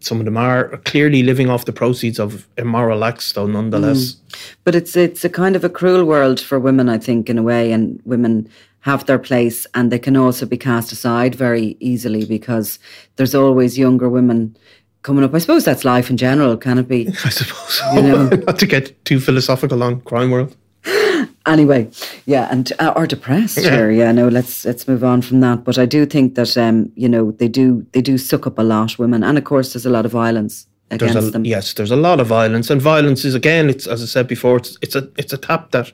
Some 0.00 0.18
of 0.18 0.24
them 0.24 0.36
are 0.36 0.76
clearly 0.78 1.22
living 1.22 1.48
off 1.48 1.66
the 1.66 1.72
proceeds 1.72 2.18
of 2.18 2.48
immoral 2.58 3.04
acts, 3.04 3.32
though, 3.32 3.46
nonetheless. 3.46 4.14
Mm. 4.14 4.54
But 4.64 4.74
it's 4.74 4.96
it's 4.96 5.24
a 5.24 5.28
kind 5.28 5.56
of 5.56 5.64
a 5.64 5.68
cruel 5.68 6.04
world 6.04 6.40
for 6.40 6.58
women, 6.58 6.88
I 6.88 6.98
think, 6.98 7.28
in 7.30 7.38
a 7.38 7.42
way, 7.42 7.70
and 7.72 8.00
women 8.04 8.48
have 8.82 9.06
their 9.06 9.18
place 9.18 9.66
and 9.74 9.90
they 9.90 9.98
can 9.98 10.16
also 10.16 10.46
be 10.46 10.56
cast 10.56 10.92
aside 10.92 11.34
very 11.34 11.76
easily 11.80 12.24
because 12.24 12.78
there's 13.16 13.34
always 13.34 13.78
younger 13.78 14.08
women 14.08 14.56
coming 15.02 15.24
up. 15.24 15.34
I 15.34 15.38
suppose 15.38 15.64
that's 15.64 15.84
life 15.84 16.10
in 16.10 16.16
general, 16.16 16.56
can 16.56 16.78
it 16.78 16.88
be? 16.88 17.08
I 17.24 17.28
suppose 17.28 17.74
so. 17.74 17.92
You 17.92 18.02
know? 18.02 18.28
Not 18.46 18.58
to 18.58 18.66
get 18.66 19.04
too 19.04 19.20
philosophical 19.20 19.82
on 19.82 20.00
crime 20.02 20.30
world. 20.30 20.56
anyway, 21.46 21.88
yeah, 22.26 22.48
and 22.50 22.72
uh, 22.80 22.92
or 22.96 23.06
depressed. 23.06 23.58
Yeah. 23.58 23.70
Sure, 23.70 23.90
yeah. 23.92 24.10
No, 24.10 24.26
let's 24.26 24.64
let's 24.64 24.88
move 24.88 25.04
on 25.04 25.22
from 25.22 25.40
that. 25.40 25.62
But 25.62 25.78
I 25.78 25.86
do 25.86 26.04
think 26.06 26.34
that 26.34 26.58
um, 26.58 26.90
you 26.96 27.08
know 27.08 27.30
they 27.30 27.46
do 27.46 27.86
they 27.92 28.02
do 28.02 28.18
suck 28.18 28.48
up 28.48 28.58
a 28.58 28.62
lot, 28.62 28.98
women, 28.98 29.22
and 29.22 29.38
of 29.38 29.44
course 29.44 29.72
there's 29.72 29.86
a 29.86 29.90
lot 29.90 30.04
of 30.04 30.10
violence 30.10 30.66
against 30.92 31.14
there's 31.14 31.28
a, 31.28 31.30
them. 31.30 31.44
Yes, 31.44 31.72
there's 31.72 31.90
a 31.90 31.96
lot 31.96 32.20
of 32.20 32.26
violence, 32.26 32.70
and 32.70 32.80
violence 32.80 33.24
is 33.24 33.34
again. 33.34 33.68
It's 33.70 33.86
as 33.86 34.02
I 34.02 34.06
said 34.06 34.28
before. 34.28 34.58
It's 34.58 34.78
it's 34.82 34.94
a 34.94 35.08
it's 35.16 35.32
a 35.32 35.38
tap 35.38 35.70
that 35.70 35.92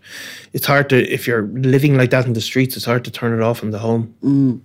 it's 0.53 0.67
hard 0.67 0.89
to 0.91 0.97
if 1.13 1.27
you're 1.27 1.47
living 1.47 1.97
like 1.97 2.11
that 2.11 2.27
in 2.27 2.33
the 2.33 2.41
streets. 2.41 2.77
It's 2.77 2.85
hard 2.85 3.05
to 3.05 3.11
turn 3.11 3.33
it 3.33 3.43
off 3.43 3.63
in 3.63 3.71
the 3.71 3.79
home. 3.79 4.15
Mm. 4.23 4.61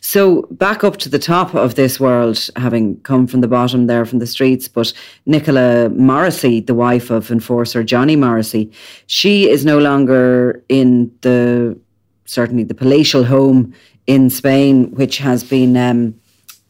So 0.00 0.42
back 0.50 0.82
up 0.82 0.96
to 0.98 1.08
the 1.08 1.18
top 1.18 1.54
of 1.54 1.74
this 1.74 2.00
world, 2.00 2.48
having 2.56 3.00
come 3.00 3.26
from 3.26 3.40
the 3.40 3.48
bottom 3.48 3.86
there 3.86 4.04
from 4.04 4.18
the 4.18 4.26
streets. 4.26 4.68
But 4.68 4.92
Nicola 5.26 5.90
Morrissey, 5.90 6.60
the 6.60 6.74
wife 6.74 7.10
of 7.10 7.30
enforcer 7.30 7.84
Johnny 7.84 8.16
Morrissey, 8.16 8.72
she 9.06 9.48
is 9.48 9.64
no 9.64 9.78
longer 9.78 10.62
in 10.68 11.12
the 11.20 11.78
certainly 12.24 12.64
the 12.64 12.74
palatial 12.74 13.24
home 13.24 13.74
in 14.06 14.30
Spain, 14.30 14.90
which 14.92 15.18
has 15.18 15.44
been. 15.44 15.76
Um, 15.76 16.14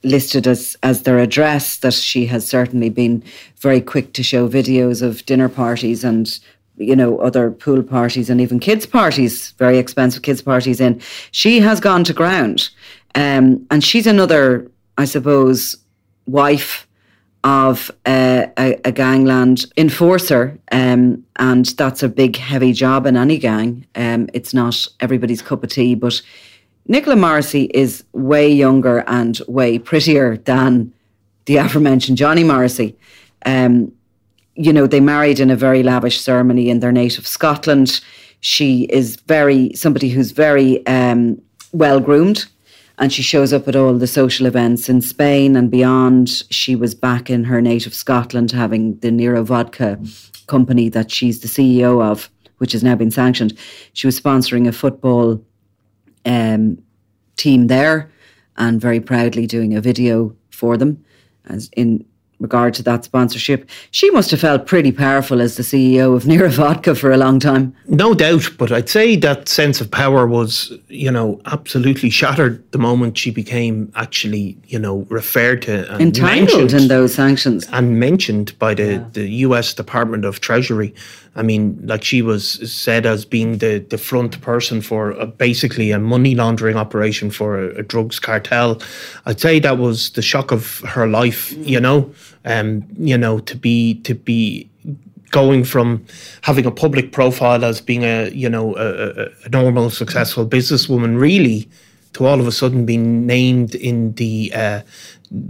listed 0.03 0.47
as 0.47 0.77
as 0.83 1.03
their 1.03 1.19
address 1.19 1.79
that 1.79 1.95
she 1.95 2.27
has 2.27 2.47
certainly 2.47 2.89
been 2.91 3.23
very 3.59 3.81
quick 3.81 4.13
to 4.13 4.23
show 4.23 4.49
videos 4.49 5.03
of 5.03 5.25
dinner 5.27 5.49
parties 5.49 6.05
and 6.05 6.39
you 6.77 6.95
know 6.95 7.19
other 7.19 7.51
pool 7.51 7.83
parties 7.83 8.31
and 8.31 8.41
even 8.41 8.59
kids 8.61 8.87
parties 8.87 9.53
very 9.53 9.79
expensive 9.79 10.23
kids 10.23 10.43
parties 10.43 10.81
in. 10.81 11.01
She 11.31 11.61
has 11.61 11.81
gone 11.81 12.05
to 12.05 12.13
ground 12.13 12.71
um, 13.15 13.67
and 13.71 13.83
she's 13.83 14.07
another 14.07 14.71
i 14.99 15.05
suppose 15.05 15.77
wife 16.27 16.87
of 17.45 17.91
a, 18.07 18.51
a, 18.59 18.81
a 18.85 18.93
gangland 18.93 19.67
enforcer 19.77 20.59
um, 20.73 21.25
and 21.37 21.67
that's 21.67 22.03
a 22.03 22.09
big 22.09 22.37
heavy 22.37 22.73
job 22.73 23.07
in 23.07 23.17
any 23.17 23.39
gang. 23.39 23.87
Um, 23.95 24.29
it's 24.35 24.53
not 24.53 24.85
everybody's 25.01 25.43
cup 25.43 25.65
of 25.65 25.71
tea 25.71 25.95
but 25.95 26.21
Nicola 26.89 27.17
Morrissey 27.17 27.65
is 27.75 28.05
way 28.13 28.49
younger 28.49 28.99
and 29.09 29.41
way 29.49 29.79
prettier 29.79 30.37
than 30.37 30.93
the 31.47 31.57
aforementioned 31.57 32.17
Johnny 32.17 32.45
Morrissey. 32.45 32.97
Um, 33.45 33.93
you 34.55 34.73
know, 34.73 34.87
they 34.87 35.01
married 35.01 35.41
in 35.41 35.51
a 35.51 35.57
very 35.57 35.83
lavish 35.83 36.21
ceremony 36.21 36.71
in 36.71 36.81
their 36.81 36.93
native 36.93 37.27
Scotland. 37.27 38.01
She 38.41 38.85
is 38.85 39.17
very 39.17 39.73
somebody 39.75 40.09
who's 40.09 40.31
very 40.31 40.87
um, 40.87 41.41
well 41.73 41.99
groomed, 41.99 42.47
and 42.99 43.13
she 43.13 43.23
shows 43.23 43.53
up 43.53 43.67
at 43.67 43.77
all 43.77 43.95
the 43.95 44.07
social 44.07 44.47
events 44.47 44.89
in 44.89 45.01
Spain 45.03 45.57
and 45.57 45.71
beyond. 45.71 46.45
She 46.51 46.77
was 46.77 46.95
back 46.95 47.29
in 47.29 47.45
her 47.45 47.61
native 47.61 47.95
Scotland, 47.95 48.53
having 48.53 48.97
the 48.99 49.11
Nero 49.11 49.43
Vodka 49.43 49.99
company 50.47 50.89
that 50.91 51.11
she's 51.11 51.41
the 51.41 51.49
CEO 51.49 52.03
of, 52.03 52.31
which 52.59 52.73
has 52.73 52.85
now 52.85 52.95
been 52.95 53.11
sanctioned. 53.11 53.59
She 53.93 54.07
was 54.07 54.19
sponsoring 54.19 54.69
a 54.69 54.73
football 54.73 55.45
um, 56.27 56.79
team 57.37 57.69
there 57.69 58.11
and 58.57 58.81
very 58.81 59.01
proudly 59.01 59.47
doing 59.47 59.75
a 59.75 59.81
video 59.81 60.35
for 60.51 60.77
them 60.77 61.03
as 61.49 61.71
in 61.77 62.05
regard 62.39 62.75
to 62.75 62.83
that 62.83 63.05
sponsorship. 63.05 63.69
She 63.93 64.11
must 64.11 64.31
have 64.31 64.41
felt 64.41 64.67
pretty 64.67 64.93
powerful 64.93 65.41
as 65.41 65.57
the 65.57 65.63
CEO 65.63 66.15
of 66.15 66.27
Nero 66.33 66.51
Vodka 66.51 66.95
for 66.95 67.11
a 67.11 67.17
long 67.17 67.41
time. 67.41 67.75
No 67.89 68.15
doubt, 68.15 68.51
but 68.59 68.71
I'd 68.71 68.89
say 68.89 69.17
that 69.17 69.49
sense 69.49 69.81
of 69.81 69.91
power 69.91 70.27
was, 70.27 70.73
you 70.89 71.11
know, 71.11 71.41
absolutely 71.47 72.11
shattered 72.11 72.71
the 72.73 72.79
moment 72.79 73.17
she 73.17 73.31
became 73.31 73.91
actually, 73.95 74.59
you 74.67 74.79
know, 74.79 75.07
referred 75.09 75.63
to 75.63 75.91
and 75.93 76.03
entangled 76.03 76.75
in 76.75 76.89
those 76.89 77.15
sanctions 77.15 77.67
and 77.73 77.99
mentioned 77.99 78.59
by 78.59 78.75
the, 78.75 78.93
yeah. 78.93 79.05
the 79.13 79.29
U.S. 79.29 79.73
Department 79.73 80.25
of 80.25 80.41
Treasury. 80.41 80.95
I 81.37 81.43
mean, 81.43 81.79
like 81.85 82.03
she 82.03 82.23
was 82.23 82.73
said 82.73 83.05
as 83.05 83.25
being 83.27 83.59
the, 83.59 83.79
the 83.79 83.99
front 83.99 84.41
person 84.41 84.81
for 84.81 85.11
a, 85.13 85.27
basically 85.27 85.91
a 85.91 85.99
money 85.99 86.35
laundering 86.35 86.77
operation 86.77 87.31
for 87.31 87.63
a, 87.63 87.81
a, 87.81 87.83
drugs 87.83 88.19
cartel. 88.19 88.81
I'd 89.27 89.39
say 89.39 89.61
that 89.61 89.77
was 89.77 90.11
the 90.11 90.23
shock 90.23 90.51
of 90.51 90.81
her 90.81 91.07
life, 91.07 91.53
you 91.59 91.79
know, 91.79 92.11
um, 92.47 92.85
you 92.99 93.19
know, 93.19 93.39
to 93.41 93.57
be 93.57 94.01
to 94.01 94.15
be 94.15 94.69
going 95.31 95.65
from 95.65 96.05
having 96.43 96.65
a 96.65 96.71
public 96.71 97.13
profile 97.13 97.65
as 97.65 97.81
being 97.81 98.05
a 98.05 98.31
you 98.31 98.49
know 98.49 98.75
a, 98.77 99.29
a 99.45 99.49
normal 99.51 99.91
successful 99.91 100.47
businesswoman 100.47 101.21
really 101.21 101.69
to 102.17 102.25
all 102.25 102.41
of 102.41 102.47
a 102.47 102.53
sudden 102.53 102.87
being 102.87 103.27
named 103.27 103.75
in 103.75 104.15
the 104.15 104.51
uh, 104.55 104.81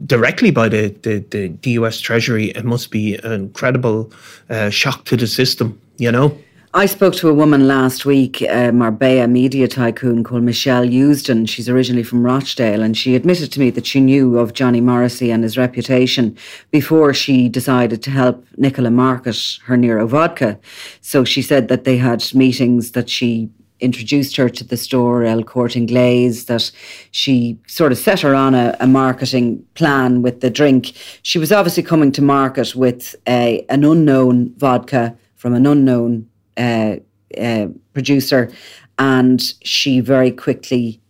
directly 0.07 0.51
by 0.51 0.69
the, 0.69 0.89
the, 1.03 1.19
the, 1.31 1.49
the, 1.63 1.71
US 1.73 2.01
Treasury, 2.01 2.47
it 2.51 2.65
must 2.65 2.91
be 2.91 3.17
an 3.17 3.33
incredible 3.33 4.13
uh, 4.51 4.71
shock 4.71 5.05
to 5.07 5.17
the 5.17 5.27
system, 5.27 5.81
you 5.99 6.11
know? 6.11 6.37
I 6.77 6.85
spoke 6.85 7.15
to 7.15 7.31
a 7.31 7.33
woman 7.33 7.67
last 7.67 8.05
week, 8.05 8.43
a 8.43 8.71
Marbella 8.71 9.27
media 9.29 9.67
tycoon 9.67 10.23
called 10.23 10.43
Michelle 10.43 10.85
Eusden. 10.85 11.49
She's 11.49 11.71
originally 11.71 12.03
from 12.03 12.23
Rochdale, 12.23 12.83
and 12.83 12.95
she 12.95 13.15
admitted 13.15 13.51
to 13.53 13.61
me 13.61 13.71
that 13.71 13.87
she 13.87 13.99
knew 13.99 14.39
of 14.39 14.53
Johnny 14.53 14.83
Morrissey 14.83 15.31
and 15.31 15.43
his 15.43 15.57
reputation 15.57 16.37
before 16.71 17.15
she 17.15 17.49
decided 17.49 18.03
to 18.03 18.11
help 18.11 18.45
Nicola 18.59 18.91
market 18.91 19.59
her 19.65 19.79
Nero 19.79 20.07
vodka. 20.07 20.59
So 21.01 21.25
she 21.25 21.41
said 21.41 21.69
that 21.69 21.85
they 21.85 21.97
had 21.97 22.23
meetings 22.35 22.91
that 22.91 23.09
she 23.09 23.49
introduced 23.81 24.37
her 24.37 24.49
to 24.49 24.65
the 24.65 24.77
store 24.77 25.25
El 25.25 25.43
Corte 25.43 25.75
Inglés, 25.75 26.47
that 26.47 26.71
she 27.11 27.59
sort 27.67 27.93
of 27.93 27.99
set 27.99 28.21
her 28.21 28.35
on 28.35 28.55
a, 28.55 28.77
a, 28.81 28.87
marketing 28.87 29.65
plan 29.75 30.23
with 30.23 30.41
the 30.41 30.51
drink. 30.51 30.93
She 31.23 31.39
was 31.39 31.53
obviously 31.53 31.83
coming 31.83 32.13
to 32.13 32.23
market 32.23 32.75
with 32.75 33.15
a, 33.29 33.65
an 33.69 33.85
unknown 33.85 34.55
vodka 34.57 35.17
from 35.37 35.55
an 35.55 35.67
unknown 35.67 36.29
uh, 36.57 36.97
uh, 37.39 37.67
producer, 37.93 38.51
and 38.99 39.43
she 39.63 40.01
very 40.01 40.31
quickly 40.31 41.01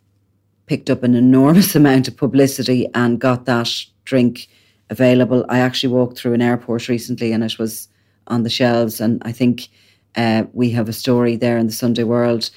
picked 0.66 0.90
up 0.90 1.02
an 1.02 1.14
enormous 1.14 1.74
amount 1.80 2.08
of 2.08 2.16
publicity 2.16 2.88
and 2.94 3.20
got 3.20 3.44
that 3.44 3.70
drink 4.04 4.48
available. 4.90 5.44
I 5.48 5.58
actually 5.58 5.92
walked 5.92 6.18
through 6.18 6.34
an 6.34 6.42
airport 6.42 6.88
recently 6.88 7.32
and 7.32 7.42
it 7.42 7.58
was 7.58 7.88
on 8.28 8.42
the 8.42 8.50
shelves, 8.50 9.00
and 9.00 9.22
I 9.24 9.30
think 9.30 9.68
uh, 10.16 10.44
we 10.52 10.70
have 10.70 10.88
a 10.88 10.92
story 10.92 11.36
there 11.36 11.58
in 11.58 11.66
the 11.66 11.72
Sunday 11.72 12.04
World 12.04 12.50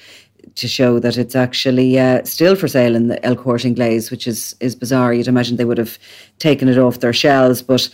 to 0.54 0.68
show 0.68 0.98
that 0.98 1.16
it's 1.16 1.36
actually 1.36 1.98
uh, 1.98 2.24
still 2.24 2.56
for 2.56 2.68
sale 2.68 2.94
in 2.94 3.08
the 3.08 3.24
El 3.24 3.36
Corte 3.36 3.64
which 4.10 4.26
is 4.26 4.56
is 4.60 4.74
bizarre. 4.74 5.12
You'd 5.12 5.28
imagine 5.28 5.56
they 5.56 5.64
would 5.64 5.78
have 5.78 5.98
taken 6.38 6.68
it 6.68 6.78
off 6.78 7.00
their 7.00 7.12
shelves. 7.12 7.62
But 7.62 7.88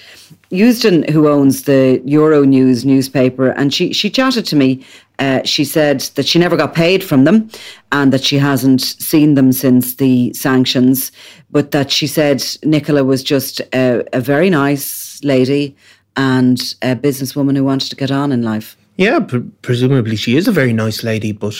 Eusden, 0.50 1.08
who 1.10 1.28
owns 1.28 1.64
the 1.64 2.00
Euro 2.04 2.44
News 2.44 2.84
newspaper, 2.84 3.50
and 3.50 3.72
she 3.72 3.92
she 3.92 4.10
chatted 4.10 4.46
to 4.46 4.56
me. 4.56 4.84
Uh, 5.18 5.42
she 5.44 5.64
said 5.64 6.00
that 6.14 6.26
she 6.26 6.38
never 6.38 6.56
got 6.56 6.74
paid 6.74 7.02
from 7.02 7.24
them, 7.24 7.48
and 7.90 8.12
that 8.12 8.24
she 8.24 8.38
hasn't 8.38 8.82
seen 8.82 9.34
them 9.34 9.52
since 9.52 9.96
the 9.96 10.32
sanctions. 10.34 11.10
But 11.50 11.70
that 11.70 11.90
she 11.90 12.06
said 12.06 12.44
Nicola 12.62 13.02
was 13.02 13.22
just 13.22 13.60
a, 13.72 14.04
a 14.12 14.20
very 14.20 14.50
nice 14.50 15.22
lady 15.24 15.74
and 16.16 16.58
a 16.82 16.96
businesswoman 16.96 17.56
who 17.56 17.64
wanted 17.64 17.90
to 17.90 17.96
get 17.96 18.10
on 18.10 18.32
in 18.32 18.42
life. 18.42 18.76
Yeah, 18.96 19.20
pr- 19.20 19.38
presumably 19.62 20.16
she 20.16 20.36
is 20.36 20.48
a 20.48 20.52
very 20.52 20.72
nice 20.72 21.04
lady, 21.04 21.32
but 21.32 21.54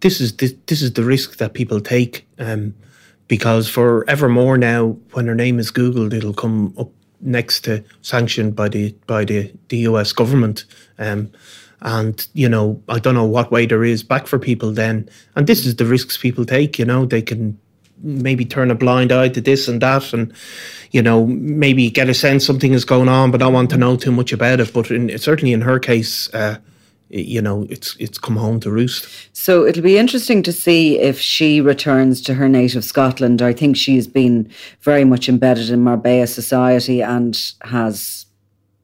this 0.00 0.20
is 0.20 0.36
this, 0.36 0.54
this 0.66 0.82
is 0.82 0.92
the 0.92 1.04
risk 1.04 1.38
that 1.38 1.54
people 1.54 1.80
take 1.80 2.26
um, 2.38 2.74
because 3.28 3.68
forevermore 3.68 4.58
now, 4.58 4.96
when 5.12 5.26
her 5.26 5.34
name 5.34 5.58
is 5.58 5.72
googled, 5.72 6.12
it'll 6.12 6.34
come 6.34 6.74
up 6.78 6.90
next 7.20 7.62
to 7.62 7.82
sanctioned 8.02 8.54
by 8.54 8.68
the 8.68 8.94
by 9.06 9.24
the, 9.24 9.52
the 9.68 9.78
US 9.78 10.12
government. 10.12 10.64
Um, 10.98 11.30
and 11.80 12.26
you 12.34 12.48
know, 12.48 12.82
I 12.88 12.98
don't 12.98 13.14
know 13.14 13.24
what 13.24 13.50
way 13.50 13.66
there 13.66 13.84
is 13.84 14.02
back 14.02 14.26
for 14.26 14.38
people 14.38 14.72
then. 14.72 15.08
And 15.34 15.46
this 15.46 15.66
is 15.66 15.76
the 15.76 15.84
risks 15.86 16.16
people 16.16 16.44
take. 16.44 16.78
You 16.78 16.84
know, 16.84 17.06
they 17.06 17.22
can 17.22 17.58
maybe 18.02 18.44
turn 18.44 18.70
a 18.70 18.74
blind 18.74 19.12
eye 19.12 19.28
to 19.30 19.40
this 19.40 19.68
and 19.68 19.80
that, 19.82 20.12
and 20.12 20.32
you 20.90 21.02
know, 21.02 21.26
maybe 21.26 21.90
get 21.90 22.08
a 22.08 22.14
sense 22.14 22.46
something 22.46 22.72
is 22.72 22.84
going 22.84 23.08
on, 23.08 23.30
but 23.30 23.38
don't 23.38 23.52
want 23.52 23.70
to 23.70 23.76
know 23.76 23.96
too 23.96 24.12
much 24.12 24.32
about 24.32 24.60
it. 24.60 24.72
But 24.72 24.90
in, 24.90 25.16
certainly 25.18 25.52
in 25.52 25.62
her 25.62 25.78
case. 25.78 26.32
Uh, 26.34 26.58
you 27.08 27.40
know 27.40 27.66
it's 27.70 27.96
it's 28.00 28.18
come 28.18 28.36
home 28.36 28.58
to 28.58 28.70
roost 28.70 29.08
so 29.32 29.64
it'll 29.64 29.82
be 29.82 29.96
interesting 29.96 30.42
to 30.42 30.52
see 30.52 30.98
if 30.98 31.20
she 31.20 31.60
returns 31.60 32.20
to 32.20 32.34
her 32.34 32.48
native 32.48 32.84
Scotland 32.84 33.40
I 33.40 33.52
think 33.52 33.76
she's 33.76 34.08
been 34.08 34.50
very 34.80 35.04
much 35.04 35.28
embedded 35.28 35.70
in 35.70 35.84
Marbella 35.84 36.26
society 36.26 37.02
and 37.02 37.38
has 37.62 38.25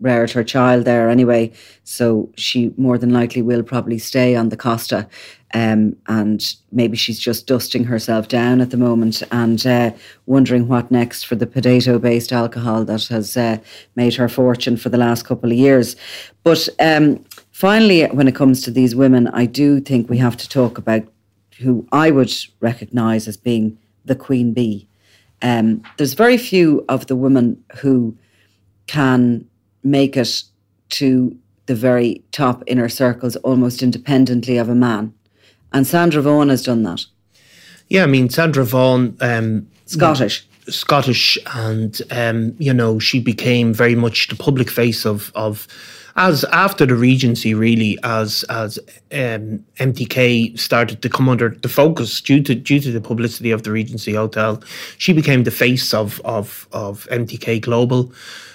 reared 0.02 0.30
her 0.30 0.44
child 0.44 0.84
there 0.84 1.08
anyway 1.08 1.50
so 1.84 2.30
she 2.36 2.72
more 2.76 2.98
than 2.98 3.12
likely 3.12 3.40
will 3.40 3.62
probably 3.62 3.98
stay 3.98 4.36
on 4.36 4.50
the 4.50 4.56
Costa 4.56 5.08
um, 5.54 5.96
and 6.08 6.56
maybe 6.70 6.96
she's 6.96 7.18
just 7.18 7.46
dusting 7.46 7.84
herself 7.84 8.28
down 8.28 8.60
at 8.60 8.70
the 8.70 8.76
moment 8.76 9.22
and 9.32 9.66
uh, 9.66 9.90
wondering 10.26 10.68
what 10.68 10.90
next 10.90 11.24
for 11.24 11.36
the 11.36 11.46
potato 11.46 11.98
based 11.98 12.32
alcohol 12.32 12.84
that 12.84 13.06
has 13.06 13.36
uh, 13.36 13.56
made 13.96 14.14
her 14.14 14.28
fortune 14.28 14.76
for 14.76 14.90
the 14.90 14.98
last 14.98 15.24
couple 15.24 15.50
of 15.50 15.56
years 15.56 15.96
but 16.44 16.68
um, 16.80 17.24
finally, 17.52 18.04
when 18.06 18.26
it 18.26 18.34
comes 18.34 18.62
to 18.62 18.70
these 18.70 18.96
women, 18.96 19.28
I 19.28 19.46
do 19.46 19.80
think 19.80 20.10
we 20.10 20.18
have 20.18 20.36
to 20.38 20.48
talk 20.48 20.78
about 20.78 21.02
who 21.60 21.86
I 21.92 22.10
would 22.10 22.32
recognise 22.60 23.28
as 23.28 23.36
being 23.36 23.78
the 24.04 24.16
queen 24.16 24.52
bee. 24.52 24.88
Um, 25.42 25.82
there's 25.96 26.14
very 26.14 26.38
few 26.38 26.84
of 26.88 27.06
the 27.06 27.16
women 27.16 27.62
who 27.76 28.16
can 28.86 29.48
make 29.82 30.16
it 30.16 30.42
to 30.90 31.36
the 31.66 31.74
very 31.74 32.22
top 32.32 32.62
inner 32.66 32.88
circles 32.88 33.36
almost 33.36 33.82
independently 33.82 34.58
of 34.58 34.68
a 34.68 34.74
man. 34.74 35.14
And 35.72 35.86
Sandra 35.86 36.22
Vaughan 36.22 36.48
has 36.48 36.64
done 36.64 36.82
that. 36.82 37.04
Yeah, 37.88 38.04
I 38.04 38.06
mean, 38.06 38.28
Sandra 38.28 38.64
Vaughan. 38.64 39.16
Um, 39.20 39.68
Scottish. 39.86 40.46
Scottish, 40.68 41.38
and 41.54 42.00
um, 42.10 42.54
you 42.58 42.72
know 42.72 42.98
she 42.98 43.20
became 43.20 43.74
very 43.74 43.96
much 43.96 44.28
the 44.28 44.36
public 44.36 44.70
face 44.70 45.04
of 45.04 45.32
of 45.34 45.66
as 46.16 46.44
after 46.44 46.84
the 46.84 46.94
Regency, 46.94 47.54
really, 47.54 47.98
as 48.02 48.44
as 48.44 48.78
um, 49.12 49.64
MTK 49.78 50.58
started 50.58 51.00
to 51.02 51.08
come 51.08 51.28
under 51.28 51.50
the 51.50 51.68
focus 51.68 52.20
due 52.20 52.42
to 52.42 52.54
due 52.54 52.80
to 52.80 52.92
the 52.92 53.00
publicity 53.00 53.50
of 53.50 53.62
the 53.62 53.72
Regency 53.72 54.14
Hotel, 54.14 54.62
she 54.98 55.12
became 55.12 55.44
the 55.44 55.50
face 55.50 55.94
of 55.94 56.20
of 56.24 56.68
of 56.72 57.08
MTK 57.10 57.60
Global. 57.60 58.12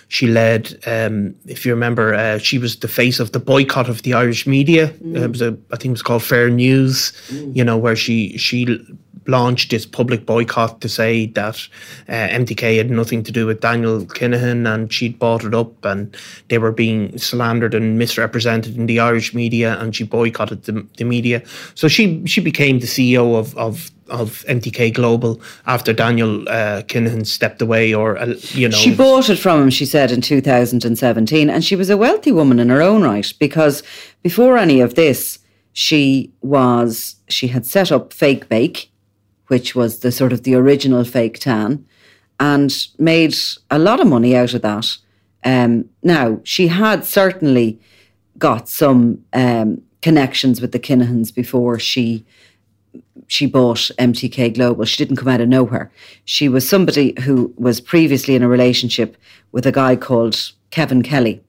She 0.10 0.28
led, 0.28 0.80
um, 0.86 1.36
if 1.46 1.66
you 1.66 1.74
remember, 1.74 2.14
uh, 2.14 2.38
she 2.38 2.58
was 2.58 2.78
the 2.78 2.88
face 2.88 3.20
of 3.20 3.34
the 3.34 3.40
boycott 3.40 3.90
of 3.90 4.04
the 4.04 4.14
Irish 4.14 4.48
media. 4.48 4.88
Mm. 4.90 5.22
It 5.22 5.32
was 5.32 5.42
a, 5.42 5.58
I 5.72 5.76
think 5.76 5.86
it 5.86 5.92
was 5.92 6.02
called 6.02 6.24
Fair 6.24 6.50
News. 6.50 7.12
Mm. 7.28 7.56
You 7.56 7.64
know, 7.66 7.78
where 7.78 7.96
she 7.96 8.38
she 8.38 8.80
launched 9.28 9.72
this 9.72 9.86
public 9.86 10.26
boycott 10.26 10.82
to 10.82 10.90
say 10.90 11.28
that 11.28 11.68
uh, 12.08 12.12
MTK 12.12 12.78
had 12.78 12.90
nothing 12.90 13.24
to 13.24 13.32
do 13.32 13.46
with 13.46 13.62
Daniel 13.62 14.06
Kinahan 14.06 14.72
and 14.74 14.92
she'd 14.92 15.20
bought 15.20 15.44
it 15.44 15.54
up 15.54 15.86
and 15.86 16.16
they 16.50 16.58
were 16.58 16.72
being 16.72 17.18
slandered 17.18 17.74
and 17.74 17.98
misrepresented 17.98 18.78
in 18.78 18.86
the 18.86 19.00
Irish 19.00 19.34
media 19.34 19.78
and 19.80 19.96
she 19.96 20.04
boycotted 20.04 20.64
the, 20.64 20.88
the 20.98 21.04
media. 21.04 21.44
So 21.76 21.88
she 21.88 22.26
she 22.26 22.42
became 22.42 22.80
the 22.80 22.88
CEO 22.88 23.38
of, 23.38 23.56
of 23.58 23.92
of 24.10 24.46
MTK 24.48 24.94
Global 24.94 25.42
after 25.66 25.94
Daniel 25.94 26.48
uh, 26.48 26.82
Kinahan 26.84 27.26
stepped 27.26 27.62
away, 27.62 27.94
or 27.94 28.18
uh, 28.18 28.36
you 28.52 28.70
know, 28.70 28.78
she 28.78 28.96
bought 28.96 29.30
it 29.30 29.38
from 29.38 29.64
him. 29.64 29.70
She 29.70 29.86
said 29.86 30.12
in 30.12 30.22
2017, 30.22 31.50
and 31.50 31.64
she 31.64 31.76
was 31.76 31.90
a 31.90 31.98
wealthy 31.98 32.32
woman 32.32 32.60
in 32.60 32.70
her 32.70 32.82
own 32.82 33.04
right 33.04 33.32
because 33.40 33.84
before 34.24 34.58
any 34.58 34.80
of 34.82 34.96
this, 34.96 35.40
she 35.74 36.32
was 36.42 37.18
she 37.28 37.48
had 37.48 37.66
set 37.66 37.92
up 37.92 38.14
Fake 38.14 38.50
Bake, 38.50 38.92
which 39.48 39.76
was 39.76 40.00
the 40.00 40.12
sort 40.12 40.34
of 40.34 40.44
the 40.44 40.56
original 40.56 41.04
fake 41.04 41.40
tan, 41.40 41.86
and 42.40 42.88
made 43.00 43.36
a 43.72 43.80
lot 43.80 44.00
of 44.00 44.08
money 44.08 44.36
out 44.36 44.54
of 44.54 44.62
that. 44.62 44.98
Um, 45.44 45.90
now, 46.04 46.40
she 46.44 46.68
had 46.68 47.06
certainly 47.06 47.80
got 48.38 48.70
some 48.70 49.24
um, 49.34 49.82
connections 50.02 50.62
with 50.62 50.72
the 50.72 50.80
Kinahans 50.80 51.34
before 51.34 51.80
she 51.80 52.26
she 53.28 53.46
bought 53.46 53.92
MTK 54.00 54.54
Global. 54.56 54.86
She 54.86 55.04
didn't 55.04 55.18
come 55.18 55.28
out 55.28 55.42
of 55.42 55.50
nowhere. 55.50 55.92
She 56.24 56.48
was 56.48 56.68
somebody 56.68 57.14
who 57.22 57.54
was 57.58 57.82
previously 57.82 58.36
in 58.36 58.44
a 58.44 58.48
relationship 58.48 59.18
with 59.52 59.66
a 59.66 59.72
guy 59.72 59.98
called 59.98 60.54
Kevin 60.70 61.04
Kelly. 61.04 61.42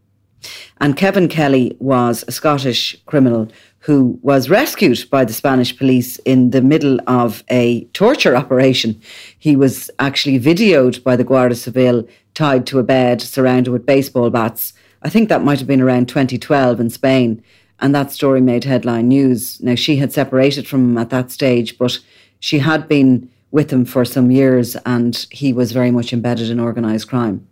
And 0.81 0.97
Kevin 0.97 1.29
Kelly 1.29 1.77
was 1.79 2.25
a 2.27 2.33
Scottish 2.33 2.97
criminal 3.07 3.49
who 3.81 4.19
was 4.23 4.51
rescued 4.51 5.09
by 5.11 5.25
the 5.25 5.33
Spanish 5.33 5.77
police 5.77 6.19
in 6.19 6.51
the 6.51 6.61
middle 6.61 6.99
of 7.07 7.45
a 7.49 7.85
torture 7.87 8.37
operation. 8.37 9.01
He 9.39 9.57
was 9.57 9.91
actually 9.99 10.41
videoed 10.41 11.03
by 11.05 11.17
the 11.17 11.25
Guardia 11.25 11.57
Civil 11.57 12.09
tied 12.35 12.67
to 12.67 12.79
a 12.79 12.83
bed 12.83 13.23
surrounded 13.23 13.71
with 13.71 13.87
baseball 13.87 14.31
bats. 14.31 14.73
I 15.03 15.09
think 15.09 15.29
that 15.29 15.45
might 15.45 15.59
have 15.59 15.69
been 15.69 15.81
around 15.81 16.09
2012 16.09 16.81
in 16.81 16.91
Spain. 16.91 17.43
And 17.81 17.95
that 17.95 18.11
story 18.11 18.41
made 18.41 18.65
headline 18.65 19.07
news. 19.07 19.61
Now, 19.61 19.77
she 19.77 19.97
had 19.97 20.13
separated 20.13 20.67
from 20.67 20.91
him 20.91 20.99
at 20.99 21.11
that 21.11 21.31
stage, 21.31 21.79
but 21.79 22.01
she 22.41 22.59
had 22.59 22.89
been 22.89 23.31
with 23.53 23.73
him 23.73 23.85
for 23.85 24.05
some 24.05 24.31
years 24.31 24.77
and 24.85 25.27
he 25.31 25.53
was 25.53 25.73
very 25.73 25.91
much 25.91 26.13
embedded 26.13 26.51
in 26.51 26.61
organised 26.61 27.09
crime. 27.09 27.47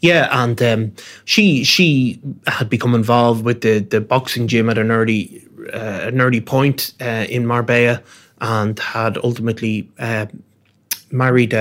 Yeah, 0.00 0.28
and 0.30 0.60
um, 0.62 0.92
she 1.24 1.64
she 1.64 2.20
had 2.46 2.68
become 2.68 2.94
involved 2.94 3.44
with 3.44 3.62
the, 3.62 3.80
the 3.80 4.00
boxing 4.00 4.46
gym 4.46 4.70
at 4.70 4.78
an 4.78 4.90
early 4.90 5.42
uh, 5.72 6.08
an 6.08 6.20
early 6.20 6.40
point 6.40 6.94
uh, 7.00 7.26
in 7.28 7.46
Marbella 7.46 8.02
and 8.40 8.78
had 8.78 9.18
ultimately 9.18 9.90
uh, 9.98 10.26
married 11.10 11.54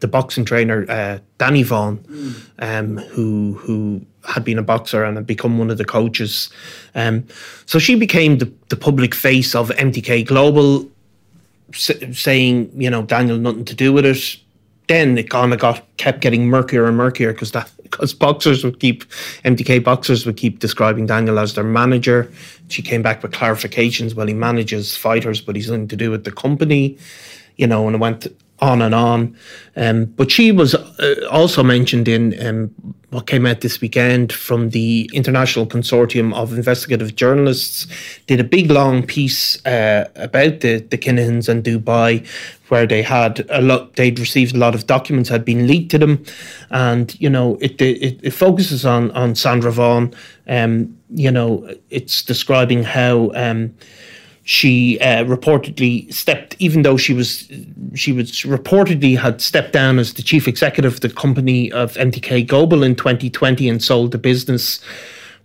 the 0.00 0.08
boxing 0.08 0.44
trainer 0.44 0.86
uh, 0.88 1.18
Danny 1.38 1.62
Vaughan, 1.62 1.98
mm. 1.98 2.34
um, 2.58 2.96
who 2.98 3.54
who 3.54 4.04
had 4.24 4.44
been 4.44 4.58
a 4.58 4.62
boxer 4.62 5.04
and 5.04 5.16
had 5.16 5.26
become 5.26 5.58
one 5.58 5.70
of 5.70 5.78
the 5.78 5.84
coaches. 5.84 6.50
Um, 6.94 7.26
so 7.66 7.78
she 7.78 7.94
became 7.94 8.38
the, 8.38 8.52
the 8.68 8.76
public 8.76 9.14
face 9.14 9.54
of 9.54 9.70
MTK 9.70 10.26
Global, 10.26 10.88
s- 11.72 11.90
saying, 12.12 12.70
you 12.74 12.90
know, 12.90 13.02
Daniel, 13.02 13.38
nothing 13.38 13.64
to 13.64 13.74
do 13.74 13.92
with 13.92 14.04
it. 14.04 14.36
Then 14.86 15.18
it 15.18 15.30
kind 15.30 15.52
of 15.52 15.60
got 15.60 15.84
kept 15.96 16.20
getting 16.20 16.46
murkier 16.46 16.86
and 16.86 16.96
murkier 16.96 17.32
because 17.32 17.52
that 17.52 17.70
because 17.90 18.14
boxers 18.14 18.64
would 18.64 18.80
keep 18.80 19.04
MTK 19.44 19.82
boxers 19.82 20.26
would 20.26 20.36
keep 20.36 20.58
describing 20.58 21.06
Daniel 21.06 21.38
as 21.38 21.54
their 21.54 21.64
manager. 21.64 22.30
She 22.68 22.82
came 22.82 23.02
back 23.02 23.22
with 23.22 23.32
clarifications. 23.32 24.14
Well, 24.14 24.26
he 24.26 24.34
manages 24.34 24.96
fighters, 24.96 25.40
but 25.40 25.56
he's 25.56 25.70
nothing 25.70 25.88
to 25.88 25.96
do 25.96 26.10
with 26.10 26.24
the 26.24 26.32
company, 26.32 26.98
you 27.56 27.66
know. 27.66 27.86
And 27.86 27.96
it 27.96 27.98
went 27.98 28.26
on 28.60 28.82
and 28.82 28.94
on. 28.94 29.36
Um, 29.76 30.06
but 30.06 30.30
she 30.30 30.52
was 30.52 30.74
uh, 30.74 31.28
also 31.30 31.62
mentioned 31.62 32.08
in 32.08 32.34
um, 32.44 32.94
what 33.10 33.26
came 33.26 33.46
out 33.46 33.60
this 33.60 33.80
weekend 33.80 34.32
from 34.32 34.70
the 34.70 35.08
International 35.14 35.66
Consortium 35.66 36.34
of 36.34 36.52
Investigative 36.52 37.14
Journalists. 37.14 37.86
Did 38.26 38.40
a 38.40 38.44
big 38.44 38.70
long 38.70 39.06
piece 39.06 39.64
uh, 39.64 40.10
about 40.16 40.60
the 40.60 40.80
the 40.80 40.98
Kinahans 40.98 41.48
and 41.48 41.64
Dubai, 41.64 42.26
where 42.68 42.86
they 42.86 43.02
had 43.02 43.46
a 43.50 43.62
lot. 43.62 43.96
They'd 43.96 44.18
received 44.18 44.54
a 44.54 44.58
lot 44.58 44.74
of 44.74 44.86
documents 44.86 45.28
had 45.28 45.44
been 45.44 45.66
leaked 45.66 45.90
to 45.92 45.98
them, 45.98 46.24
and 46.70 47.18
you 47.20 47.30
know 47.30 47.56
it 47.60 47.80
it, 47.80 48.20
it 48.22 48.32
focuses 48.32 48.84
on 48.84 49.10
on 49.12 49.34
Sandra 49.34 49.72
Vaughan. 49.72 50.12
Um, 50.48 50.98
you 51.10 51.30
know, 51.30 51.72
it's 51.90 52.22
describing 52.22 52.82
how. 52.82 53.30
Um, 53.34 53.74
she 54.48 54.98
uh, 55.00 55.24
reportedly 55.24 56.10
stepped, 56.10 56.56
even 56.58 56.80
though 56.80 56.96
she 56.96 57.12
was 57.12 57.52
she 57.94 58.12
was 58.12 58.32
reportedly 58.44 59.14
had 59.18 59.42
stepped 59.42 59.74
down 59.74 59.98
as 59.98 60.14
the 60.14 60.22
chief 60.22 60.48
executive 60.48 60.94
of 60.94 61.00
the 61.00 61.10
company 61.10 61.70
of 61.70 61.92
MTK 61.96 62.46
Global 62.46 62.82
in 62.82 62.96
2020 62.96 63.68
and 63.68 63.82
sold 63.82 64.12
the 64.12 64.16
business. 64.16 64.80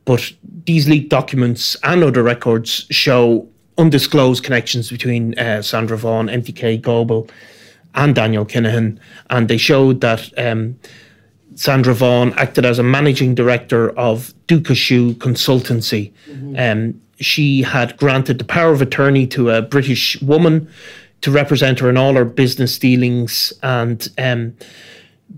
But 0.06 0.32
these 0.64 0.88
leaked 0.88 1.10
documents 1.10 1.76
and 1.84 2.02
other 2.02 2.24
records 2.24 2.86
show 2.92 3.46
undisclosed 3.78 4.42
connections 4.42 4.90
between 4.90 5.38
uh, 5.38 5.62
Sandra 5.62 5.98
Vaughan, 5.98 6.30
MTK 6.30 6.82
Global, 6.82 7.28
and 7.96 8.16
Daniel 8.16 8.46
Kinahan, 8.46 8.98
and 9.30 9.50
they 9.50 9.58
showed 9.58 10.00
that. 10.00 10.32
Um, 10.38 10.80
Sandra 11.56 11.94
Vaughan 11.94 12.34
acted 12.34 12.66
as 12.66 12.80
a 12.80 12.84
managing 12.84 13.36
director 13.36 13.92
of 13.92 14.34
Ducashew 14.48 15.14
Consultancy. 15.18 16.12
Mm-hmm. 16.28 16.56
Um, 16.58 17.02
she 17.20 17.62
had 17.62 17.98
granted 17.98 18.40
the 18.40 18.44
power 18.44 18.72
of 18.72 18.82
attorney 18.82 19.28
to 19.28 19.50
a 19.50 19.62
British 19.62 20.22
woman 20.22 20.68
to 21.22 21.32
represent 21.32 21.80
her 21.80 21.90
in 21.90 21.98
all 21.98 22.14
her 22.16 22.26
business 22.26 22.78
dealings, 22.78 23.54
and 23.64 24.10
um, 24.18 24.56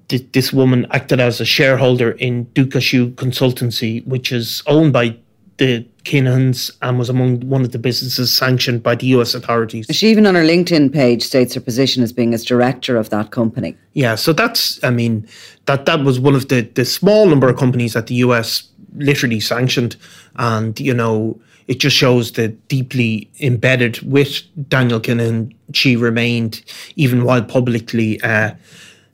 th- 0.07 0.25
this 0.31 0.51
woman 0.51 0.87
acted 0.91 1.19
as 1.19 1.39
a 1.39 1.45
shareholder 1.45 2.11
in 2.11 2.45
Ducashew 2.47 3.13
Consultancy, 3.15 4.05
which 4.07 4.31
is 4.31 4.63
owned 4.65 4.93
by 4.93 5.17
the 5.57 5.85
Kinahans 6.03 6.69
and 6.81 6.99
was 6.99 7.09
among 7.09 7.47
one 7.47 7.61
of 7.61 7.71
the 7.71 7.79
businesses 7.79 8.31
sanctioned 8.31 8.83
by 8.83 8.95
the 8.95 9.07
US 9.07 9.33
authorities. 9.33 9.87
She 9.89 10.09
even 10.09 10.25
on 10.25 10.35
her 10.35 10.43
LinkedIn 10.43 10.93
page 10.93 11.23
states 11.23 11.53
her 11.53 11.61
position 11.61 12.03
as 12.03 12.11
being 12.11 12.33
as 12.33 12.43
director 12.43 12.97
of 12.97 13.09
that 13.09 13.31
company. 13.31 13.75
Yeah, 13.93 14.15
so 14.15 14.33
that's 14.33 14.83
I 14.83 14.89
mean 14.89 15.27
that 15.65 15.85
that 15.85 16.03
was 16.03 16.19
one 16.19 16.35
of 16.35 16.49
the 16.49 16.61
the 16.61 16.85
small 16.85 17.27
number 17.27 17.47
of 17.47 17.57
companies 17.57 17.93
that 17.93 18.07
the 18.07 18.15
US 18.15 18.67
literally 18.95 19.39
sanctioned 19.39 19.95
and 20.35 20.79
you 20.79 20.93
know 20.93 21.39
it 21.67 21.79
just 21.79 21.95
shows 21.95 22.33
that 22.33 22.67
deeply 22.67 23.29
embedded 23.39 23.99
with 24.01 24.41
Daniel 24.69 24.99
Kinahan 24.99 25.55
she 25.73 25.95
remained 25.95 26.63
even 26.95 27.23
while 27.23 27.43
publicly 27.43 28.21
uh, 28.21 28.51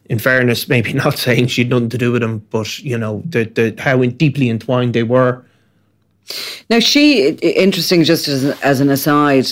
in 0.05 0.19
fairness 0.19 0.67
maybe 0.67 0.93
not 1.05 1.17
saying 1.17 1.47
she 1.47 1.61
had 1.61 1.69
nothing 1.69 1.89
to 1.89 1.97
do 1.97 2.11
with 2.11 2.23
him 2.23 2.39
but 2.49 2.79
you 2.79 2.97
know 2.97 3.23
the, 3.25 3.45
the 3.45 3.75
how 3.81 4.03
deeply 4.03 4.49
entwined 4.49 4.93
they 4.93 5.03
were. 5.03 5.45
Now, 6.69 6.79
she, 6.79 7.29
interesting, 7.29 8.03
just 8.03 8.27
as, 8.27 8.45
as 8.61 8.79
an 8.79 8.89
aside, 8.89 9.47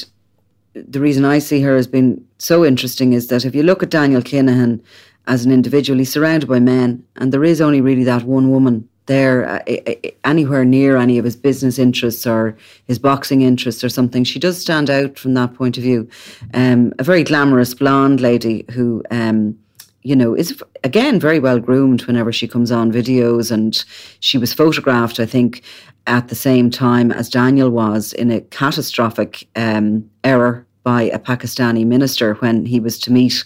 the 0.73 0.99
reason 0.99 1.25
I 1.25 1.39
see 1.39 1.61
her 1.61 1.75
as 1.75 1.87
being 1.87 2.25
so 2.37 2.65
interesting 2.65 3.13
is 3.13 3.27
that 3.27 3.45
if 3.45 3.55
you 3.55 3.63
look 3.63 3.83
at 3.83 3.89
Daniel 3.89 4.21
Kinahan 4.21 4.81
as 5.27 5.45
an 5.45 5.51
individual, 5.51 5.99
he's 5.99 6.11
surrounded 6.11 6.47
by 6.47 6.59
men, 6.59 7.03
and 7.15 7.31
there 7.31 7.43
is 7.43 7.61
only 7.61 7.81
really 7.81 8.03
that 8.03 8.23
one 8.23 8.51
woman 8.51 8.87
there 9.09 9.49
uh, 9.49 9.93
anywhere 10.23 10.63
near 10.63 10.95
any 10.95 11.17
of 11.17 11.25
his 11.25 11.35
business 11.35 11.77
interests 11.77 12.25
or 12.25 12.55
his 12.85 12.97
boxing 12.97 13.41
interests 13.41 13.83
or 13.83 13.89
something. 13.89 14.23
She 14.23 14.39
does 14.39 14.61
stand 14.61 14.89
out 14.89 15.19
from 15.19 15.33
that 15.33 15.55
point 15.55 15.77
of 15.77 15.83
view. 15.83 16.07
Um, 16.53 16.93
a 16.99 17.03
very 17.03 17.23
glamorous 17.23 17.73
blonde 17.73 18.21
lady 18.21 18.65
who. 18.71 19.03
Um, 19.11 19.59
you 20.01 20.15
know, 20.15 20.33
is 20.33 20.63
again 20.85 21.19
very 21.19 21.41
well 21.41 21.59
groomed 21.59 22.05
whenever 22.05 22.31
she 22.31 22.47
comes 22.47 22.71
on 22.71 22.89
videos. 22.89 23.51
And 23.51 23.83
she 24.21 24.37
was 24.37 24.53
photographed, 24.53 25.19
I 25.19 25.25
think, 25.25 25.61
at 26.07 26.29
the 26.29 26.35
same 26.35 26.69
time 26.71 27.11
as 27.11 27.29
Daniel 27.29 27.69
was 27.69 28.13
in 28.13 28.31
a 28.31 28.39
catastrophic 28.39 29.45
um, 29.57 30.09
error 30.23 30.65
by 30.83 31.01
a 31.01 31.19
Pakistani 31.19 31.85
minister 31.85 32.35
when 32.35 32.65
he 32.65 32.79
was 32.79 32.97
to 32.99 33.11
meet 33.11 33.43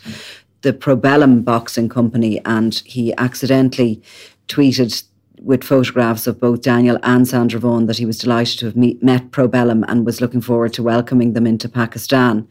the 0.62 0.74
Probellum 0.74 1.44
boxing 1.44 1.90
company 1.90 2.40
and 2.46 2.76
he 2.86 3.16
accidentally 3.18 4.02
tweeted 4.48 5.04
with 5.44 5.64
photographs 5.64 6.26
of 6.26 6.40
both 6.40 6.62
Daniel 6.62 6.98
and 7.04 7.28
Sandra 7.28 7.60
Vaughan 7.60 7.86
that 7.88 7.98
he 7.98 8.06
was 8.06 8.18
delighted 8.18 8.60
to 8.60 8.66
have 8.66 8.76
meet, 8.76 9.04
met 9.04 9.32
Probellum 9.32 9.84
and 9.88 10.06
was 10.06 10.22
looking 10.22 10.42
forward 10.42 10.74
to 10.74 10.84
welcoming 10.84 11.34
them 11.34 11.46
into 11.46 11.68
Pakistan. 11.68 12.48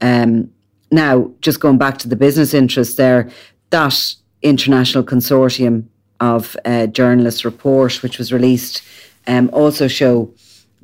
Um, 0.00 0.50
now, 0.90 1.30
just 1.40 1.60
going 1.60 1.78
back 1.78 1.98
to 1.98 2.08
the 2.08 2.16
business 2.16 2.52
interest 2.52 2.96
there, 2.96 3.30
that 3.70 4.16
international 4.42 5.04
consortium 5.04 5.86
of 6.20 6.56
uh, 6.64 6.86
journalists 6.88 7.44
report, 7.44 8.02
which 8.02 8.18
was 8.18 8.32
released, 8.32 8.82
um, 9.26 9.48
also 9.52 9.88
show 9.88 10.32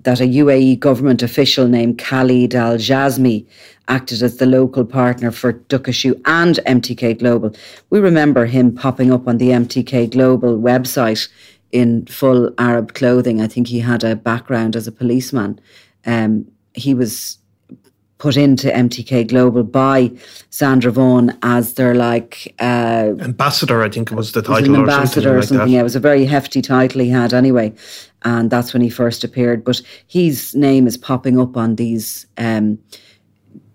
that 0.05 0.21
a 0.21 0.25
UAE 0.25 0.79
government 0.79 1.23
official 1.23 1.69
named 1.69 1.99
Khalid 1.99 2.55
Al 2.55 2.77
Jazmi 2.77 3.47
acted 3.89 4.23
as 4.23 4.37
the 4.37 4.47
local 4.47 4.85
partner 4.85 5.31
for 5.31 5.53
Ducashew 5.53 6.21
and 6.25 6.61
MTK 6.67 7.19
Global. 7.19 7.55
We 7.91 7.99
remember 7.99 8.47
him 8.47 8.75
popping 8.75 9.13
up 9.13 9.27
on 9.27 9.39
the 9.39 9.49
MTK 9.51 10.11
Global 10.11 10.59
website 10.59 11.29
in 11.73 12.07
full 12.07 12.53
Arab 12.59 12.95
clothing. 12.95 13.41
I 13.41 13.49
think 13.49 13.67
he 13.67 13.81
had 13.81 14.05
a 14.05 14.17
background 14.17 14.77
as 14.77 14.87
a 14.87 14.93
policeman. 14.93 15.61
Um, 16.07 16.47
he 16.73 16.95
was 16.95 17.39
put 18.19 18.37
into 18.37 18.69
MTK 18.69 19.29
Global 19.29 19.65
by 19.65 20.13
Sandra 20.51 20.93
Vaughan 20.93 21.37
as 21.43 21.75
their 21.75 21.95
like 21.95 22.55
uh, 22.61 23.15
ambassador. 23.19 23.83
I 23.83 23.89
think 23.89 24.13
it 24.13 24.15
was 24.15 24.33
the 24.33 24.43
title. 24.43 24.71
Was 24.71 24.79
ambassador 24.79 25.37
or 25.37 25.43
something. 25.43 25.43
Or 25.43 25.43
something. 25.43 25.59
Like 25.59 25.71
yeah, 25.71 25.81
it 25.81 25.85
was 25.85 25.97
a 25.97 26.01
very 26.01 26.27
hefty 26.27 26.63
title 26.63 27.01
he 27.01 27.09
had 27.09 27.33
anyway, 27.33 27.73
and 28.23 28.51
that's 28.51 28.73
when 28.73 28.83
he 28.83 28.91
first 28.91 29.25
appeared. 29.25 29.65
But 29.65 29.81
his 30.07 30.55
name 30.55 30.87
is 30.87 30.97
popping 30.97 31.39
up 31.39 31.57
on 31.57 31.77
these. 31.77 32.27
Um, 32.37 32.79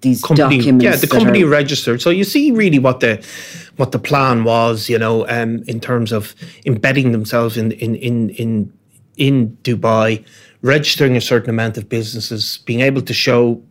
these 0.01 0.21
company, 0.21 0.57
documents. 0.57 0.83
Yeah, 0.83 0.95
the 0.95 1.07
company 1.07 1.43
are, 1.43 1.47
registered. 1.47 1.99
So 1.99 2.11
you 2.11 2.23
see 2.23 2.51
really 2.51 2.77
what 2.77 2.99
the 2.99 3.25
what 3.77 3.91
the 3.91 3.97
plan 3.97 4.43
was, 4.43 4.87
you 4.87 4.99
know, 4.99 5.27
um, 5.27 5.63
in 5.67 5.79
terms 5.79 6.11
of 6.11 6.35
embedding 6.65 7.11
themselves 7.11 7.57
in 7.57 7.71
in 7.71 7.95
in 7.95 8.29
in 8.29 8.71
in 9.17 9.57
Dubai, 9.63 10.23
registering 10.61 11.17
a 11.17 11.21
certain 11.21 11.49
amount 11.49 11.77
of 11.77 11.89
businesses, 11.89 12.59
being 12.65 12.81
able 12.81 13.01
to 13.01 13.13
show 13.13 13.61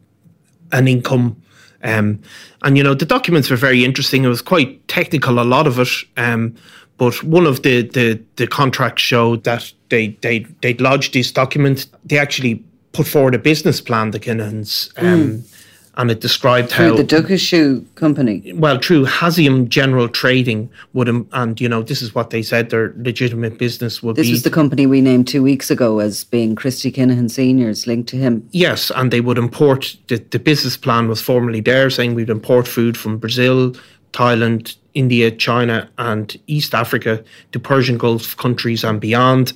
an 0.72 0.88
income. 0.88 1.40
Um, 1.82 2.20
and 2.62 2.76
you 2.76 2.82
know 2.82 2.94
the 2.94 3.06
documents 3.06 3.50
were 3.50 3.56
very 3.56 3.84
interesting. 3.84 4.24
It 4.24 4.28
was 4.28 4.42
quite 4.42 4.86
technical, 4.88 5.38
a 5.38 5.44
lot 5.44 5.66
of 5.66 5.78
it. 5.78 5.88
Um, 6.16 6.54
but 6.96 7.22
one 7.22 7.46
of 7.46 7.62
the, 7.62 7.82
the 7.82 8.20
the 8.36 8.46
contracts 8.46 9.02
showed 9.02 9.44
that 9.44 9.72
they 9.88 10.08
they 10.22 10.40
they'd 10.60 10.80
lodged 10.80 11.14
this 11.14 11.32
document. 11.32 11.86
They 12.04 12.18
actually 12.18 12.64
put 12.92 13.06
forward 13.06 13.34
a 13.34 13.38
business 13.38 13.80
plan, 13.80 14.12
the 14.12 14.20
Kinahans, 14.20 14.90
um, 14.96 15.04
mm 15.04 15.54
and 15.96 16.10
it 16.10 16.20
described 16.20 16.70
through 16.70 16.90
how 16.90 16.96
the 16.96 17.04
Ducashew 17.04 17.84
company. 17.94 18.52
Well, 18.54 18.78
through 18.78 19.06
Hazium 19.06 19.68
General 19.68 20.08
Trading 20.08 20.68
would, 20.92 21.08
and 21.32 21.60
you 21.60 21.68
know, 21.68 21.82
this 21.82 22.02
is 22.02 22.14
what 22.14 22.30
they 22.30 22.42
said 22.42 22.70
their 22.70 22.92
legitimate 22.96 23.58
business 23.58 24.02
would 24.02 24.16
this 24.16 24.26
be. 24.26 24.30
This 24.30 24.38
was 24.38 24.42
the 24.42 24.50
company 24.50 24.86
we 24.86 25.00
named 25.00 25.28
two 25.28 25.42
weeks 25.42 25.70
ago 25.70 26.00
as 26.00 26.24
being 26.24 26.56
Christy 26.56 26.90
Kinahan 26.90 27.30
Seniors 27.30 27.86
linked 27.86 28.08
to 28.10 28.16
him. 28.16 28.48
Yes, 28.50 28.90
and 28.94 29.12
they 29.12 29.20
would 29.20 29.38
import 29.38 29.96
the, 30.08 30.16
the 30.16 30.38
business 30.38 30.76
plan 30.76 31.08
was 31.08 31.20
formally 31.20 31.60
there, 31.60 31.90
saying 31.90 32.14
we'd 32.14 32.30
import 32.30 32.66
food 32.66 32.96
from 32.96 33.18
Brazil, 33.18 33.74
Thailand, 34.12 34.76
India, 34.94 35.30
China, 35.30 35.90
and 35.98 36.36
East 36.46 36.74
Africa 36.74 37.22
to 37.52 37.60
Persian 37.60 37.98
Gulf 37.98 38.36
countries 38.36 38.84
and 38.84 39.00
beyond. 39.00 39.52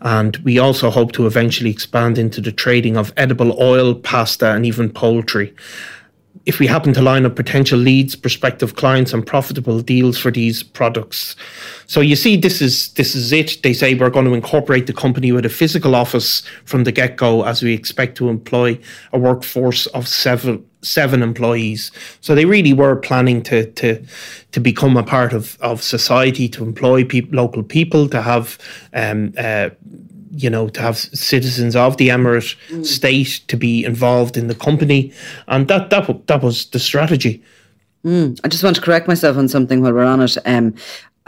And 0.00 0.36
we 0.38 0.58
also 0.58 0.90
hope 0.90 1.12
to 1.12 1.26
eventually 1.26 1.70
expand 1.70 2.18
into 2.18 2.40
the 2.40 2.52
trading 2.52 2.96
of 2.96 3.12
edible 3.16 3.60
oil, 3.62 3.94
pasta, 3.94 4.52
and 4.52 4.66
even 4.66 4.90
poultry 4.90 5.54
if 6.46 6.58
we 6.58 6.66
happen 6.66 6.92
to 6.94 7.02
line 7.02 7.26
up 7.26 7.36
potential 7.36 7.78
leads, 7.78 8.16
prospective 8.16 8.76
clients, 8.76 9.12
and 9.12 9.26
profitable 9.26 9.80
deals 9.80 10.16
for 10.16 10.30
these 10.30 10.62
products. 10.62 11.36
So 11.86 12.00
you 12.00 12.16
see, 12.16 12.36
this 12.36 12.62
is 12.62 12.92
this 12.94 13.14
is 13.14 13.32
it. 13.32 13.62
They 13.62 13.72
say 13.72 13.94
we're 13.94 14.10
going 14.10 14.26
to 14.26 14.34
incorporate 14.34 14.86
the 14.86 14.92
company 14.92 15.32
with 15.32 15.44
a 15.44 15.50
physical 15.50 15.94
office 15.94 16.42
from 16.64 16.84
the 16.84 16.92
get 16.92 17.16
go, 17.16 17.44
as 17.44 17.62
we 17.62 17.74
expect 17.74 18.16
to 18.18 18.28
employ 18.28 18.78
a 19.12 19.18
workforce 19.18 19.86
of 19.88 20.08
seven 20.08 20.64
seven 20.82 21.22
employees. 21.22 21.92
So 22.20 22.34
they 22.34 22.44
really 22.44 22.72
were 22.72 22.96
planning 22.96 23.42
to 23.44 23.70
to 23.72 24.04
to 24.52 24.60
become 24.60 24.96
a 24.96 25.02
part 25.02 25.32
of 25.32 25.58
of 25.60 25.82
society, 25.82 26.48
to 26.50 26.64
employ 26.64 27.04
people, 27.04 27.36
local 27.36 27.62
people, 27.62 28.08
to 28.08 28.22
have 28.22 28.58
um, 28.92 29.32
uh, 29.38 29.70
you 30.32 30.48
know, 30.48 30.68
to 30.68 30.80
have 30.80 30.96
citizens 30.96 31.74
of 31.74 31.96
the 31.96 32.08
emirate 32.08 32.56
mm. 32.68 32.86
state 32.86 33.40
to 33.48 33.56
be 33.56 33.84
involved 33.84 34.36
in 34.36 34.46
the 34.46 34.54
company, 34.54 35.12
and 35.48 35.68
that 35.68 35.90
that 35.90 36.26
that 36.26 36.42
was 36.42 36.66
the 36.66 36.78
strategy. 36.78 37.42
Mm. 38.04 38.40
I 38.42 38.48
just 38.48 38.64
want 38.64 38.76
to 38.76 38.82
correct 38.82 39.08
myself 39.08 39.36
on 39.36 39.48
something 39.48 39.82
while 39.82 39.92
we're 39.92 40.04
on 40.04 40.22
it. 40.22 40.38
Um, 40.46 40.74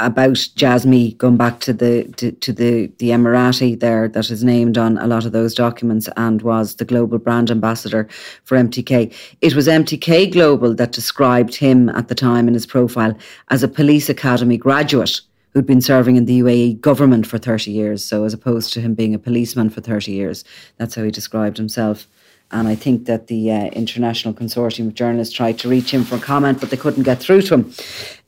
about 0.07 0.35
Jazmi 0.35 1.17
going 1.19 1.37
back 1.37 1.61
to 1.61 1.73
the 1.73 2.05
to, 2.17 2.33
to, 2.33 2.53
the 2.53 2.93
the 2.99 3.11
Emirati 3.11 3.79
there 3.79 4.09
that 4.09 4.31
is 4.31 4.45
named 4.45 4.77
on 4.77 4.99
a 4.99 5.07
lot 5.07 5.25
of 5.25 5.33
those 5.33 5.55
documents 5.55 6.09
and 6.17 6.43
was 6.43 6.77
the 6.77 6.85
global 6.85 7.19
brand 7.19 7.51
ambassador 7.51 8.09
for 8.45 8.57
MTK. 8.57 9.15
It 9.41 9.55
was 9.55 9.69
MTK 9.69 10.33
Global 10.33 10.75
that 10.75 10.93
described 10.93 11.55
him 11.55 11.89
at 11.91 12.09
the 12.09 12.15
time 12.15 12.49
in 12.49 12.55
his 12.55 12.67
profile 12.67 13.17
as 13.49 13.63
a 13.63 13.69
police 13.69 14.09
academy 14.09 14.57
graduate 14.57 15.21
who'd 15.53 15.67
been 15.67 15.83
serving 15.83 16.17
in 16.17 16.25
the 16.25 16.41
UAE 16.41 16.81
government 16.81 17.27
for 17.27 17.39
30 17.39 17.71
years. 17.71 18.05
So, 18.05 18.25
as 18.25 18.35
opposed 18.35 18.73
to 18.73 18.81
him 18.81 18.95
being 18.95 19.15
a 19.15 19.19
policeman 19.19 19.71
for 19.71 19.81
30 19.81 20.13
years, 20.13 20.45
that's 20.79 20.95
how 20.95 21.05
he 21.05 21.11
described 21.11 21.57
himself. 21.57 22.07
And 22.51 22.69
I 22.69 22.75
think 22.75 23.07
that 23.07 23.29
the 23.29 23.51
uh, 23.51 23.67
International 23.69 24.35
Consortium 24.35 24.89
of 24.89 24.95
Journalists 24.95 25.35
tried 25.35 25.59
to 25.61 25.69
reach 25.69 25.91
him 25.91 26.05
for 26.05 26.17
a 26.17 26.21
comment, 26.21 26.61
but 26.61 26.71
they 26.71 26.77
couldn't 26.77 27.05
get 27.05 27.19
through 27.19 27.43
to 27.43 27.55
him. 27.55 27.73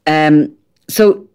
Um, 0.07 0.57
so, 0.89 1.27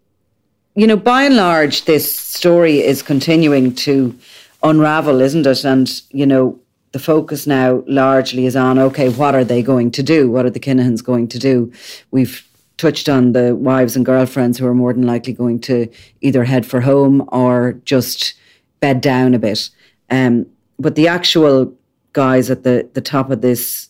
you 0.79 0.87
know, 0.87 0.95
by 0.95 1.23
and 1.23 1.35
large, 1.35 1.83
this 1.83 2.17
story 2.17 2.79
is 2.79 3.01
continuing 3.01 3.75
to 3.75 4.17
unravel, 4.63 5.19
isn't 5.19 5.45
it? 5.45 5.65
And, 5.65 5.89
you 6.11 6.25
know, 6.25 6.57
the 6.93 6.99
focus 6.99 7.45
now 7.45 7.83
largely 7.85 8.45
is 8.45 8.55
on 8.55 8.79
okay, 8.79 9.09
what 9.09 9.35
are 9.35 9.43
they 9.43 9.61
going 9.61 9.91
to 9.91 10.01
do? 10.01 10.31
What 10.31 10.45
are 10.45 10.49
the 10.49 10.59
Kinahans 10.59 11.03
going 11.03 11.27
to 11.27 11.37
do? 11.37 11.73
We've 12.11 12.47
touched 12.77 13.09
on 13.09 13.33
the 13.33 13.57
wives 13.57 13.97
and 13.97 14.05
girlfriends 14.05 14.57
who 14.57 14.67
are 14.67 14.73
more 14.73 14.93
than 14.93 15.05
likely 15.05 15.33
going 15.33 15.59
to 15.59 15.89
either 16.21 16.45
head 16.45 16.65
for 16.65 16.79
home 16.79 17.27
or 17.27 17.73
just 17.83 18.35
bed 18.79 19.01
down 19.01 19.33
a 19.33 19.39
bit. 19.39 19.69
Um, 20.09 20.45
but 20.79 20.95
the 20.95 21.09
actual 21.09 21.73
guys 22.13 22.49
at 22.49 22.63
the, 22.63 22.89
the 22.93 23.01
top 23.01 23.31
of 23.31 23.41
this 23.41 23.89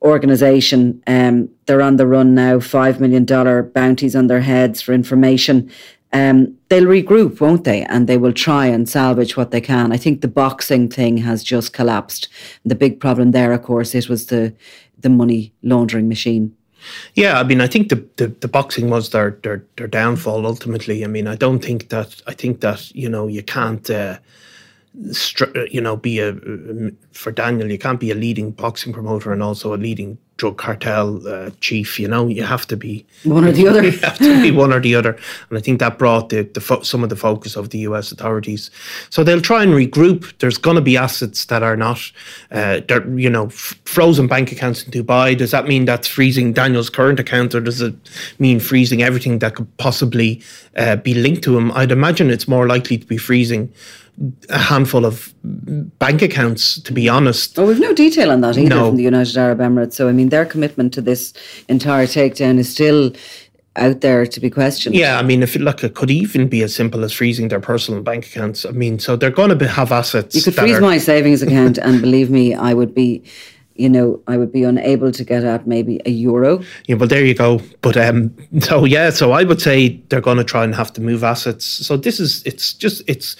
organization, 0.00 1.02
um, 1.08 1.48
they're 1.66 1.82
on 1.82 1.96
the 1.96 2.06
run 2.06 2.36
now, 2.36 2.58
$5 2.58 3.00
million 3.00 3.24
bounties 3.72 4.14
on 4.14 4.28
their 4.28 4.40
heads 4.40 4.80
for 4.80 4.92
information. 4.92 5.70
Um, 6.12 6.56
they'll 6.68 6.84
regroup, 6.84 7.40
won't 7.40 7.64
they? 7.64 7.84
And 7.84 8.08
they 8.08 8.16
will 8.16 8.32
try 8.32 8.66
and 8.66 8.88
salvage 8.88 9.36
what 9.36 9.52
they 9.52 9.60
can. 9.60 9.92
I 9.92 9.96
think 9.96 10.20
the 10.20 10.28
boxing 10.28 10.88
thing 10.88 11.18
has 11.18 11.44
just 11.44 11.72
collapsed. 11.72 12.28
The 12.64 12.74
big 12.74 12.98
problem 12.98 13.30
there, 13.30 13.52
of 13.52 13.62
course, 13.62 13.94
it 13.94 14.08
was 14.08 14.26
the 14.26 14.52
the 14.98 15.08
money 15.08 15.52
laundering 15.62 16.08
machine. 16.08 16.54
Yeah, 17.14 17.38
I 17.38 17.44
mean, 17.44 17.60
I 17.60 17.66
think 17.66 17.88
the, 17.88 18.06
the, 18.16 18.28
the, 18.28 18.48
boxing 18.48 18.90
was 18.90 19.10
their, 19.10 19.38
their 19.42 19.64
their 19.76 19.86
downfall 19.86 20.46
ultimately. 20.46 21.04
I 21.04 21.08
mean, 21.08 21.26
I 21.26 21.36
don't 21.36 21.62
think 21.62 21.90
that 21.90 22.20
I 22.26 22.34
think 22.34 22.60
that 22.60 22.94
you 22.94 23.08
know 23.08 23.26
you 23.26 23.42
can't 23.42 23.88
uh, 23.90 24.18
you 25.70 25.80
know 25.80 25.96
be 25.96 26.20
a 26.20 26.34
for 27.12 27.32
Daniel 27.32 27.70
you 27.70 27.78
can't 27.78 28.00
be 28.00 28.10
a 28.10 28.14
leading 28.14 28.50
boxing 28.50 28.92
promoter 28.92 29.32
and 29.32 29.42
also 29.42 29.74
a 29.74 29.76
leading 29.76 30.18
drug 30.40 30.56
cartel 30.56 31.28
uh, 31.28 31.50
chief. 31.60 32.00
You 32.00 32.08
know, 32.08 32.26
you 32.26 32.42
have 32.42 32.66
to 32.68 32.76
be 32.76 33.04
one 33.24 33.44
or 33.44 33.52
the 33.52 33.68
other. 33.68 33.84
you 33.84 33.98
have 33.98 34.16
to 34.18 34.42
be 34.42 34.50
one 34.50 34.72
or 34.72 34.80
the 34.80 34.94
other, 34.94 35.18
and 35.50 35.58
I 35.58 35.60
think 35.60 35.80
that 35.80 35.98
brought 35.98 36.30
the, 36.30 36.42
the 36.42 36.62
fo- 36.62 36.80
some 36.80 37.04
of 37.04 37.10
the 37.10 37.16
focus 37.16 37.56
of 37.56 37.68
the 37.68 37.78
U.S. 37.90 38.10
authorities. 38.10 38.70
So 39.10 39.22
they'll 39.22 39.42
try 39.42 39.62
and 39.62 39.72
regroup. 39.72 40.32
There's 40.38 40.56
going 40.56 40.76
to 40.76 40.80
be 40.80 40.96
assets 40.96 41.44
that 41.46 41.62
are 41.62 41.76
not, 41.76 42.00
uh, 42.50 42.80
you 43.14 43.28
know, 43.28 43.46
f- 43.46 43.78
frozen 43.84 44.26
bank 44.28 44.50
accounts 44.50 44.82
in 44.82 44.90
Dubai. 44.90 45.36
Does 45.36 45.50
that 45.50 45.66
mean 45.66 45.84
that's 45.84 46.08
freezing 46.08 46.54
Daniel's 46.54 46.88
current 46.88 47.20
account, 47.20 47.54
or 47.54 47.60
does 47.60 47.82
it 47.82 47.94
mean 48.38 48.60
freezing 48.60 49.02
everything 49.02 49.40
that 49.40 49.56
could 49.56 49.76
possibly 49.76 50.42
uh, 50.76 50.96
be 50.96 51.12
linked 51.12 51.44
to 51.44 51.58
him? 51.58 51.70
I'd 51.72 51.92
imagine 51.92 52.30
it's 52.30 52.48
more 52.48 52.66
likely 52.66 52.96
to 52.96 53.06
be 53.06 53.18
freezing 53.18 53.70
a 54.48 54.58
handful 54.58 55.04
of 55.04 55.32
bank 55.42 56.22
accounts, 56.22 56.80
to 56.82 56.92
be 56.92 57.08
honest. 57.08 57.58
Oh, 57.58 57.66
we've 57.66 57.80
no 57.80 57.94
detail 57.94 58.30
on 58.30 58.40
that 58.42 58.58
either 58.58 58.68
no. 58.68 58.88
from 58.88 58.96
the 58.96 59.02
United 59.02 59.36
Arab 59.36 59.58
Emirates. 59.58 59.94
So, 59.94 60.08
I 60.08 60.12
mean, 60.12 60.28
their 60.28 60.44
commitment 60.44 60.92
to 60.94 61.00
this 61.00 61.32
entire 61.68 62.06
takedown 62.06 62.58
is 62.58 62.70
still 62.70 63.12
out 63.76 64.00
there 64.00 64.26
to 64.26 64.40
be 64.40 64.50
questioned. 64.50 64.94
Yeah, 64.94 65.18
I 65.18 65.22
mean, 65.22 65.42
if 65.42 65.56
it, 65.56 65.62
look, 65.62 65.82
it 65.84 65.94
could 65.94 66.10
even 66.10 66.48
be 66.48 66.62
as 66.62 66.74
simple 66.74 67.04
as 67.04 67.12
freezing 67.12 67.48
their 67.48 67.60
personal 67.60 68.02
bank 68.02 68.26
accounts. 68.26 68.64
I 68.64 68.72
mean, 68.72 68.98
so 68.98 69.16
they're 69.16 69.30
going 69.30 69.56
to 69.56 69.68
have 69.68 69.92
assets. 69.92 70.34
You 70.34 70.42
could 70.42 70.54
freeze 70.54 70.76
are, 70.76 70.80
my 70.80 70.98
savings 70.98 71.42
account, 71.42 71.78
and 71.78 72.00
believe 72.00 72.30
me, 72.30 72.54
I 72.54 72.74
would 72.74 72.94
be 72.94 73.22
you 73.80 73.88
know, 73.88 74.20
I 74.26 74.36
would 74.36 74.52
be 74.52 74.62
unable 74.62 75.10
to 75.10 75.24
get 75.24 75.42
at 75.44 75.66
maybe 75.66 76.00
a 76.04 76.10
euro. 76.10 76.62
Yeah, 76.86 76.96
well, 76.96 77.08
there 77.08 77.24
you 77.24 77.34
go. 77.34 77.60
But 77.80 77.96
um, 77.96 78.34
so 78.60 78.84
yeah, 78.84 79.10
so 79.10 79.32
I 79.32 79.44
would 79.44 79.60
say 79.60 80.00
they're 80.08 80.20
going 80.20 80.36
to 80.36 80.44
try 80.44 80.64
and 80.64 80.74
have 80.74 80.92
to 80.92 81.00
move 81.00 81.24
assets. 81.24 81.64
So 81.64 81.96
this 81.96 82.20
is, 82.20 82.42
it's 82.44 82.74
just, 82.74 83.02
it's, 83.06 83.36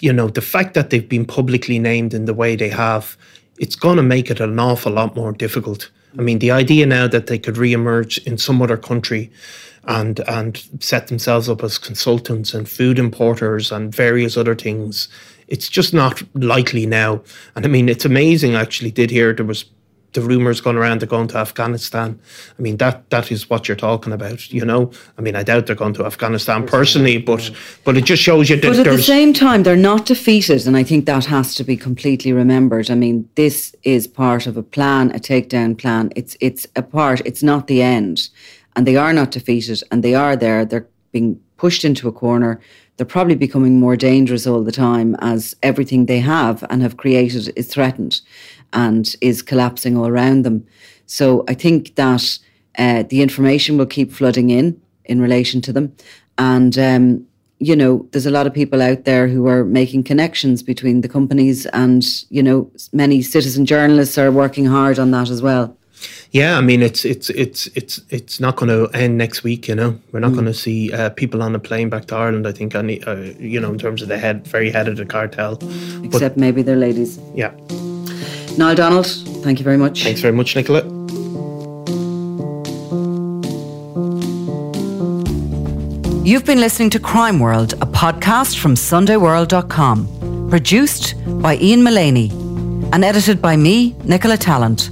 you 0.00 0.12
know, 0.12 0.28
the 0.28 0.40
fact 0.40 0.74
that 0.74 0.90
they've 0.90 1.08
been 1.08 1.26
publicly 1.26 1.78
named 1.78 2.14
in 2.14 2.24
the 2.24 2.34
way 2.34 2.56
they 2.56 2.70
have, 2.70 3.16
it's 3.58 3.76
going 3.76 3.98
to 3.98 4.02
make 4.02 4.30
it 4.30 4.40
an 4.40 4.58
awful 4.58 4.92
lot 4.92 5.14
more 5.14 5.32
difficult. 5.32 5.90
I 6.18 6.22
mean, 6.22 6.38
the 6.38 6.50
idea 6.50 6.86
now 6.86 7.06
that 7.08 7.26
they 7.26 7.38
could 7.38 7.58
re-emerge 7.58 8.18
in 8.26 8.38
some 8.38 8.62
other 8.62 8.76
country 8.76 9.30
and 9.84 10.20
and 10.28 10.62
set 10.78 11.08
themselves 11.08 11.48
up 11.48 11.64
as 11.64 11.76
consultants 11.76 12.54
and 12.54 12.68
food 12.68 12.98
importers 12.98 13.72
and 13.72 13.94
various 13.94 14.36
other 14.36 14.54
things, 14.54 15.08
it's 15.48 15.68
just 15.68 15.92
not 15.92 16.22
likely 16.34 16.86
now. 16.86 17.20
And 17.56 17.64
I 17.64 17.68
mean, 17.68 17.88
it's 17.88 18.04
amazing. 18.04 18.54
I 18.54 18.60
actually 18.60 18.90
did 18.90 19.10
hear 19.10 19.32
there 19.32 19.44
was 19.44 19.64
the 20.12 20.20
rumors 20.20 20.60
going 20.60 20.76
around 20.76 21.00
they're 21.00 21.08
going 21.08 21.28
to 21.28 21.38
Afghanistan. 21.38 22.18
I 22.58 22.62
mean 22.62 22.76
that 22.76 23.08
that 23.10 23.32
is 23.32 23.48
what 23.48 23.68
you're 23.68 23.76
talking 23.76 24.12
about. 24.12 24.52
You 24.52 24.64
know, 24.64 24.90
I 25.18 25.22
mean 25.22 25.36
I 25.36 25.42
doubt 25.42 25.66
they're 25.66 25.76
going 25.76 25.94
to 25.94 26.06
Afghanistan 26.06 26.66
personally, 26.66 27.18
but 27.18 27.50
but 27.84 27.96
it 27.96 28.04
just 28.04 28.22
shows 28.22 28.50
you 28.50 28.56
that. 28.56 28.68
But 28.68 28.86
at 28.86 28.96
the 28.96 29.02
same 29.02 29.32
time, 29.32 29.62
they're 29.62 29.76
not 29.76 30.06
defeated, 30.06 30.66
and 30.66 30.76
I 30.76 30.84
think 30.84 31.06
that 31.06 31.24
has 31.26 31.54
to 31.56 31.64
be 31.64 31.76
completely 31.76 32.32
remembered. 32.32 32.90
I 32.90 32.94
mean, 32.94 33.28
this 33.34 33.74
is 33.82 34.06
part 34.06 34.46
of 34.46 34.56
a 34.56 34.62
plan, 34.62 35.10
a 35.12 35.18
takedown 35.18 35.78
plan. 35.78 36.10
It's 36.16 36.36
it's 36.40 36.66
a 36.76 36.82
part. 36.82 37.20
It's 37.24 37.42
not 37.42 37.66
the 37.66 37.82
end, 37.82 38.28
and 38.76 38.86
they 38.86 38.96
are 38.96 39.12
not 39.12 39.30
defeated, 39.30 39.82
and 39.90 40.02
they 40.02 40.14
are 40.14 40.36
there. 40.36 40.64
They're 40.64 40.88
being 41.12 41.40
pushed 41.56 41.84
into 41.84 42.08
a 42.08 42.12
corner. 42.12 42.60
They're 42.96 43.06
probably 43.06 43.36
becoming 43.36 43.80
more 43.80 43.96
dangerous 43.96 44.46
all 44.46 44.62
the 44.62 44.72
time 44.72 45.16
as 45.20 45.56
everything 45.62 46.06
they 46.06 46.20
have 46.20 46.64
and 46.68 46.82
have 46.82 46.96
created 46.96 47.52
is 47.56 47.68
threatened 47.68 48.20
and 48.72 49.14
is 49.20 49.42
collapsing 49.42 49.96
all 49.96 50.06
around 50.06 50.44
them. 50.44 50.66
So 51.06 51.44
I 51.48 51.54
think 51.54 51.94
that 51.96 52.38
uh, 52.78 53.02
the 53.08 53.22
information 53.22 53.76
will 53.76 53.86
keep 53.86 54.12
flooding 54.12 54.50
in 54.50 54.80
in 55.04 55.20
relation 55.20 55.60
to 55.62 55.72
them. 55.72 55.92
And, 56.38 56.78
um, 56.78 57.26
you 57.58 57.76
know, 57.76 58.08
there's 58.10 58.26
a 58.26 58.30
lot 58.30 58.46
of 58.46 58.54
people 58.54 58.80
out 58.82 59.04
there 59.04 59.28
who 59.28 59.46
are 59.46 59.64
making 59.64 60.04
connections 60.04 60.62
between 60.62 61.02
the 61.02 61.08
companies, 61.08 61.66
and, 61.66 62.04
you 62.30 62.42
know, 62.42 62.70
many 62.92 63.22
citizen 63.22 63.66
journalists 63.66 64.18
are 64.18 64.32
working 64.32 64.64
hard 64.64 64.98
on 64.98 65.10
that 65.10 65.30
as 65.30 65.42
well. 65.42 65.76
Yeah, 66.32 66.58
I 66.58 66.62
mean 66.62 66.82
it's 66.82 67.04
it's 67.04 67.30
it's 67.30 67.68
it's 67.76 68.00
it's 68.08 68.40
not 68.40 68.56
going 68.56 68.70
to 68.70 68.92
end 68.96 69.18
next 69.18 69.44
week. 69.44 69.68
You 69.68 69.76
know, 69.76 69.98
we're 70.10 70.18
not 70.20 70.32
mm. 70.32 70.34
going 70.34 70.46
to 70.46 70.54
see 70.54 70.92
uh, 70.92 71.10
people 71.10 71.42
on 71.42 71.54
a 71.54 71.60
plane 71.60 71.90
back 71.90 72.06
to 72.06 72.16
Ireland. 72.16 72.46
I 72.46 72.52
think, 72.52 72.74
any, 72.74 73.02
uh, 73.04 73.16
you 73.38 73.60
know, 73.60 73.70
in 73.70 73.78
terms 73.78 74.02
of 74.02 74.08
the 74.08 74.18
head, 74.18 74.46
very 74.48 74.70
head 74.70 74.88
of 74.88 74.96
the 74.96 75.06
cartel. 75.06 75.58
Except 76.02 76.34
but, 76.34 76.36
maybe 76.38 76.62
they're 76.62 76.74
ladies. 76.74 77.20
Yeah. 77.34 77.52
Niall 78.58 78.74
Donald, 78.74 79.06
thank 79.42 79.58
you 79.58 79.64
very 79.64 79.76
much. 79.78 80.04
Thanks 80.04 80.20
very 80.20 80.34
much, 80.34 80.54
Nicola. 80.54 80.82
You've 86.24 86.44
been 86.44 86.60
listening 86.60 86.90
to 86.90 87.00
Crime 87.00 87.40
World, 87.40 87.72
a 87.74 87.86
podcast 87.86 88.58
from 88.58 88.74
SundayWorld.com, 88.74 90.48
produced 90.50 91.14
by 91.42 91.56
Ian 91.56 91.82
Mullaney 91.82 92.30
and 92.92 93.04
edited 93.04 93.42
by 93.42 93.56
me, 93.56 93.96
Nicola 94.04 94.36
Tallant. 94.36 94.90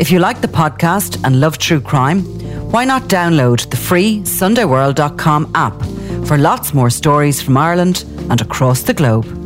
If 0.00 0.10
you 0.12 0.20
like 0.20 0.40
the 0.40 0.48
podcast 0.48 1.20
and 1.24 1.40
love 1.40 1.58
true 1.58 1.80
crime, 1.80 2.22
why 2.70 2.84
not 2.84 3.02
download 3.04 3.68
the 3.70 3.76
free 3.76 4.20
SundayWorld.com 4.20 5.50
app 5.54 5.78
for 6.26 6.38
lots 6.38 6.72
more 6.72 6.90
stories 6.90 7.42
from 7.42 7.56
Ireland 7.56 8.04
and 8.30 8.40
across 8.40 8.82
the 8.82 8.94
globe? 8.94 9.41